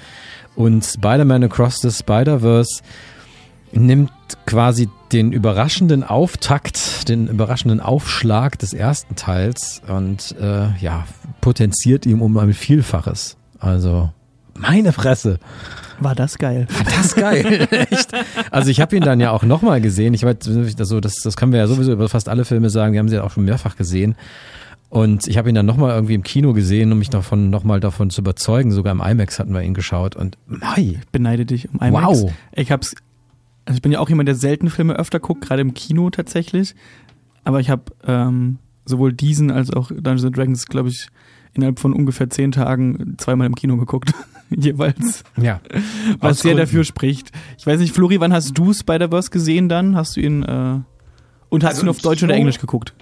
[0.56, 2.82] Und Spider-Man Across the Spider-Verse
[3.76, 4.12] nimmt
[4.46, 11.06] quasi den überraschenden Auftakt, den überraschenden Aufschlag des ersten Teils und äh, ja,
[11.42, 13.38] potenziert ihm um ein Vielfaches.
[13.60, 14.12] Also
[14.58, 15.40] meine Fresse.
[16.00, 16.68] War das geil.
[16.70, 18.12] War das geil, echt.
[18.52, 20.14] Also ich habe ihn dann ja auch nochmal gesehen.
[20.14, 20.38] Ich weiß,
[20.78, 22.94] also das, das können wir ja sowieso über fast alle Filme sagen.
[22.94, 24.16] Wir haben sie ja auch schon mehrfach gesehen.
[24.90, 28.10] Und ich habe ihn dann nochmal irgendwie im Kino gesehen, um mich davon nochmal davon
[28.10, 28.72] zu überzeugen.
[28.72, 30.16] Sogar im IMAX hatten wir ihn geschaut.
[30.16, 31.00] Und mei.
[31.02, 32.22] Ich beneide dich um IMAX.
[32.22, 32.32] Wow.
[32.54, 32.96] Ich hab's
[33.66, 36.76] also ich bin ja auch jemand, der selten Filme öfter guckt, gerade im Kino tatsächlich.
[37.44, 41.08] Aber ich habe ähm, sowohl diesen als auch Dungeons Dragons, glaube ich,
[41.54, 44.14] innerhalb von ungefähr zehn Tagen zweimal im Kino geguckt.
[44.50, 45.24] Jeweils.
[45.38, 45.62] Ja.
[46.20, 47.32] Was sehr dafür spricht.
[47.58, 49.96] Ich weiß nicht, Flori, wann hast du Spider-Verse gesehen dann?
[49.96, 50.80] Hast du ihn äh,
[51.50, 52.94] und hast also du ihn auf Deutsch Kino, oder Englisch geguckt?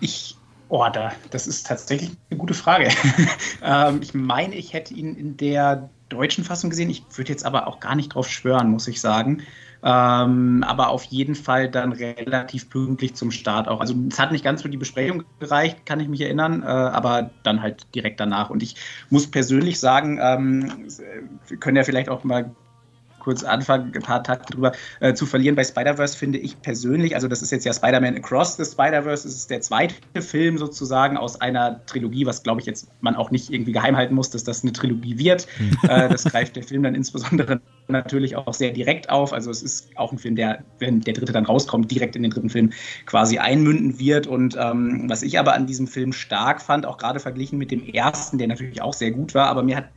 [0.00, 0.36] Ich
[0.70, 2.90] Oh, da, das ist tatsächlich eine gute Frage.
[3.62, 6.88] ähm, ich meine, ich hätte ihn in der deutschen Fassung gesehen.
[6.90, 9.42] Ich würde jetzt aber auch gar nicht drauf schwören, muss ich sagen.
[9.82, 13.80] Ähm, aber auf jeden Fall dann relativ pünktlich zum Start auch.
[13.80, 17.30] Also es hat nicht ganz für die Besprechung gereicht, kann ich mich erinnern, äh, aber
[17.42, 18.50] dann halt direkt danach.
[18.50, 18.76] Und ich
[19.08, 20.86] muss persönlich sagen, ähm,
[21.48, 22.54] wir können ja vielleicht auch mal
[23.20, 25.54] kurz anfangen, ein paar Takte drüber äh, zu verlieren.
[25.54, 29.34] Bei Spider-Verse finde ich persönlich, also das ist jetzt ja Spider-Man Across the Spider-Verse, das
[29.34, 33.50] ist der zweite Film sozusagen aus einer Trilogie, was glaube ich jetzt man auch nicht
[33.50, 35.46] irgendwie geheim halten muss, dass das eine Trilogie wird.
[35.58, 35.78] Mhm.
[35.88, 39.32] Äh, das greift der Film dann insbesondere natürlich auch sehr direkt auf.
[39.32, 42.30] Also es ist auch ein Film, der, wenn der dritte dann rauskommt, direkt in den
[42.30, 42.72] dritten Film
[43.06, 44.26] quasi einmünden wird.
[44.26, 47.84] Und ähm, was ich aber an diesem Film stark fand, auch gerade verglichen mit dem
[47.84, 49.88] ersten, der natürlich auch sehr gut war, aber mir hat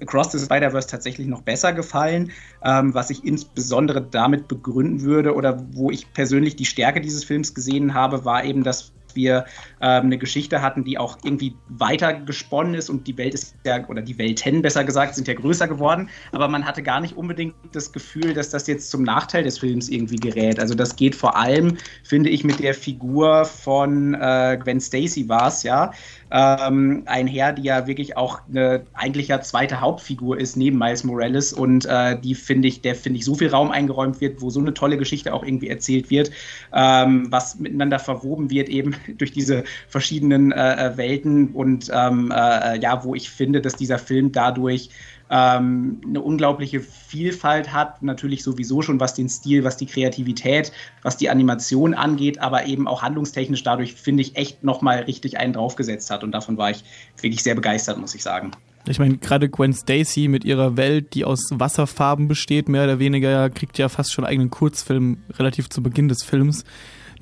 [0.00, 2.32] Across the Spider-Verse tatsächlich noch besser gefallen,
[2.64, 7.54] ähm, was ich insbesondere damit begründen würde oder wo ich persönlich die Stärke dieses Films
[7.54, 9.44] gesehen habe, war eben, dass wir
[9.80, 13.86] ähm, eine Geschichte hatten, die auch irgendwie weiter gesponnen ist und die Welt ist ja,
[13.88, 17.54] oder die Welten besser gesagt, sind ja größer geworden, aber man hatte gar nicht unbedingt
[17.72, 20.58] das Gefühl, dass das jetzt zum Nachteil des Films irgendwie gerät.
[20.60, 25.48] Also das geht vor allem, finde ich, mit der Figur von äh, Gwen Stacy war
[25.48, 25.92] es, ja,
[26.30, 31.52] ähm, einher, die ja wirklich auch eine eigentlich ja zweite Hauptfigur ist neben Miles Morales
[31.52, 34.60] und äh, die finde ich, der finde ich so viel Raum eingeräumt wird, wo so
[34.60, 36.30] eine tolle Geschichte auch irgendwie erzählt wird,
[36.72, 42.78] ähm, was miteinander verwoben wird eben durch diese verschiedenen äh, äh Welten und ähm, äh,
[42.78, 44.90] ja, wo ich finde, dass dieser Film dadurch
[45.30, 50.72] ähm, eine unglaubliche Vielfalt hat, natürlich sowieso schon was den Stil, was die Kreativität,
[51.02, 55.52] was die Animation angeht, aber eben auch handlungstechnisch dadurch, finde ich, echt nochmal richtig einen
[55.52, 56.84] draufgesetzt hat und davon war ich
[57.20, 58.52] wirklich sehr begeistert, muss ich sagen.
[58.86, 63.50] Ich meine, gerade Gwen Stacy mit ihrer Welt, die aus Wasserfarben besteht, mehr oder weniger,
[63.50, 66.64] kriegt ja fast schon einen eigenen Kurzfilm relativ zu Beginn des Films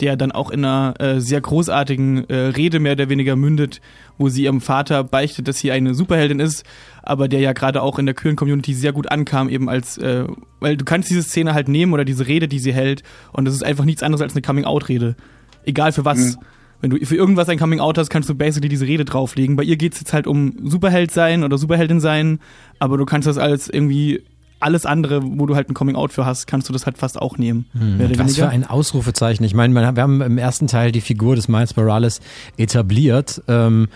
[0.01, 3.81] der dann auch in einer äh, sehr großartigen äh, Rede mehr oder weniger mündet,
[4.19, 6.65] wo sie ihrem Vater beichtet, dass sie eine Superheldin ist,
[7.03, 10.25] aber der ja gerade auch in der queeren Community sehr gut ankam, eben als, äh,
[10.61, 13.03] weil du kannst diese Szene halt nehmen oder diese Rede, die sie hält,
[13.33, 15.17] und das ist einfach nichts anderes als eine Coming-out-Rede.
[15.65, 16.37] Egal für was.
[16.37, 16.41] Mhm.
[16.81, 19.57] Wenn du für irgendwas ein Coming-out hast, kannst du basically diese Rede drauflegen.
[19.57, 22.39] Bei ihr geht's jetzt halt um Superheld sein oder Superheldin sein,
[22.79, 24.23] aber du kannst das als irgendwie
[24.61, 27.39] alles andere, wo du halt ein Coming-out für hast, kannst du das halt fast auch
[27.39, 27.67] nehmen.
[27.73, 29.45] Hm, was für ein Ausrufezeichen.
[29.45, 32.21] Ich meine, wir haben im ersten Teil die Figur des Miles Morales
[32.57, 33.43] etabliert.
[33.49, 33.89] Ähm,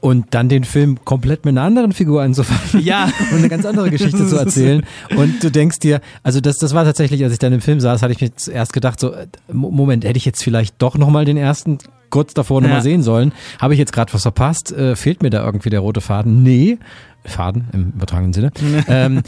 [0.00, 3.10] und dann den Film komplett mit einer anderen Figur anzufangen ja.
[3.32, 4.84] und eine ganz andere Geschichte zu erzählen.
[5.16, 8.02] Und du denkst dir, also das, das war tatsächlich, als ich dann im Film saß,
[8.02, 11.36] hatte ich mir zuerst gedacht, so, äh, Moment, hätte ich jetzt vielleicht doch nochmal den
[11.36, 11.78] ersten
[12.10, 12.82] kurz davor nochmal Ja.
[12.82, 13.32] sehen sollen.
[13.58, 14.70] Habe ich jetzt gerade was verpasst?
[14.70, 16.42] Äh, fehlt mir da irgendwie der rote Faden?
[16.42, 16.78] Nee.
[17.26, 18.52] Faden im übertragenen Sinne.
[18.88, 19.22] ähm,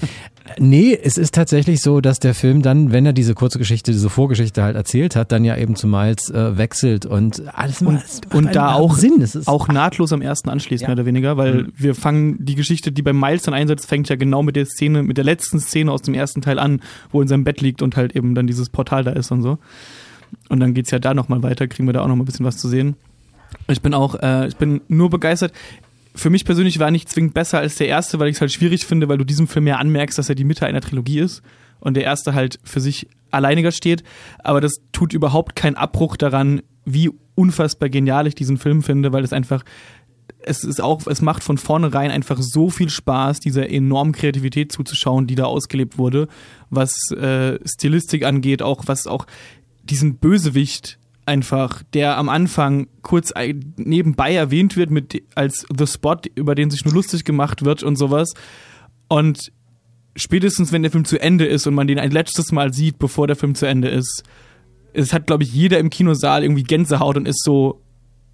[0.58, 4.08] nee, es ist tatsächlich so, dass der Film dann, wenn er diese kurze Geschichte, diese
[4.08, 8.20] Vorgeschichte halt erzählt hat, dann ja eben zu Miles äh, wechselt und alles Und- es
[8.24, 9.20] macht und da auch- Sinn.
[9.20, 11.72] Es ist auch nahtlos am ersten anschließt, mehr oder weniger, weil Mhm.
[11.76, 15.02] wir fangen, die Geschichte, die beim Miles dann einsetzt, fängt ja genau mit der Szene,
[15.02, 16.80] mit der letzten Szene aus dem ersten Teil an,
[17.10, 19.42] wo er in seinem Bett liegt und halt eben dann dieses Portal da ist und
[19.42, 19.58] so.
[20.48, 22.56] Und dann geht's ja da nochmal weiter, kriegen wir da auch nochmal ein bisschen was
[22.58, 22.96] zu sehen.
[23.66, 25.52] Ich bin auch, äh, ich bin nur begeistert.
[26.18, 28.52] Für mich persönlich war er nicht zwingend besser als der erste, weil ich es halt
[28.52, 31.42] schwierig finde, weil du diesem Film ja anmerkst, dass er die Mitte einer Trilogie ist
[31.78, 34.02] und der erste halt für sich alleiniger steht.
[34.40, 39.22] Aber das tut überhaupt keinen Abbruch daran, wie unfassbar genial ich diesen Film finde, weil
[39.22, 39.62] es einfach
[40.40, 45.26] es ist auch, es macht von vornherein einfach so viel Spaß, dieser enormen Kreativität zuzuschauen,
[45.26, 46.26] die da ausgelebt wurde,
[46.70, 49.26] was äh, Stilistik angeht, auch was auch
[49.84, 50.97] diesen Bösewicht
[51.28, 53.32] einfach, der am Anfang kurz
[53.76, 57.94] nebenbei erwähnt wird mit als The Spot, über den sich nur lustig gemacht wird und
[57.96, 58.34] sowas.
[59.06, 59.52] Und
[60.16, 63.26] spätestens wenn der Film zu Ende ist und man den ein letztes Mal sieht, bevor
[63.28, 64.24] der Film zu Ende ist,
[64.92, 67.80] es hat, glaube ich, jeder im Kinosaal irgendwie Gänsehaut und ist so,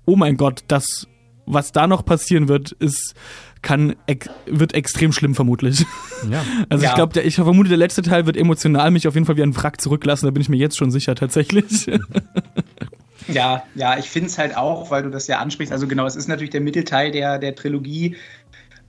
[0.06, 1.06] oh mein Gott, das,
[1.46, 3.14] was da noch passieren wird, ist,
[3.60, 5.84] kann, ex wird extrem schlimm vermutlich.
[6.30, 6.42] ja.
[6.68, 6.94] Also ich Ja.
[6.94, 9.80] glaube, ich vermute, der letzte Teil wird emotional mich auf jeden Fall wie ein Wrack
[9.80, 11.86] zurücklassen, da bin ich mir jetzt schon sicher tatsächlich.
[13.28, 15.72] Ja, ja, ich finde es halt auch, weil du das ja ansprichst.
[15.72, 18.16] Also genau, es ist natürlich der Mittelteil der, der Trilogie.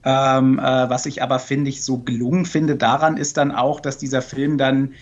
[0.04, 3.98] Ähm, äh, was ich aber, finde ich, so gelungen finde daran, ist dann auch, dass
[3.98, 4.94] dieser Film dann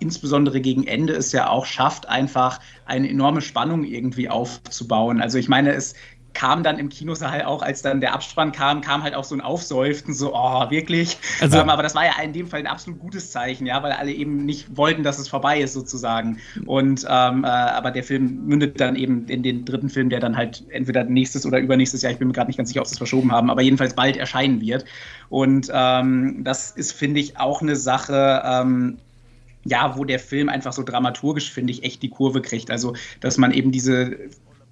[0.00, 5.20] insbesondere gegen Ende es ja auch schafft, einfach eine enorme Spannung irgendwie aufzubauen.
[5.20, 5.94] Also ich meine, es
[6.34, 9.40] kam dann im Kinosaal auch, als dann der Abspann kam, kam halt auch so ein
[9.40, 11.18] Aufseufzen, so, oh, wirklich.
[11.40, 13.92] Also- ähm, aber das war ja in dem Fall ein absolut gutes Zeichen, ja, weil
[13.92, 16.38] alle eben nicht wollten, dass es vorbei ist, sozusagen.
[16.66, 20.36] Und ähm, äh, aber der Film mündet dann eben in den dritten Film, der dann
[20.36, 22.92] halt entweder nächstes oder übernächstes Jahr, ich bin mir gerade nicht ganz sicher, ob sie
[22.92, 24.84] es verschoben haben, aber jedenfalls bald erscheinen wird.
[25.30, 28.98] Und ähm, das ist, finde ich, auch eine Sache, ähm,
[29.64, 32.70] ja, wo der Film einfach so dramaturgisch, finde ich, echt die Kurve kriegt.
[32.70, 34.16] Also, dass man eben diese,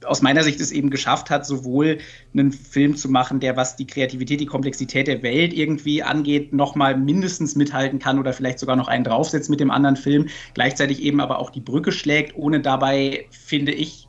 [0.06, 1.98] aus meiner Sicht es eben geschafft hat, sowohl
[2.32, 6.96] einen Film zu machen, der, was die Kreativität, die Komplexität der Welt irgendwie angeht, nochmal
[6.96, 11.20] mindestens mithalten kann oder vielleicht sogar noch einen draufsetzt mit dem anderen Film, gleichzeitig eben
[11.20, 14.08] aber auch die Brücke schlägt, ohne dabei, finde ich,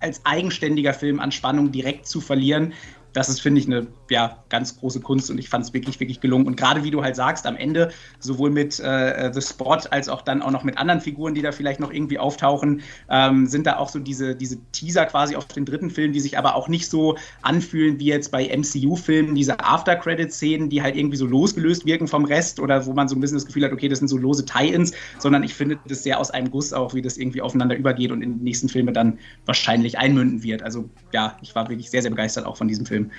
[0.00, 2.72] als eigenständiger Film an Spannung direkt zu verlieren.
[3.12, 6.20] Das ist, finde ich, eine ja, ganz große Kunst und ich fand es wirklich, wirklich
[6.20, 6.46] gelungen.
[6.46, 10.22] Und gerade wie du halt sagst, am Ende, sowohl mit äh, The Spot als auch
[10.22, 13.76] dann auch noch mit anderen Figuren, die da vielleicht noch irgendwie auftauchen, ähm, sind da
[13.76, 16.88] auch so diese, diese Teaser quasi auf den dritten Film, die sich aber auch nicht
[16.88, 22.24] so anfühlen wie jetzt bei MCU-Filmen, diese After-Credit-Szenen, die halt irgendwie so losgelöst wirken vom
[22.24, 24.44] Rest oder wo man so ein bisschen das Gefühl hat, okay, das sind so lose
[24.44, 28.10] Tie-Ins, sondern ich finde das sehr aus einem Guss auch, wie das irgendwie aufeinander übergeht
[28.10, 30.62] und in den nächsten Filme dann wahrscheinlich einmünden wird.
[30.62, 33.10] Also ja, ich war wirklich sehr, sehr begeistert auch von diesem Film.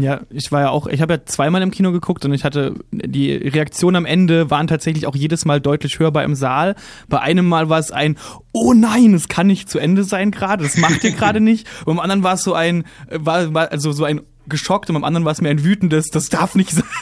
[0.00, 0.20] Ja.
[0.30, 3.32] ich war ja auch, ich habe ja zweimal im Kino geguckt und ich hatte, die
[3.32, 6.74] Reaktionen am Ende waren tatsächlich auch jedes Mal deutlich hörbar im Saal.
[7.08, 8.16] Bei einem Mal war es ein,
[8.52, 11.68] oh nein, es kann nicht zu Ende sein gerade, das macht ihr gerade nicht.
[11.84, 15.04] Und beim anderen war es so ein, war, war also so ein geschockt und beim
[15.04, 16.84] anderen war es mehr ein wütendes, das darf nicht sein.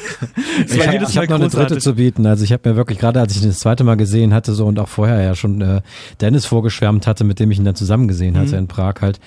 [0.66, 1.82] Ich habe hab noch eine dritte großartig.
[1.82, 2.26] zu bieten.
[2.26, 4.78] Also ich habe mir wirklich, gerade als ich das zweite Mal gesehen hatte, so und
[4.78, 5.82] auch vorher ja schon äh,
[6.20, 9.18] Dennis vorgeschwärmt hatte, mit dem ich ihn dann zusammen gesehen hatte in Prag halt,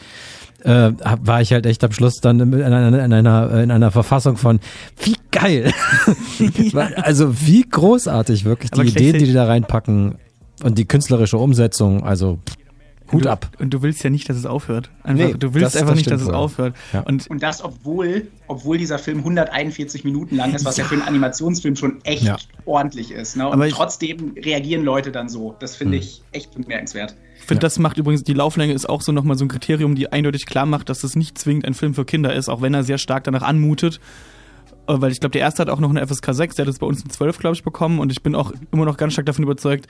[0.63, 4.37] äh, war ich halt echt am Schluss dann in einer, in einer, in einer Verfassung
[4.37, 4.59] von
[5.03, 5.71] wie geil.
[6.73, 10.15] Weil- Also wie großartig wirklich die Ideen, die die da reinpacken
[10.63, 12.39] und die künstlerische Umsetzung, also
[13.11, 13.49] Hut du, ab.
[13.59, 14.89] Und du willst ja nicht, dass es aufhört.
[15.03, 16.75] Einfach, Nee, du willst das- einfach das nicht, dass es aufhört.
[16.91, 17.01] Ja.
[17.01, 21.03] Und Und das, obwohl, obwohl dieser Film 141 Minuten lang ist, was ja, für einen
[21.03, 22.35] Animationsfilm schon echt Ja.
[22.65, 23.37] ordentlich ist.
[23.37, 23.47] Ne?
[23.47, 25.55] Und Aber ich- trotzdem reagieren Leute dann so.
[25.59, 27.15] Das finde ich echt bemerkenswert.
[27.47, 30.11] Ich finde, das macht übrigens, die Lauflänge ist auch so nochmal so ein Kriterium, die
[30.11, 32.83] eindeutig klar macht, dass es nicht zwingend ein Film für Kinder ist, auch wenn er
[32.83, 34.01] sehr stark danach anmutet.
[34.85, 36.79] Äh, Weil ich glaube, der erste hat auch noch eine FSK 6, der hat es
[36.79, 39.27] bei uns in 12, glaube ich, bekommen und ich bin auch immer noch ganz stark
[39.27, 39.87] davon überzeugt,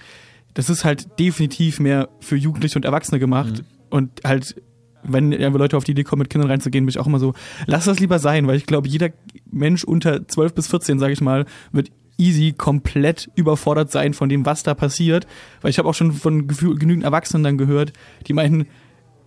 [0.53, 4.61] das ist halt definitiv mehr für Jugendliche und Erwachsene gemacht und halt
[5.01, 7.33] wenn ja, Leute auf die Idee kommen, mit Kindern reinzugehen, bin ich auch immer so,
[7.65, 9.09] lass das lieber sein, weil ich glaube, jeder
[9.49, 14.45] Mensch unter 12 bis 14, sage ich mal, wird easy komplett überfordert sein von dem,
[14.45, 15.27] was da passiert.
[15.61, 17.93] Weil ich habe auch schon von genügend Erwachsenen dann gehört,
[18.27, 18.67] die meinten,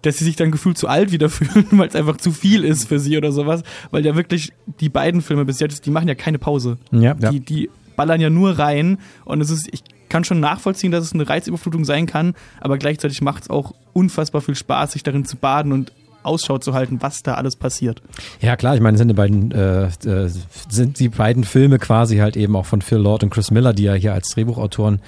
[0.02, 2.88] dass sie sich dann gefühlt zu alt wieder fühlen, weil es einfach zu viel ist
[2.88, 3.62] für sie oder sowas.
[3.90, 6.78] Weil ja wirklich die beiden Filme bis jetzt, die machen ja keine Pause.
[6.90, 7.30] Ja, ja.
[7.30, 11.12] Die, die ballern ja nur rein und es ist, ich kann schon nachvollziehen, dass es
[11.12, 15.36] eine Reizüberflutung sein kann, aber gleichzeitig macht es auch unfassbar viel Spaß, sich darin zu
[15.36, 15.92] baden und
[16.22, 18.02] Ausschau zu halten, was da alles passiert.
[18.40, 20.30] Ja klar, ich meine, sind die beiden äh, äh,
[20.68, 23.84] sind die beiden Filme quasi halt eben auch von Phil Lord und Chris Miller, die
[23.84, 25.00] ja hier als Drehbuchautoren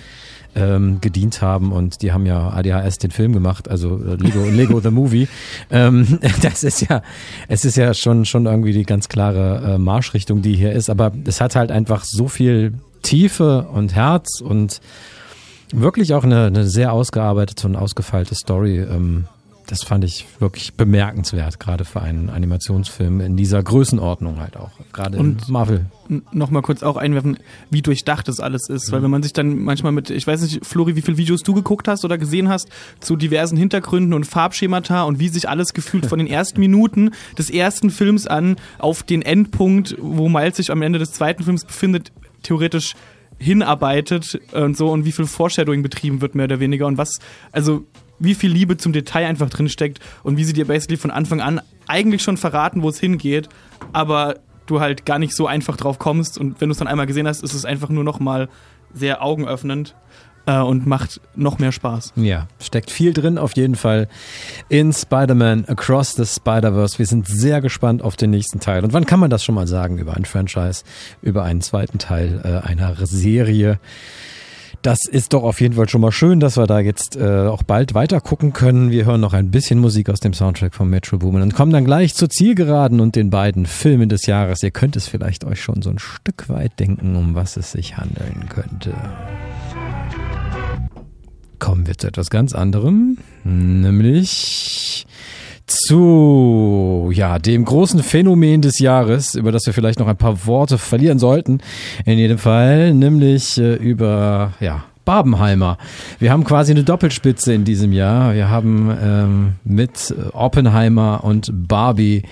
[0.55, 4.81] ähm, gedient haben und die haben ja ADHS den Film gemacht, also äh, Lego, Lego
[4.81, 5.29] the Movie.
[5.71, 7.03] Ähm, das ist ja,
[7.49, 11.13] es ist ja schon, schon irgendwie die ganz klare äh, Marschrichtung, die hier ist, aber
[11.25, 14.81] es hat halt einfach so viel Tiefe und Herz und
[15.73, 18.79] wirklich auch eine, eine sehr ausgearbeitete und ausgefeilte Story.
[18.79, 19.27] Ähm,
[19.67, 24.71] das fand ich wirklich bemerkenswert, gerade für einen Animationsfilm in dieser Größenordnung halt auch.
[24.93, 25.87] Gerade und Marvel.
[26.33, 27.39] Nochmal kurz auch einwerfen,
[27.71, 28.89] wie durchdacht das alles ist.
[28.89, 28.93] Mhm.
[28.93, 31.55] Weil wenn man sich dann manchmal mit, ich weiß nicht, Flori, wie viele Videos du
[31.55, 32.69] geguckt hast oder gesehen hast,
[33.01, 37.49] zu diversen Hintergründen und Farbschemata und wie sich alles gefühlt von den ersten Minuten des
[37.49, 42.13] ersten Films an auf den Endpunkt, wo Miles sich am Ende des zweiten Films befindet,
[42.43, 42.95] theoretisch
[43.39, 46.87] hinarbeitet und so und wie viel Foreshadowing betrieben wird, mehr oder weniger.
[46.87, 47.19] Und was,
[47.51, 47.85] also
[48.23, 51.41] wie viel Liebe zum Detail einfach drin steckt und wie sie dir basically von Anfang
[51.41, 53.49] an eigentlich schon verraten, wo es hingeht,
[53.93, 54.37] aber
[54.67, 57.27] du halt gar nicht so einfach drauf kommst und wenn du es dann einmal gesehen
[57.27, 58.49] hast, ist es einfach nur noch mal
[58.95, 59.95] sehr augenöffnend
[60.47, 62.13] äh, und macht noch mehr Spaß.
[62.17, 64.09] Ja, steckt viel drin auf jeden Fall
[64.69, 66.99] in Spider-Man Across the Spider-Verse.
[66.99, 68.85] Wir sind sehr gespannt auf den nächsten Teil.
[68.85, 70.85] Und wann kann man das schon mal sagen über ein Franchise,
[71.21, 73.79] über einen zweiten Teil äh, einer Serie?
[74.83, 77.63] Das ist doch auf jeden Fall schon mal schön, dass wir da jetzt äh, auch
[77.63, 78.91] bald weiter gucken können.
[78.91, 81.85] Wir hören noch ein bisschen Musik aus dem Soundtrack von Metro Boomin und kommen dann
[81.85, 84.61] gleich zur Zielgeraden und den beiden Filmen des Jahres.
[84.65, 87.97] Ihr könnt es vielleicht euch schon so ein Stück weit denken, um was es sich
[87.97, 88.93] handeln könnte.
[91.61, 95.07] Kommen wir zu etwas ganz anderem, nämlich
[95.67, 100.79] zu ja, dem großen Phänomen des Jahres, über das wir vielleicht noch ein paar Worte
[100.79, 101.61] verlieren sollten.
[102.05, 105.79] In jedem Fall, nämlich äh, über ja, Barbenheimer.
[106.19, 108.35] Wir haben quasi eine Doppelspitze in diesem Jahr.
[108.35, 112.23] Wir haben ähm, mit Oppenheimer und Barbie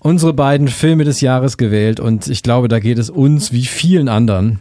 [0.00, 4.08] unsere beiden Filme des Jahres gewählt und ich glaube, da geht es uns wie vielen
[4.08, 4.60] anderen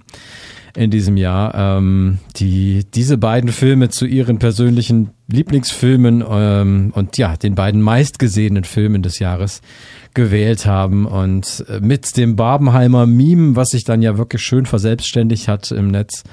[0.76, 7.36] in diesem Jahr, ähm, die diese beiden Filme zu ihren persönlichen Lieblingsfilmen ähm, und ja,
[7.36, 9.62] den beiden meistgesehenen Filmen des Jahres
[10.14, 11.06] gewählt haben.
[11.06, 15.90] Und äh, mit dem Barbenheimer Meme, was sich dann ja wirklich schön verselbstständigt hat im
[15.90, 16.24] Netz,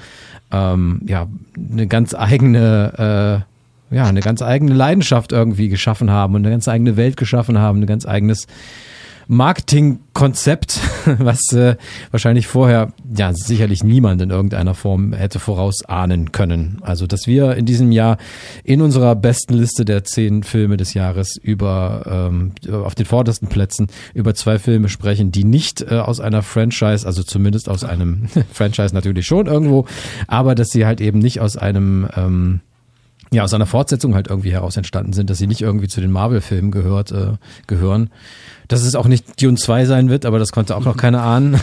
[0.51, 1.27] ähm, ja,
[1.71, 6.67] eine ganz eigene äh, ja, eine ganz eigene Leidenschaft irgendwie geschaffen haben und eine ganz
[6.67, 8.47] eigene Welt geschaffen haben, ein ganz eigenes
[9.27, 10.79] Marketingkonzept,
[11.19, 11.75] was äh,
[12.11, 16.79] wahrscheinlich vorher ja sicherlich niemand in irgendeiner Form hätte vorausahnen können.
[16.81, 18.17] Also, dass wir in diesem Jahr
[18.63, 23.87] in unserer besten Liste der zehn Filme des Jahres über ähm, auf den vordersten Plätzen
[24.13, 28.93] über zwei Filme sprechen, die nicht äh, aus einer Franchise, also zumindest aus einem Franchise
[28.93, 29.85] natürlich schon irgendwo,
[30.27, 32.61] aber dass sie halt eben nicht aus einem ähm,
[33.31, 36.11] ja, aus einer Fortsetzung halt irgendwie heraus entstanden sind, dass sie nicht irgendwie zu den
[36.11, 37.33] Marvel-Filmen gehört, äh,
[37.67, 38.09] gehören.
[38.67, 41.59] Dass es auch nicht Dune 2 sein wird, aber das konnte auch noch keiner ahnen.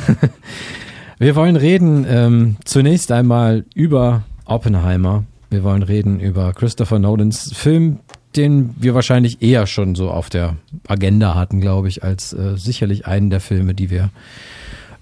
[1.19, 5.25] Wir wollen reden ähm, zunächst einmal über Oppenheimer.
[5.51, 8.01] Wir wollen reden über Christopher Nolans Film,
[8.35, 10.57] den wir wahrscheinlich eher schon so auf der
[10.89, 14.11] Agenda hatten, glaube ich, als äh, sicherlich einen der Filme, die wir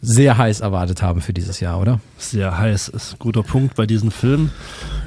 [0.03, 2.01] sehr heiß erwartet haben für dieses Jahr, oder?
[2.19, 4.51] Sehr heiß ist ein guter Punkt bei diesem Film.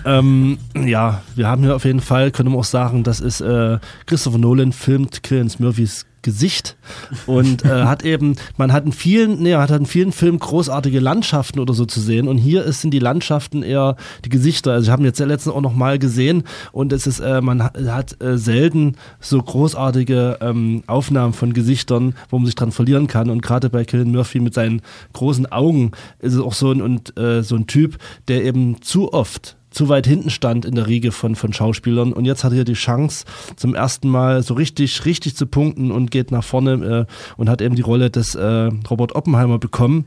[0.06, 3.80] Ähm, ja, wir haben hier auf jeden Fall, können wir auch sagen, das ist äh,
[4.06, 6.76] Christopher Nolan filmt Killens Murphys Gesicht.
[7.28, 11.60] Und äh, hat eben, man hat in vielen, nee, hat in vielen Filmen großartige Landschaften
[11.60, 12.28] oder so zu sehen.
[12.28, 13.95] Und hier ist, sind die Landschaften eher
[14.26, 14.72] die Gesichter.
[14.72, 16.44] Also ich habe jetzt letztens auch noch mal gesehen.
[16.72, 22.16] Und es ist, äh, man hat, hat äh, selten so großartige ähm, Aufnahmen von Gesichtern,
[22.30, 23.30] wo man sich dran verlieren kann.
[23.30, 24.82] Und gerade bei Killian Murphy mit seinen
[25.14, 27.98] großen Augen ist es auch so ein und äh, so ein Typ,
[28.28, 32.14] der eben zu oft zu weit hinten stand in der Riege von, von Schauspielern.
[32.14, 33.26] Und jetzt hat er die Chance,
[33.56, 37.62] zum ersten Mal so richtig, richtig zu punkten und geht nach vorne äh, und hat
[37.62, 40.06] eben die Rolle des äh, Robert Oppenheimer bekommen.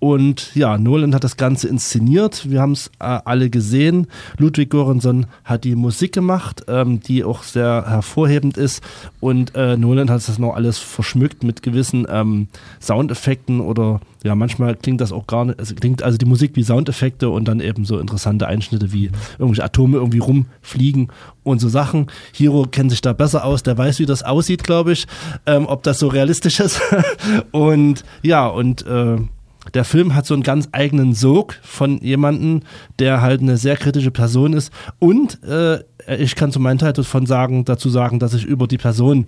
[0.00, 2.50] Und ja, Nolan hat das Ganze inszeniert.
[2.50, 4.08] Wir haben es äh, alle gesehen.
[4.36, 8.82] Ludwig Göransson hat die Musik gemacht, ähm, die auch sehr hervorhebend ist.
[9.20, 12.48] Und äh, Nolan hat das noch alles verschmückt mit gewissen ähm,
[12.80, 16.64] Soundeffekten oder ja, manchmal klingt das auch gar nicht, es klingt also die Musik wie
[16.64, 22.06] Soundeffekte und dann eben so interessante Einschnitte wie irgendwelche Atome irgendwie rumfliegen und so Sachen.
[22.32, 25.06] Hiro kennt sich da besser aus, der weiß, wie das aussieht, glaube ich,
[25.44, 26.80] ähm, ob das so realistisch ist.
[27.52, 29.18] und ja, und äh,
[29.74, 32.60] der Film hat so einen ganz eigenen Sog von jemandem,
[32.98, 34.72] der halt eine sehr kritische Person ist.
[34.98, 35.80] Und äh,
[36.18, 39.26] ich kann zu meinem Teil davon sagen, dazu sagen, dass ich über die Person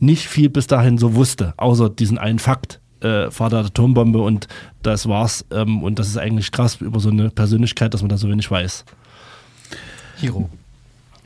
[0.00, 4.48] nicht viel bis dahin so wusste, außer diesen einen Fakt äh, Vater der Atombombe und
[4.82, 5.44] das war's.
[5.50, 8.50] Ähm, und das ist eigentlich krass über so eine Persönlichkeit, dass man da so wenig
[8.50, 8.84] weiß.
[10.18, 10.48] Hiro.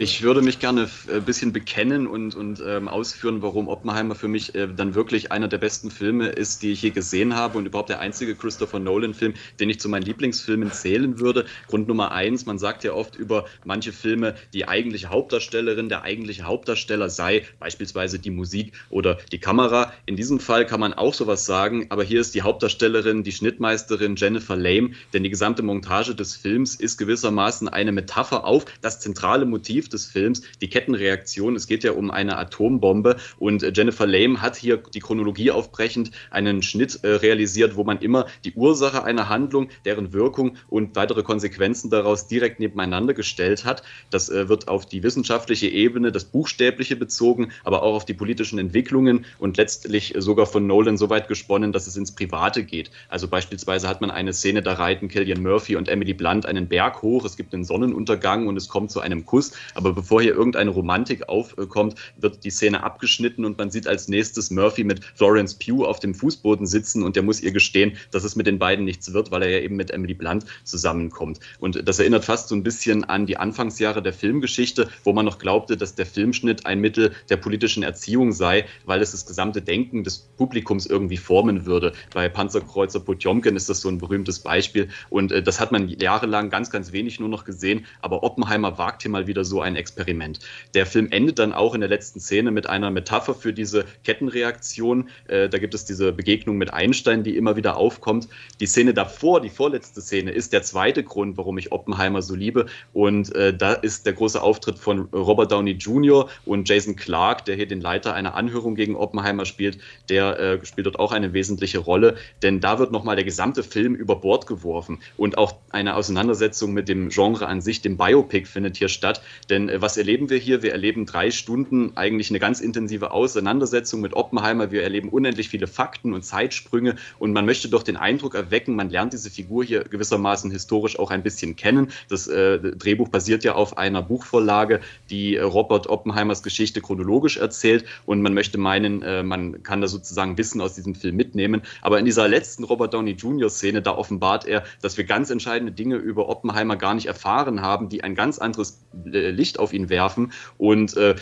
[0.00, 4.28] Ich würde mich gerne ein äh, bisschen bekennen und, und ähm, ausführen, warum Oppenheimer für
[4.28, 7.66] mich äh, dann wirklich einer der besten Filme ist, die ich je gesehen habe und
[7.66, 11.46] überhaupt der einzige Christopher Nolan-Film, den ich zu meinen Lieblingsfilmen zählen würde.
[11.66, 16.44] Grund Nummer eins, man sagt ja oft über manche Filme, die eigentliche Hauptdarstellerin, der eigentliche
[16.44, 19.92] Hauptdarsteller sei beispielsweise die Musik oder die Kamera.
[20.06, 24.14] In diesem Fall kann man auch sowas sagen, aber hier ist die Hauptdarstellerin, die Schnittmeisterin
[24.14, 29.44] Jennifer Lame, denn die gesamte Montage des Films ist gewissermaßen eine Metapher auf das zentrale
[29.44, 31.56] Motiv des Films, die Kettenreaktion.
[31.56, 36.10] Es geht ja um eine Atombombe und äh, Jennifer Lame hat hier die Chronologie aufbrechend
[36.30, 41.22] einen Schnitt äh, realisiert, wo man immer die Ursache einer Handlung, deren Wirkung und weitere
[41.22, 43.82] Konsequenzen daraus direkt nebeneinander gestellt hat.
[44.10, 48.58] Das äh, wird auf die wissenschaftliche Ebene, das Buchstäbliche bezogen, aber auch auf die politischen
[48.58, 52.90] Entwicklungen und letztlich sogar von Nolan so weit gesponnen, dass es ins Private geht.
[53.08, 57.02] Also beispielsweise hat man eine Szene, da reiten Killian Murphy und Emily Blunt einen Berg
[57.02, 59.52] hoch, es gibt einen Sonnenuntergang und es kommt zu einem Kuss.
[59.78, 64.50] Aber bevor hier irgendeine Romantik aufkommt, wird die Szene abgeschnitten und man sieht als nächstes
[64.50, 68.34] Murphy mit Florence Pugh auf dem Fußboden sitzen und der muss ihr gestehen, dass es
[68.34, 71.38] mit den beiden nichts wird, weil er ja eben mit Emily Blunt zusammenkommt.
[71.60, 75.38] Und das erinnert fast so ein bisschen an die Anfangsjahre der Filmgeschichte, wo man noch
[75.38, 80.02] glaubte, dass der Filmschnitt ein Mittel der politischen Erziehung sei, weil es das gesamte Denken
[80.02, 81.92] des Publikums irgendwie formen würde.
[82.12, 86.50] Bei Panzerkreuzer Potjomkin ist das so ein berühmtes Beispiel und äh, das hat man jahrelang
[86.50, 89.76] ganz, ganz wenig nur noch gesehen, aber Oppenheimer wagt hier mal wieder so ein ein
[89.76, 90.40] Experiment.
[90.74, 95.08] Der Film endet dann auch in der letzten Szene mit einer Metapher für diese Kettenreaktion.
[95.28, 98.28] Äh, da gibt es diese Begegnung mit Einstein, die immer wieder aufkommt.
[98.60, 102.66] Die Szene davor, die vorletzte Szene, ist der zweite Grund, warum ich Oppenheimer so liebe.
[102.92, 106.28] Und äh, da ist der große Auftritt von Robert Downey Jr.
[106.44, 109.78] und Jason Clark, der hier den Leiter einer Anhörung gegen Oppenheimer spielt.
[110.08, 113.94] Der äh, spielt dort auch eine wesentliche Rolle, denn da wird nochmal der gesamte Film
[113.94, 115.00] über Bord geworfen.
[115.16, 119.22] Und auch eine Auseinandersetzung mit dem Genre an sich, dem Biopic, findet hier statt.
[119.50, 120.62] Denn denn äh, was erleben wir hier?
[120.62, 124.70] Wir erleben drei Stunden eigentlich eine ganz intensive Auseinandersetzung mit Oppenheimer.
[124.70, 128.90] Wir erleben unendlich viele Fakten und Zeitsprünge und man möchte doch den Eindruck erwecken, man
[128.90, 131.90] lernt diese Figur hier gewissermaßen historisch auch ein bisschen kennen.
[132.08, 134.80] Das äh, Drehbuch basiert ja auf einer Buchvorlage,
[135.10, 139.88] die äh, Robert Oppenheimers Geschichte chronologisch erzählt und man möchte meinen, äh, man kann da
[139.88, 141.62] sozusagen Wissen aus diesem Film mitnehmen.
[141.82, 143.50] Aber in dieser letzten Robert Downey Jr.
[143.50, 147.88] Szene, da offenbart er, dass wir ganz entscheidende Dinge über Oppenheimer gar nicht erfahren haben,
[147.88, 148.80] die ein ganz anderes
[149.12, 150.32] äh, Licht Licht auf ihn werfen.
[150.58, 151.14] Und äh,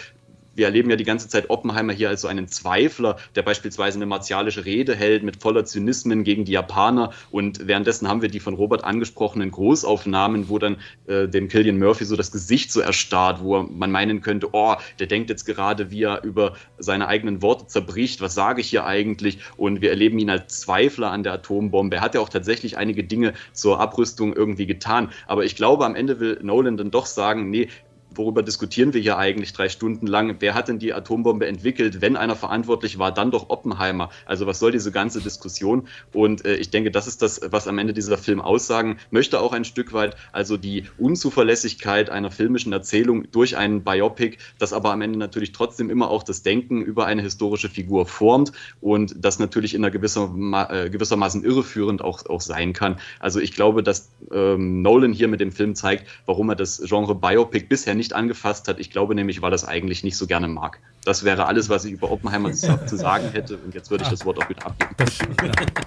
[0.57, 4.07] wir erleben ja die ganze Zeit Oppenheimer hier als so einen Zweifler, der beispielsweise eine
[4.07, 7.13] martialische Rede hält mit voller Zynismen gegen die Japaner.
[7.31, 12.07] Und währenddessen haben wir die von Robert angesprochenen Großaufnahmen, wo dann äh, dem Killian Murphy
[12.07, 16.05] so das Gesicht so erstarrt, wo man meinen könnte, oh, der denkt jetzt gerade, wie
[16.05, 18.23] er über seine eigenen Worte zerbricht.
[18.23, 19.39] Was sage ich hier eigentlich?
[19.59, 21.97] Und wir erleben ihn als Zweifler an der Atombombe.
[21.97, 25.11] Er hat ja auch tatsächlich einige Dinge zur Abrüstung irgendwie getan.
[25.27, 27.69] Aber ich glaube, am Ende will Nolan dann doch sagen, nee,
[28.17, 30.37] worüber diskutieren wir hier eigentlich drei Stunden lang?
[30.41, 32.01] Wer hat denn die Atombombe entwickelt?
[32.01, 34.11] Wenn einer verantwortlich war, dann doch Oppenheimer.
[34.25, 35.89] Also was soll diese ganze Diskussion?
[36.13, 39.53] Und äh, ich denke, das ist das, was am Ende dieser Film aussagen möchte, auch
[39.53, 40.17] ein Stück weit.
[40.33, 45.91] Also die Unzuverlässigkeit einer filmischen Erzählung durch einen Biopic, das aber am Ende natürlich trotzdem
[45.91, 50.35] immer auch das Denken über eine historische Figur formt und das natürlich in einer gewisser,
[50.71, 52.99] äh, gewissermaßen irreführend auch, auch sein kann.
[53.21, 57.15] Also ich glaube, dass ähm, Nolan hier mit dem Film zeigt, warum er das Genre
[57.15, 58.79] Biopic bisher nicht angefasst hat.
[58.79, 60.79] Ich glaube nämlich, weil er es eigentlich nicht so gerne mag.
[61.07, 63.59] Das wäre alles, was ich über Oppenheimer zu, sagen hätte.
[63.59, 64.93] Und jetzt würde ich das Wort auch wieder abgeben.
[64.97, 65.19] Das,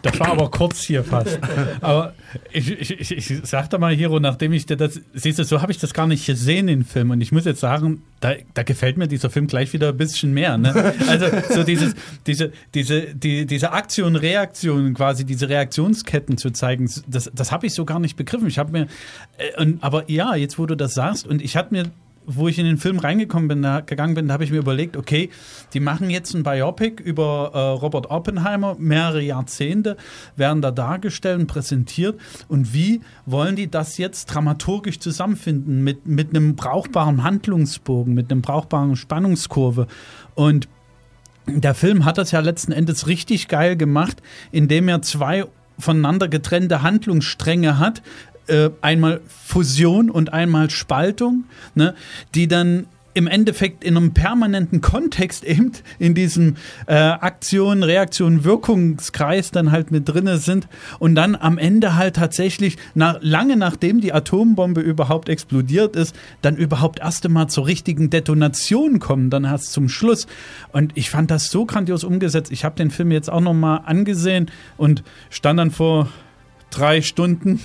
[0.02, 1.38] das war aber kurz hier fast.
[1.82, 2.14] Aber
[2.54, 5.78] ich, ich, ich, sagte mal, Hiro, nachdem ich dir das, siehst du, so habe ich
[5.78, 7.12] das gar nicht gesehen, den Film.
[7.12, 10.34] Und ich muss jetzt sagen, da, da gefällt mir dieser Film gleich wieder ein bisschen
[10.34, 10.58] mehr.
[10.58, 10.94] Ne?
[11.10, 17.30] Also so dieses, diese, diese, die, diese Aktion, Reaktion, quasi diese Reaktionsketten zu zeigen, das,
[17.34, 18.48] das habe ich so gar nicht begriffen.
[18.48, 18.88] Ich habe mir,
[19.38, 21.84] äh, und, aber ja, jetzt wo du das sagst, und ich hatte mir
[22.32, 24.96] wo ich in den Film reingekommen bin, da, gegangen bin, da habe ich mir überlegt,
[24.96, 25.30] okay,
[25.74, 29.98] die machen jetzt ein Biopic über äh, Robert Oppenheimer, mehrere Jahrzehnte
[30.36, 32.20] werden da dargestellt und präsentiert.
[32.48, 38.44] Und wie wollen die das jetzt dramaturgisch zusammenfinden mit, mit einem brauchbaren Handlungsbogen, mit einem
[38.44, 39.88] brauchbaren Spannungskurve?
[40.36, 40.70] Und
[41.48, 45.46] der Film hat das ja letzten Endes richtig geil gemacht, indem er zwei
[45.80, 48.02] voneinander getrennte Handlungsstränge hat,
[48.50, 51.46] äh, einmal Fusion und einmal Spaltung,
[51.76, 51.96] ne,
[52.36, 56.56] die dann im Endeffekt in einem permanenten Kontext eben in diesem
[56.86, 60.68] äh, Aktion, Reaktion, Wirkungskreis dann halt mit drinne sind
[61.00, 66.56] und dann am Ende halt tatsächlich nach, lange nachdem die Atombombe überhaupt explodiert ist, dann
[66.56, 70.28] überhaupt erst einmal zur richtigen Detonation kommen, dann erst zum Schluss.
[70.72, 72.52] Und ich fand das so grandios umgesetzt.
[72.52, 76.10] Ich habe den Film jetzt auch noch mal angesehen und stand dann vor
[76.70, 77.60] drei Stunden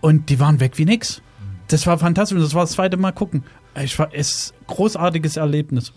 [0.00, 1.22] und die waren weg wie nix.
[1.68, 2.38] Das war fantastisch.
[2.40, 3.44] Das war das zweite Mal gucken.
[3.82, 5.92] Ich war, es ist ein großartiges Erlebnis.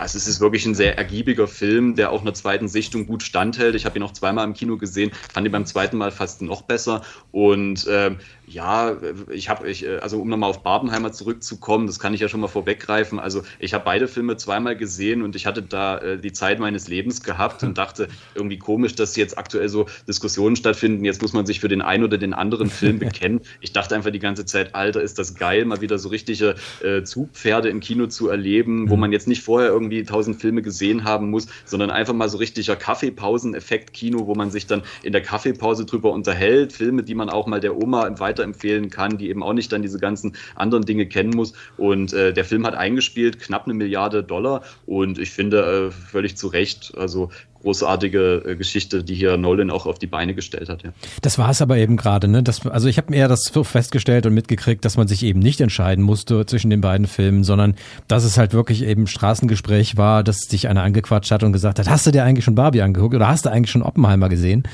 [0.00, 3.74] Also es ist wirklich ein sehr ergiebiger Film, der auch einer zweiten Sichtung gut standhält.
[3.74, 6.62] Ich habe ihn auch zweimal im Kino gesehen, fand ihn beim zweiten Mal fast noch
[6.62, 7.02] besser.
[7.32, 8.18] Und ähm,
[8.50, 8.96] ja,
[9.30, 12.48] ich habe, ich, also um nochmal auf Barbenheimer zurückzukommen, das kann ich ja schon mal
[12.48, 13.20] vorweggreifen.
[13.20, 16.88] Also ich habe beide Filme zweimal gesehen und ich hatte da äh, die Zeit meines
[16.88, 21.04] Lebens gehabt und dachte, irgendwie komisch, dass jetzt aktuell so Diskussionen stattfinden.
[21.04, 23.40] Jetzt muss man sich für den einen oder den anderen Film bekennen.
[23.60, 27.04] Ich dachte einfach die ganze Zeit, Alter, ist das geil, mal wieder so richtige äh,
[27.04, 29.00] Zugpferde im Kino zu erleben, wo mhm.
[29.00, 32.74] man jetzt nicht vorher irgendwie tausend Filme gesehen haben muss, sondern einfach mal so richtiger
[32.74, 36.72] Kaffeepausen-Effekt-Kino, wo man sich dann in der Kaffeepause drüber unterhält.
[36.72, 39.72] Filme, die man auch mal der Oma im weiteren weiterempfehlen kann, die eben auch nicht
[39.72, 41.52] dann diese ganzen anderen Dinge kennen muss.
[41.76, 46.36] Und äh, der Film hat eingespielt knapp eine Milliarde Dollar und ich finde äh, völlig
[46.36, 47.30] zu Recht, also
[47.62, 50.82] großartige äh, Geschichte, die hier Nolan auch auf die Beine gestellt hat.
[50.82, 50.90] Ja.
[51.22, 52.28] Das war es aber eben gerade.
[52.28, 52.42] Ne?
[52.70, 56.46] Also ich habe mir das festgestellt und mitgekriegt, dass man sich eben nicht entscheiden musste
[56.46, 57.74] zwischen den beiden Filmen, sondern
[58.08, 61.88] dass es halt wirklich eben Straßengespräch war, dass sich einer angequatscht hat und gesagt hat,
[61.88, 64.64] hast du dir eigentlich schon Barbie angeguckt oder hast du eigentlich schon Oppenheimer gesehen?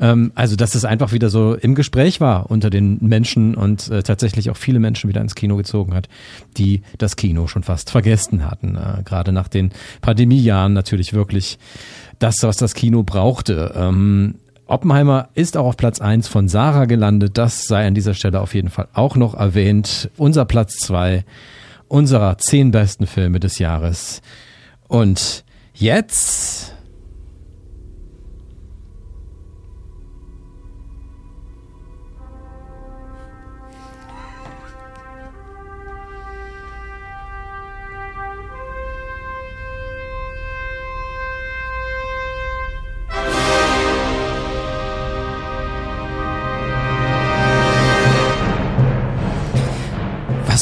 [0.00, 4.02] Ähm, also dass es einfach wieder so im Gespräch war unter den Menschen und äh,
[4.02, 6.08] tatsächlich auch viele Menschen wieder ins Kino gezogen hat,
[6.56, 8.76] die das Kino schon fast vergessen hatten.
[8.76, 11.58] Äh, gerade nach den Pandemiejahren natürlich wirklich
[12.18, 13.72] das, was das Kino brauchte.
[13.76, 14.36] Ähm,
[14.66, 17.38] Oppenheimer ist auch auf Platz eins von Sarah gelandet.
[17.38, 20.10] Das sei an dieser Stelle auf jeden Fall auch noch erwähnt.
[20.16, 21.24] Unser Platz zwei
[21.88, 24.22] unserer zehn besten Filme des Jahres.
[24.88, 25.44] Und
[25.74, 26.74] jetzt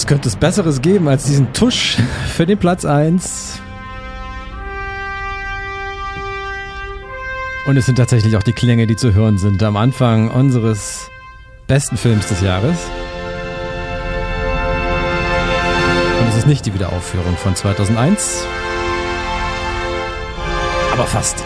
[0.05, 1.97] Was könnte es Besseres geben als diesen Tusch
[2.37, 3.59] für den Platz 1?
[7.65, 11.09] Und es sind tatsächlich auch die Klänge, die zu hören sind am Anfang unseres
[11.67, 12.77] besten Films des Jahres.
[16.21, 18.47] Und es ist nicht die Wiederaufführung von 2001,
[20.93, 21.43] aber fast.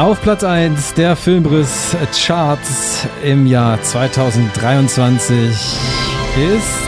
[0.00, 5.50] Auf Platz 1 der Filmriss Charts im Jahr 2023
[6.38, 6.80] ist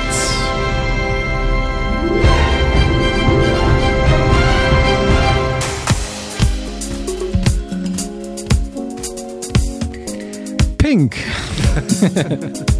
[10.79, 11.17] Pink.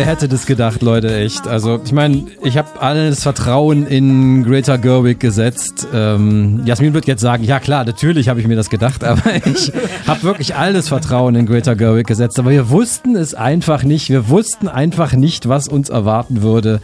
[0.00, 1.46] Wer hätte das gedacht, Leute, echt?
[1.46, 5.86] Also, ich meine, ich habe alles Vertrauen in Greta Gerwig gesetzt.
[5.92, 9.70] Ähm, Jasmin wird jetzt sagen, ja klar, natürlich habe ich mir das gedacht, aber ich
[10.06, 12.38] habe wirklich alles Vertrauen in Greta Gerwig gesetzt.
[12.38, 14.08] Aber wir wussten es einfach nicht.
[14.08, 16.80] Wir wussten einfach nicht, was uns erwarten würde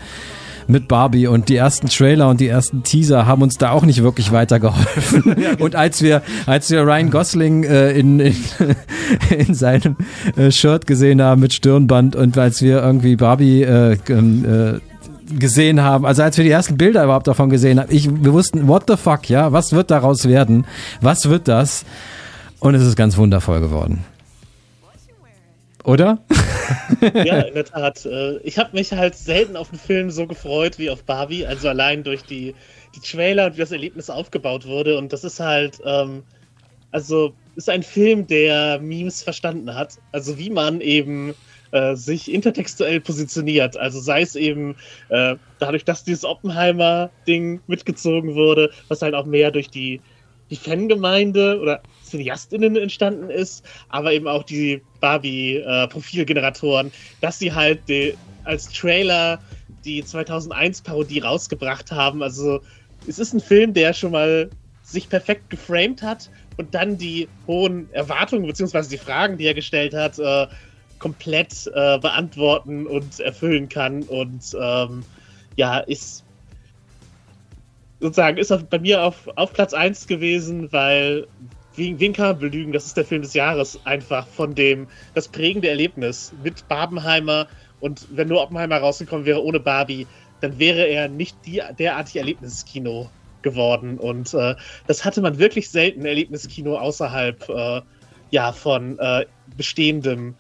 [0.69, 4.03] mit Barbie und die ersten Trailer und die ersten Teaser haben uns da auch nicht
[4.03, 5.37] wirklich weitergeholfen.
[5.59, 8.37] Und als wir, als wir Ryan Gosling äh, in, in,
[9.39, 9.97] in seinem
[10.37, 15.83] äh, Shirt gesehen haben mit Stirnband und als wir irgendwie Barbie äh, ähm, äh, gesehen
[15.83, 18.85] haben, also als wir die ersten Bilder überhaupt davon gesehen haben, ich, wir wussten, what
[18.89, 20.67] the fuck, ja, was wird daraus werden?
[21.01, 21.85] Was wird das?
[22.59, 24.05] Und es ist ganz wundervoll geworden.
[25.87, 26.19] Oder?
[27.01, 28.05] ja, in der Tat.
[28.07, 31.69] Äh, ich habe mich halt selten auf einen Film so gefreut wie auf Barbie, also
[31.69, 32.55] allein durch die,
[32.97, 34.99] die Trailer und wie das Erlebnis aufgebaut wurde.
[34.99, 36.25] Und das ist halt, ähm,
[36.91, 39.99] also ist ein Film, der Memes verstanden hat.
[40.11, 41.35] Also wie man eben
[41.71, 43.77] äh, sich intertextuell positioniert.
[43.77, 44.75] Also sei es eben
[45.09, 50.01] äh, dadurch, dass dieses Oppenheimer-Ding mitgezogen wurde, was halt auch mehr durch die,
[50.51, 57.83] die Fangemeinde oder CineastInnen entstanden ist, aber eben auch die Barbie-Profilgeneratoren, äh, dass sie halt
[58.45, 59.41] als Trailer
[59.85, 62.23] die 2001-Parodie rausgebracht haben.
[62.23, 62.61] Also
[63.07, 64.51] es ist ein Film, der schon mal
[64.83, 68.89] sich perfekt geframed hat und dann die hohen Erwartungen bzw.
[68.89, 70.47] die Fragen, die er gestellt hat, äh,
[70.99, 74.03] komplett äh, beantworten und erfüllen kann.
[74.05, 75.05] Und ähm,
[75.57, 76.25] ja, ist
[78.01, 81.27] sozusagen ist bei mir auf, auf Platz 1 gewesen, weil
[81.77, 82.73] wen, wen kann man belügen?
[82.73, 87.47] Das ist der Film des Jahres einfach von dem, das prägende Erlebnis mit Barbenheimer.
[87.81, 90.07] Und wenn nur Oppenheimer rausgekommen wäre ohne Barbie,
[90.41, 93.11] dann wäre er nicht die, derartig Erlebniskino
[93.43, 93.99] geworden.
[93.99, 94.55] Und äh,
[94.87, 97.81] das hatte man wirklich selten, Erlebniskino außerhalb äh,
[98.31, 99.25] ja, von äh,
[99.57, 100.35] bestehendem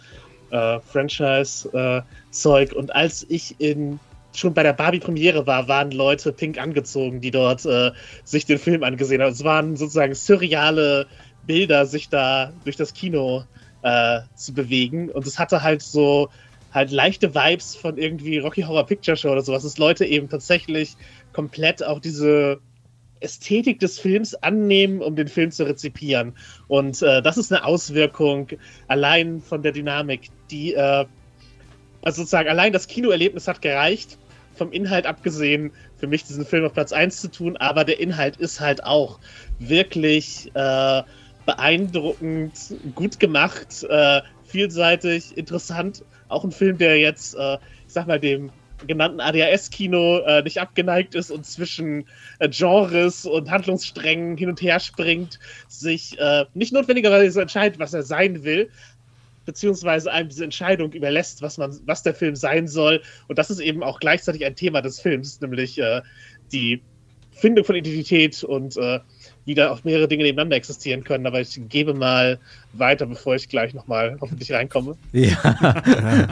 [0.51, 2.73] äh, Franchise-Zeug.
[2.73, 4.01] Und als ich in
[4.37, 7.93] schon bei der Barbie-Premiere war, waren Leute pink angezogen, die dort äh,
[8.25, 9.33] sich den Film angesehen haben.
[9.33, 11.07] Es waren sozusagen surreale
[11.47, 13.45] Bilder sich da durch das Kino
[13.83, 15.11] äh, zu bewegen.
[15.11, 16.29] Und es hatte halt so
[16.73, 20.97] halt leichte Vibes von irgendwie Rocky Horror Picture Show oder sowas, dass Leute eben tatsächlich
[21.33, 22.61] komplett auch diese
[23.21, 26.35] Ästhetik des Films annehmen, um den Film zu rezipieren.
[26.69, 28.49] Und äh, das ist eine Auswirkung
[28.89, 31.07] allein von der Dynamik, die, äh,
[32.03, 34.19] also sozusagen allein das Kinoerlebnis hat gereicht,
[34.55, 38.37] vom Inhalt abgesehen, für mich diesen Film auf Platz 1 zu tun, aber der Inhalt
[38.37, 39.19] ist halt auch
[39.59, 41.03] wirklich äh,
[41.47, 46.05] beeindruckend, gut gemacht, äh, vielseitig, interessant.
[46.29, 47.55] Auch ein Film, der jetzt, äh,
[47.87, 48.51] ich sag mal, dem
[48.87, 52.07] genannten ADHS-Kino äh, nicht abgeneigt ist und zwischen
[52.41, 58.03] äh, Genres und Handlungssträngen hin und her springt, sich äh, nicht notwendigerweise entscheidet, was er
[58.03, 58.69] sein will,
[59.47, 63.01] beziehungsweise einem diese Entscheidung überlässt, was man, was der Film sein soll.
[63.29, 66.03] Und das ist eben auch gleichzeitig ein Thema des Films, nämlich äh,
[66.53, 66.83] die
[67.31, 68.77] Findung von Identität und
[69.47, 71.27] wie da auch mehrere Dinge nebeneinander existieren können.
[71.27, 72.39] Aber ich gebe mal
[72.73, 74.97] weiter, bevor ich gleich nochmal hoffentlich reinkomme.
[75.13, 75.37] Ja,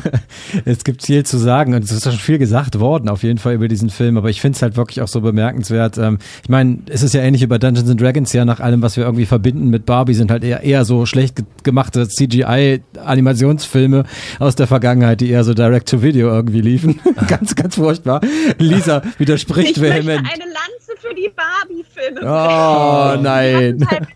[0.65, 3.55] es gibt viel zu sagen und es ist schon viel gesagt worden, auf jeden Fall
[3.55, 4.17] über diesen Film.
[4.19, 5.97] Aber ich finde es halt wirklich auch so bemerkenswert.
[5.97, 8.83] Ähm, ich meine, es ist ja ähnlich wie bei Dungeons and Dragons, ja, nach allem,
[8.83, 14.05] was wir irgendwie verbinden mit Barbie, sind halt eher, eher so schlecht gemachte CGI-Animationsfilme
[14.41, 17.01] aus der Vergangenheit, die eher so Direct-to-Video irgendwie liefen.
[17.29, 18.21] ganz, ganz furchtbar.
[18.59, 20.27] Lisa widerspricht ich vehement.
[20.27, 20.74] Eine Lanze
[21.07, 22.21] für die Barbie-Filme.
[22.23, 23.87] Oh nein.
[23.91, 24.09] Halt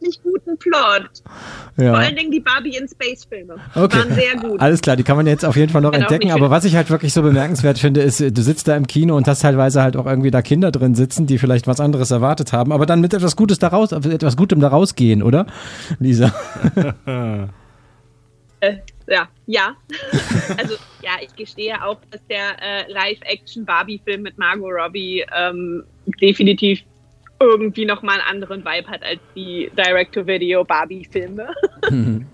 [0.00, 1.10] nicht guten Plot.
[1.76, 1.90] Ja.
[1.90, 3.98] Vor allen Dingen die Barbie in Space Filme Okay.
[3.98, 4.60] waren sehr gut.
[4.60, 6.30] Alles klar, die kann man jetzt auf jeden Fall noch Genau, entdecken.
[6.30, 9.26] Aber was ich halt wirklich so bemerkenswert finde, ist, du sitzt da im Kino und
[9.26, 12.70] hast teilweise halt auch irgendwie da Kinder drin sitzen, die vielleicht was anderes erwartet haben,
[12.72, 15.46] aber dann mit etwas Gutes daraus, etwas Gutem daraus gehen, oder?
[15.98, 16.32] Lisa.
[19.08, 19.74] Ja, ja.
[20.58, 25.84] also ja, ich gestehe auch, dass der äh, Live-Action-Barbie-Film mit Margot Robbie ähm,
[26.20, 26.82] definitiv
[27.40, 31.54] irgendwie nochmal einen anderen Vibe hat als die Direct-to-Video-Barbie-Filme.
[31.90, 32.26] ähm,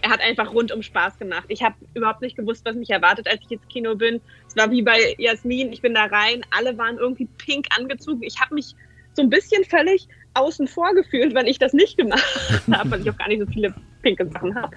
[0.00, 1.44] er hat einfach rundum Spaß gemacht.
[1.48, 4.20] Ich habe überhaupt nicht gewusst, was mich erwartet, als ich ins Kino bin.
[4.46, 8.22] Es war wie bei Jasmin, ich bin da rein, alle waren irgendwie pink angezogen.
[8.22, 8.74] Ich habe mich
[9.14, 12.22] so ein bisschen völlig außen vor gefühlt, weil ich das nicht gemacht
[12.70, 14.74] habe, weil ich auch gar nicht so viele pinke Sachen habe.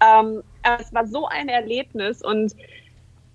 [0.00, 0.42] Ähm,
[0.80, 2.54] es war so ein Erlebnis und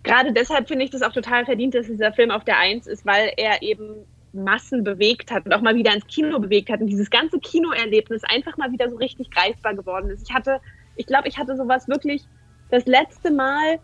[0.03, 3.05] gerade deshalb finde ich das auch total verdient, dass dieser Film auf der Eins ist,
[3.05, 6.87] weil er eben Massen bewegt hat und auch mal wieder ins Kino bewegt hat und
[6.87, 10.27] dieses ganze Kinoerlebnis einfach mal wieder so richtig greifbar geworden ist.
[10.27, 10.59] Ich hatte,
[10.95, 12.23] ich glaube, ich hatte sowas wirklich
[12.69, 13.79] das letzte Mal,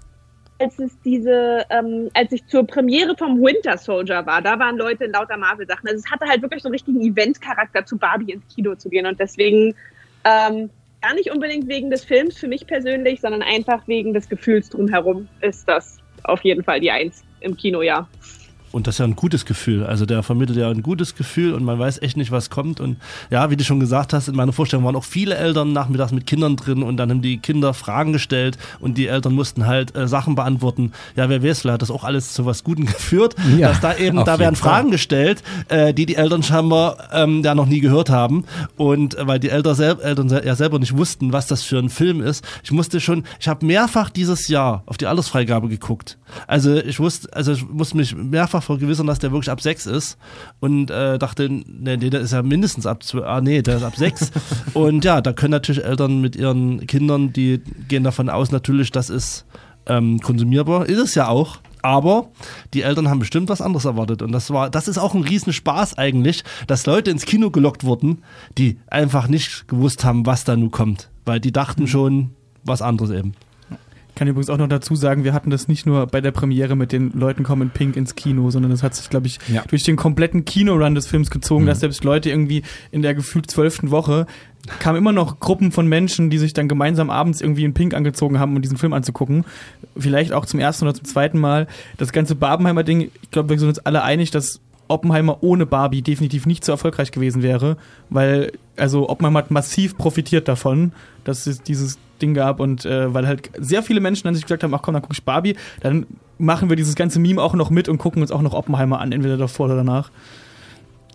[0.59, 5.05] als es diese, ähm, als ich zur Premiere vom Winter Soldier war, da waren Leute
[5.05, 5.87] in lauter Marvel-Sachen.
[5.87, 9.05] Also es hatte halt wirklich so einen richtigen Event-Charakter, zu Barbie ins Kino zu gehen
[9.05, 9.75] und deswegen
[10.23, 10.69] ähm,
[11.05, 15.27] gar nicht unbedingt wegen des Films für mich persönlich, sondern einfach wegen des Gefühls drumherum
[15.41, 18.09] ist das auf jeden Fall die Eins im Kinojahr.
[18.75, 19.85] Und das ist ja ein gutes Gefühl.
[19.85, 22.81] Also der vermittelt ja ein gutes Gefühl und man weiß echt nicht, was kommt.
[22.81, 22.97] Und
[23.29, 26.27] ja, wie du schon gesagt hast, in meiner Vorstellung waren auch viele Eltern nachmittags mit
[26.27, 30.09] Kindern drin und dann haben die Kinder Fragen gestellt und die Eltern mussten halt äh,
[30.09, 30.91] Sachen beantworten.
[31.15, 33.95] Ja, wer weiß, vielleicht hat das auch alles zu was Guten geführt, Ja, dass da
[33.95, 34.71] eben, da werden jeden Fall.
[34.71, 38.43] Fragen gestellt, äh, die die Eltern scheinbar ähm, ja noch nie gehört haben.
[38.75, 41.77] Und äh, weil die Eltern, sel Eltern sel ja selber nicht wussten, was das für
[41.77, 42.43] ein Film ist.
[42.61, 46.17] Ich musste schon, ich habe mehrfach dieses Jahr auf die Altersfreigabe geguckt.
[46.45, 50.17] Also ich wusste, also ich musste mich mehrfach vergewissern, dass der wirklich ab sechs ist
[50.59, 53.83] und äh, dachte, nee, nee, der ist ja mindestens ab zwei, ah nee, der ist
[53.83, 54.31] ab sechs.
[54.73, 59.09] und ja, da können natürlich Eltern mit ihren Kindern, die gehen davon aus natürlich, das
[59.09, 59.45] ist
[59.87, 61.57] ähm, konsumierbar, ist es ja auch.
[61.81, 62.29] Aber
[62.73, 64.23] die Eltern haben bestimmt was anderes erwartet.
[64.23, 68.23] Und das war, das ist auch ein Riesenspaß eigentlich, dass Leute ins Kino gelockt wurden,
[68.57, 71.11] die einfach nicht gewusst haben, was da nun kommt.
[71.25, 72.31] Weil die dachten schon
[72.63, 73.33] was anderes eben.
[74.15, 76.77] Ich kann übrigens auch noch dazu sagen, wir hatten das nicht nur bei der Premiere
[76.77, 79.63] mit den Leuten kommen in Pink ins Kino, sondern das hat sich, glaube ich, Ja.
[79.67, 83.91] durch den kompletten Kinorun des Films gezogen, dass selbst Leute irgendwie in der gefühlt zwölften
[83.91, 84.25] Woche
[84.79, 88.39] kamen immer noch Gruppen von Menschen, die sich dann gemeinsam abends irgendwie in Pink angezogen
[88.39, 89.43] haben, um diesen Film anzugucken.
[89.97, 91.67] Vielleicht auch zum ersten oder zum zweiten Mal.
[91.97, 96.45] Das ganze Barbenheimer-Ding, ich glaube, wir sind uns alle einig, dass Oppenheimer ohne Barbie definitiv
[96.45, 97.75] nicht so erfolgreich gewesen wäre,
[98.09, 100.93] weil also Oppenheimer hat massiv profitiert davon,
[101.25, 104.63] dass es dieses Ding gab und äh, weil halt sehr viele Menschen dann sich gesagt
[104.63, 106.05] haben, ach komm, dann gucke ich Barbie, dann
[106.37, 109.11] machen wir dieses ganze Meme auch noch mit und gucken uns auch noch Oppenheimer an,
[109.11, 110.11] entweder davor oder danach.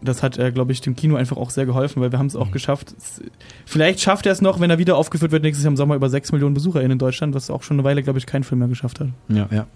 [0.02, 2.36] Das hat, äh, glaube ich, dem Kino einfach auch sehr geholfen, weil wir haben es
[2.36, 2.94] auch geschafft.
[2.96, 3.20] Es,
[3.66, 6.08] vielleicht schafft er es noch, wenn er wieder aufgeführt wird, nächstes Jahr im Sommer über
[6.08, 8.68] 6 Millionen BesucherInnen in Deutschland, was auch schon eine Weile, glaube ich, kein Film mehr
[8.68, 9.08] geschafft hat.
[9.28, 9.66] Ja, ja.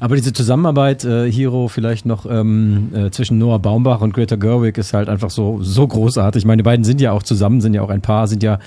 [0.00, 4.78] Aber diese Zusammenarbeit, äh, Hero vielleicht noch ähm, äh, zwischen Noah Baumbach und Greta Gerwig
[4.78, 6.42] ist halt einfach so so großartig.
[6.42, 8.58] Ich meine, die beiden sind ja auch zusammen, sind ja auch ein Paar, sind ja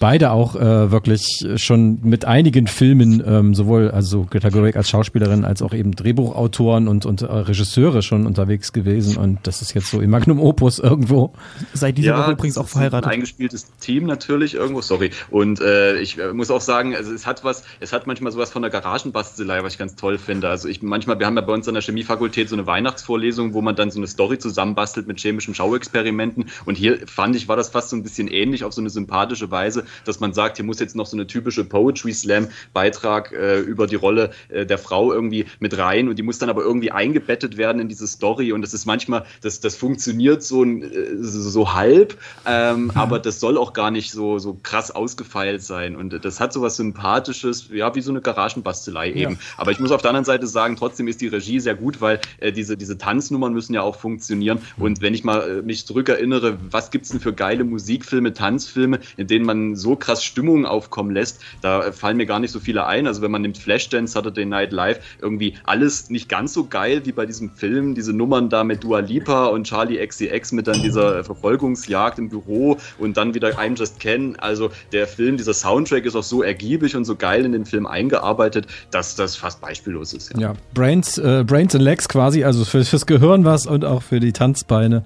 [0.00, 5.44] beide auch äh, wirklich schon mit einigen Filmen, ähm, sowohl also Greta Gerwig als Schauspielerin
[5.44, 9.16] als auch eben Drehbuchautoren und, und äh, Regisseure schon unterwegs gewesen.
[9.16, 11.32] Und das ist jetzt so im Magnum Opus Opus irgendwo.
[11.72, 13.10] Seit dieser Ja, Woche übrigens auch ist Ein verheiratet.
[13.10, 15.10] eingespieltes Team natürlich irgendwo, sorry.
[15.30, 18.52] Und äh, ich äh, muss auch sagen, also es hat was, es hat manchmal sowas
[18.52, 20.48] von der Garagenbastelei, was ich ganz toll finde.
[20.48, 23.62] Also ich manchmal, wir haben ja bei uns an der Chemiefakultät so eine Weihnachtsvorlesung, wo
[23.62, 26.46] man dann so eine Story zusammenbastelt mit chemischen Schauexperimenten.
[26.66, 29.50] Und hier fand ich, war das fast so ein bisschen ähnlich auf so eine sympathische
[29.50, 33.58] Weise, dass man sagt, hier muss jetzt noch so eine typische Poetry Slam Beitrag äh,
[33.58, 36.92] über die Rolle äh, der Frau irgendwie mit rein und die muss dann aber irgendwie
[36.92, 41.16] eingebettet werden in diese Story und das ist manchmal, das, das funktioniert so, ein, äh,
[41.18, 42.16] so, halb,
[42.46, 45.96] ähm, aber das soll auch gar nicht so, so krass ausgefeilt sein.
[45.96, 49.38] Und das hat so was Sympathisches, ja, wie so eine Garagenbastelei eben.
[49.56, 52.20] Aber ich muss auf der anderen Seite sagen, trotzdem ist die Regie sehr gut, weil
[52.40, 54.58] äh, diese, diese Tanznummern müssen ja auch funktionieren.
[54.78, 59.26] Und wenn ich mal äh, mich zurückerinnere, was gibt's denn für geile Musikfilme, Tanzfilme, in
[59.26, 62.86] denen man so krass Stimmung aufkommen lässt, da äh, fallen mir gar nicht so viele
[62.86, 63.06] ein.
[63.06, 67.12] Also wenn man nimmt Flashdance, Saturday Night Live, irgendwie alles nicht ganz so geil wie
[67.12, 71.24] bei diesem Film, diese Nummern da mit Dua Lipa und Charlie XCX mit dann dieser
[71.24, 74.36] Verfolgungsjagd im Büro und dann wieder I'm Just Ken.
[74.38, 77.86] Also der Film, dieser Soundtrack ist auch so ergiebig und so geil in den Film
[77.86, 80.32] eingearbeitet, dass das fast beispiellos ist.
[80.34, 80.44] Ja.
[80.44, 84.20] Ja, Brains, äh, Brains and Legs quasi, also für, fürs Gehirn was und auch für
[84.20, 85.04] die Tanzbeine.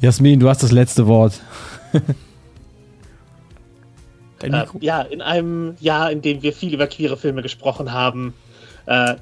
[0.00, 1.40] Jasmin, du hast das letzte Wort.
[4.42, 8.34] Äh, ja, in einem Jahr, in dem wir viel über queere Filme gesprochen haben,
[8.84, 9.14] äh,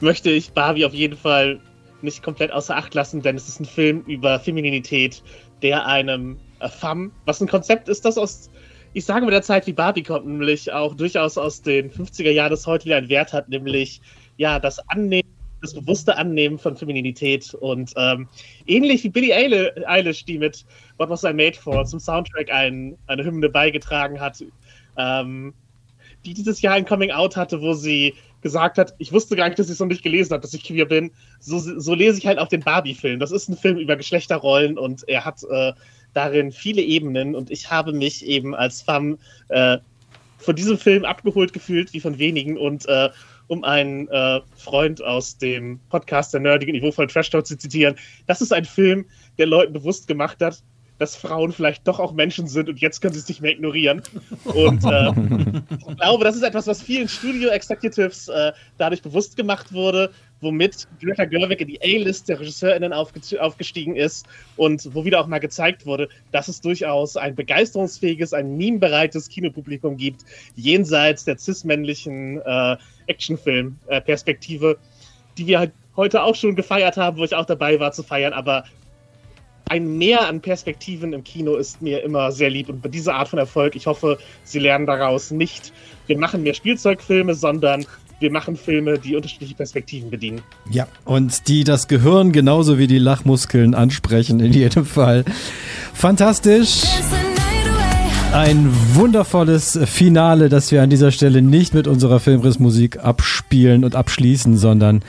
[0.00, 1.60] möchte ich Barbie auf jeden Fall
[2.02, 5.22] nicht komplett außer Acht lassen, denn es ist ein Film über Femininität,
[5.62, 8.50] der einem äh, Femme, was ein Konzept ist, das aus,
[8.92, 12.50] ich sage mit der Zeit wie Barbie kommt, nämlich auch durchaus aus den 50er Jahren,
[12.50, 14.00] das heute wieder einen Wert hat, nämlich
[14.36, 15.28] ja, das Annehmen,
[15.60, 18.28] das bewusste Annehmen von Femininität und ähm,
[18.66, 20.64] ähnlich wie Billie Eil- Eilish, die mit
[20.98, 24.42] What Was I Made For zum Soundtrack ein, eine Hymne beigetragen hat,
[24.96, 25.54] ähm,
[26.24, 29.58] die dieses Jahr ein Coming Out hatte, wo sie gesagt hat, ich wusste gar nicht,
[29.58, 31.12] dass ich es noch nicht gelesen habe, dass ich queer bin.
[31.40, 33.20] So, so lese ich halt auch den Barbie-Film.
[33.20, 35.72] Das ist ein Film über Geschlechterrollen und er hat äh,
[36.12, 39.16] darin viele Ebenen und ich habe mich eben als Femme
[39.48, 39.78] äh,
[40.38, 43.08] von diesem Film abgeholt gefühlt, wie von wenigen und äh,
[43.46, 47.96] um einen äh, Freund aus dem Podcast der nerdigen Niveauvoll Trash Talk zu zitieren,
[48.26, 49.04] das ist ein Film,
[49.38, 50.62] der Leuten bewusst gemacht hat,
[51.02, 54.02] dass Frauen vielleicht doch auch Menschen sind und jetzt können sie es nicht mehr ignorieren.
[54.44, 55.10] Und äh,
[55.88, 61.24] ich glaube, das ist etwas, was vielen Studio-Executives äh, dadurch bewusst gemacht wurde, womit Greta
[61.24, 64.26] Gerwig in die A-List der RegisseurInnen aufge aufgestiegen ist
[64.56, 69.96] und wo wieder auch mal gezeigt wurde, dass es durchaus ein begeisterungsfähiges, ein meme-bereites Kinopublikum
[69.96, 70.22] gibt,
[70.54, 72.76] jenseits der cis-männlichen äh,
[73.08, 74.78] Actionfilm-Perspektive,
[75.36, 78.32] die wir halt heute auch schon gefeiert haben, wo ich auch dabei war zu feiern,
[78.32, 78.64] aber
[79.66, 83.28] ein Mehr an Perspektiven im Kino ist mir immer sehr lieb und bei dieser Art
[83.28, 85.72] von Erfolg, ich hoffe, Sie lernen daraus nicht,
[86.06, 87.86] wir machen mehr Spielzeugfilme, sondern
[88.22, 90.42] wir machen Filme, die unterschiedliche Perspektiven bedienen.
[90.70, 95.24] Ja, und die das Gehirn genauso wie die Lachmuskeln ansprechen, in jedem Fall.
[95.92, 96.82] Fantastisch.
[98.32, 104.56] Ein wundervolles Finale, das wir an dieser Stelle nicht mit unserer Filmrissmusik abspielen und abschließen,
[104.56, 105.02] sondern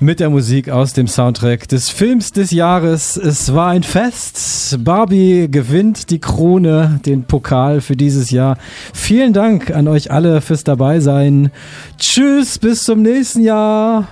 [0.00, 3.16] mit der Musik aus dem Soundtrack des Films des Jahres.
[3.16, 4.78] Es war ein Fest.
[4.82, 8.56] Barbie gewinnt die Krone, den Pokal für dieses Jahr.
[8.94, 11.50] Vielen Dank an euch alle fürs Dabeisein.
[11.98, 14.08] Tschüss, bis zum nächsten Jahr.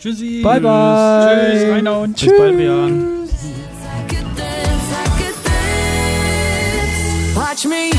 [0.00, 0.40] Tschüssi.
[0.42, 1.50] Bye, bye.
[1.52, 2.14] Tschüss, reinhauen.
[2.14, 2.30] Tschüss.
[2.30, 3.04] Bis bald, Rian.
[7.34, 7.90] Watch me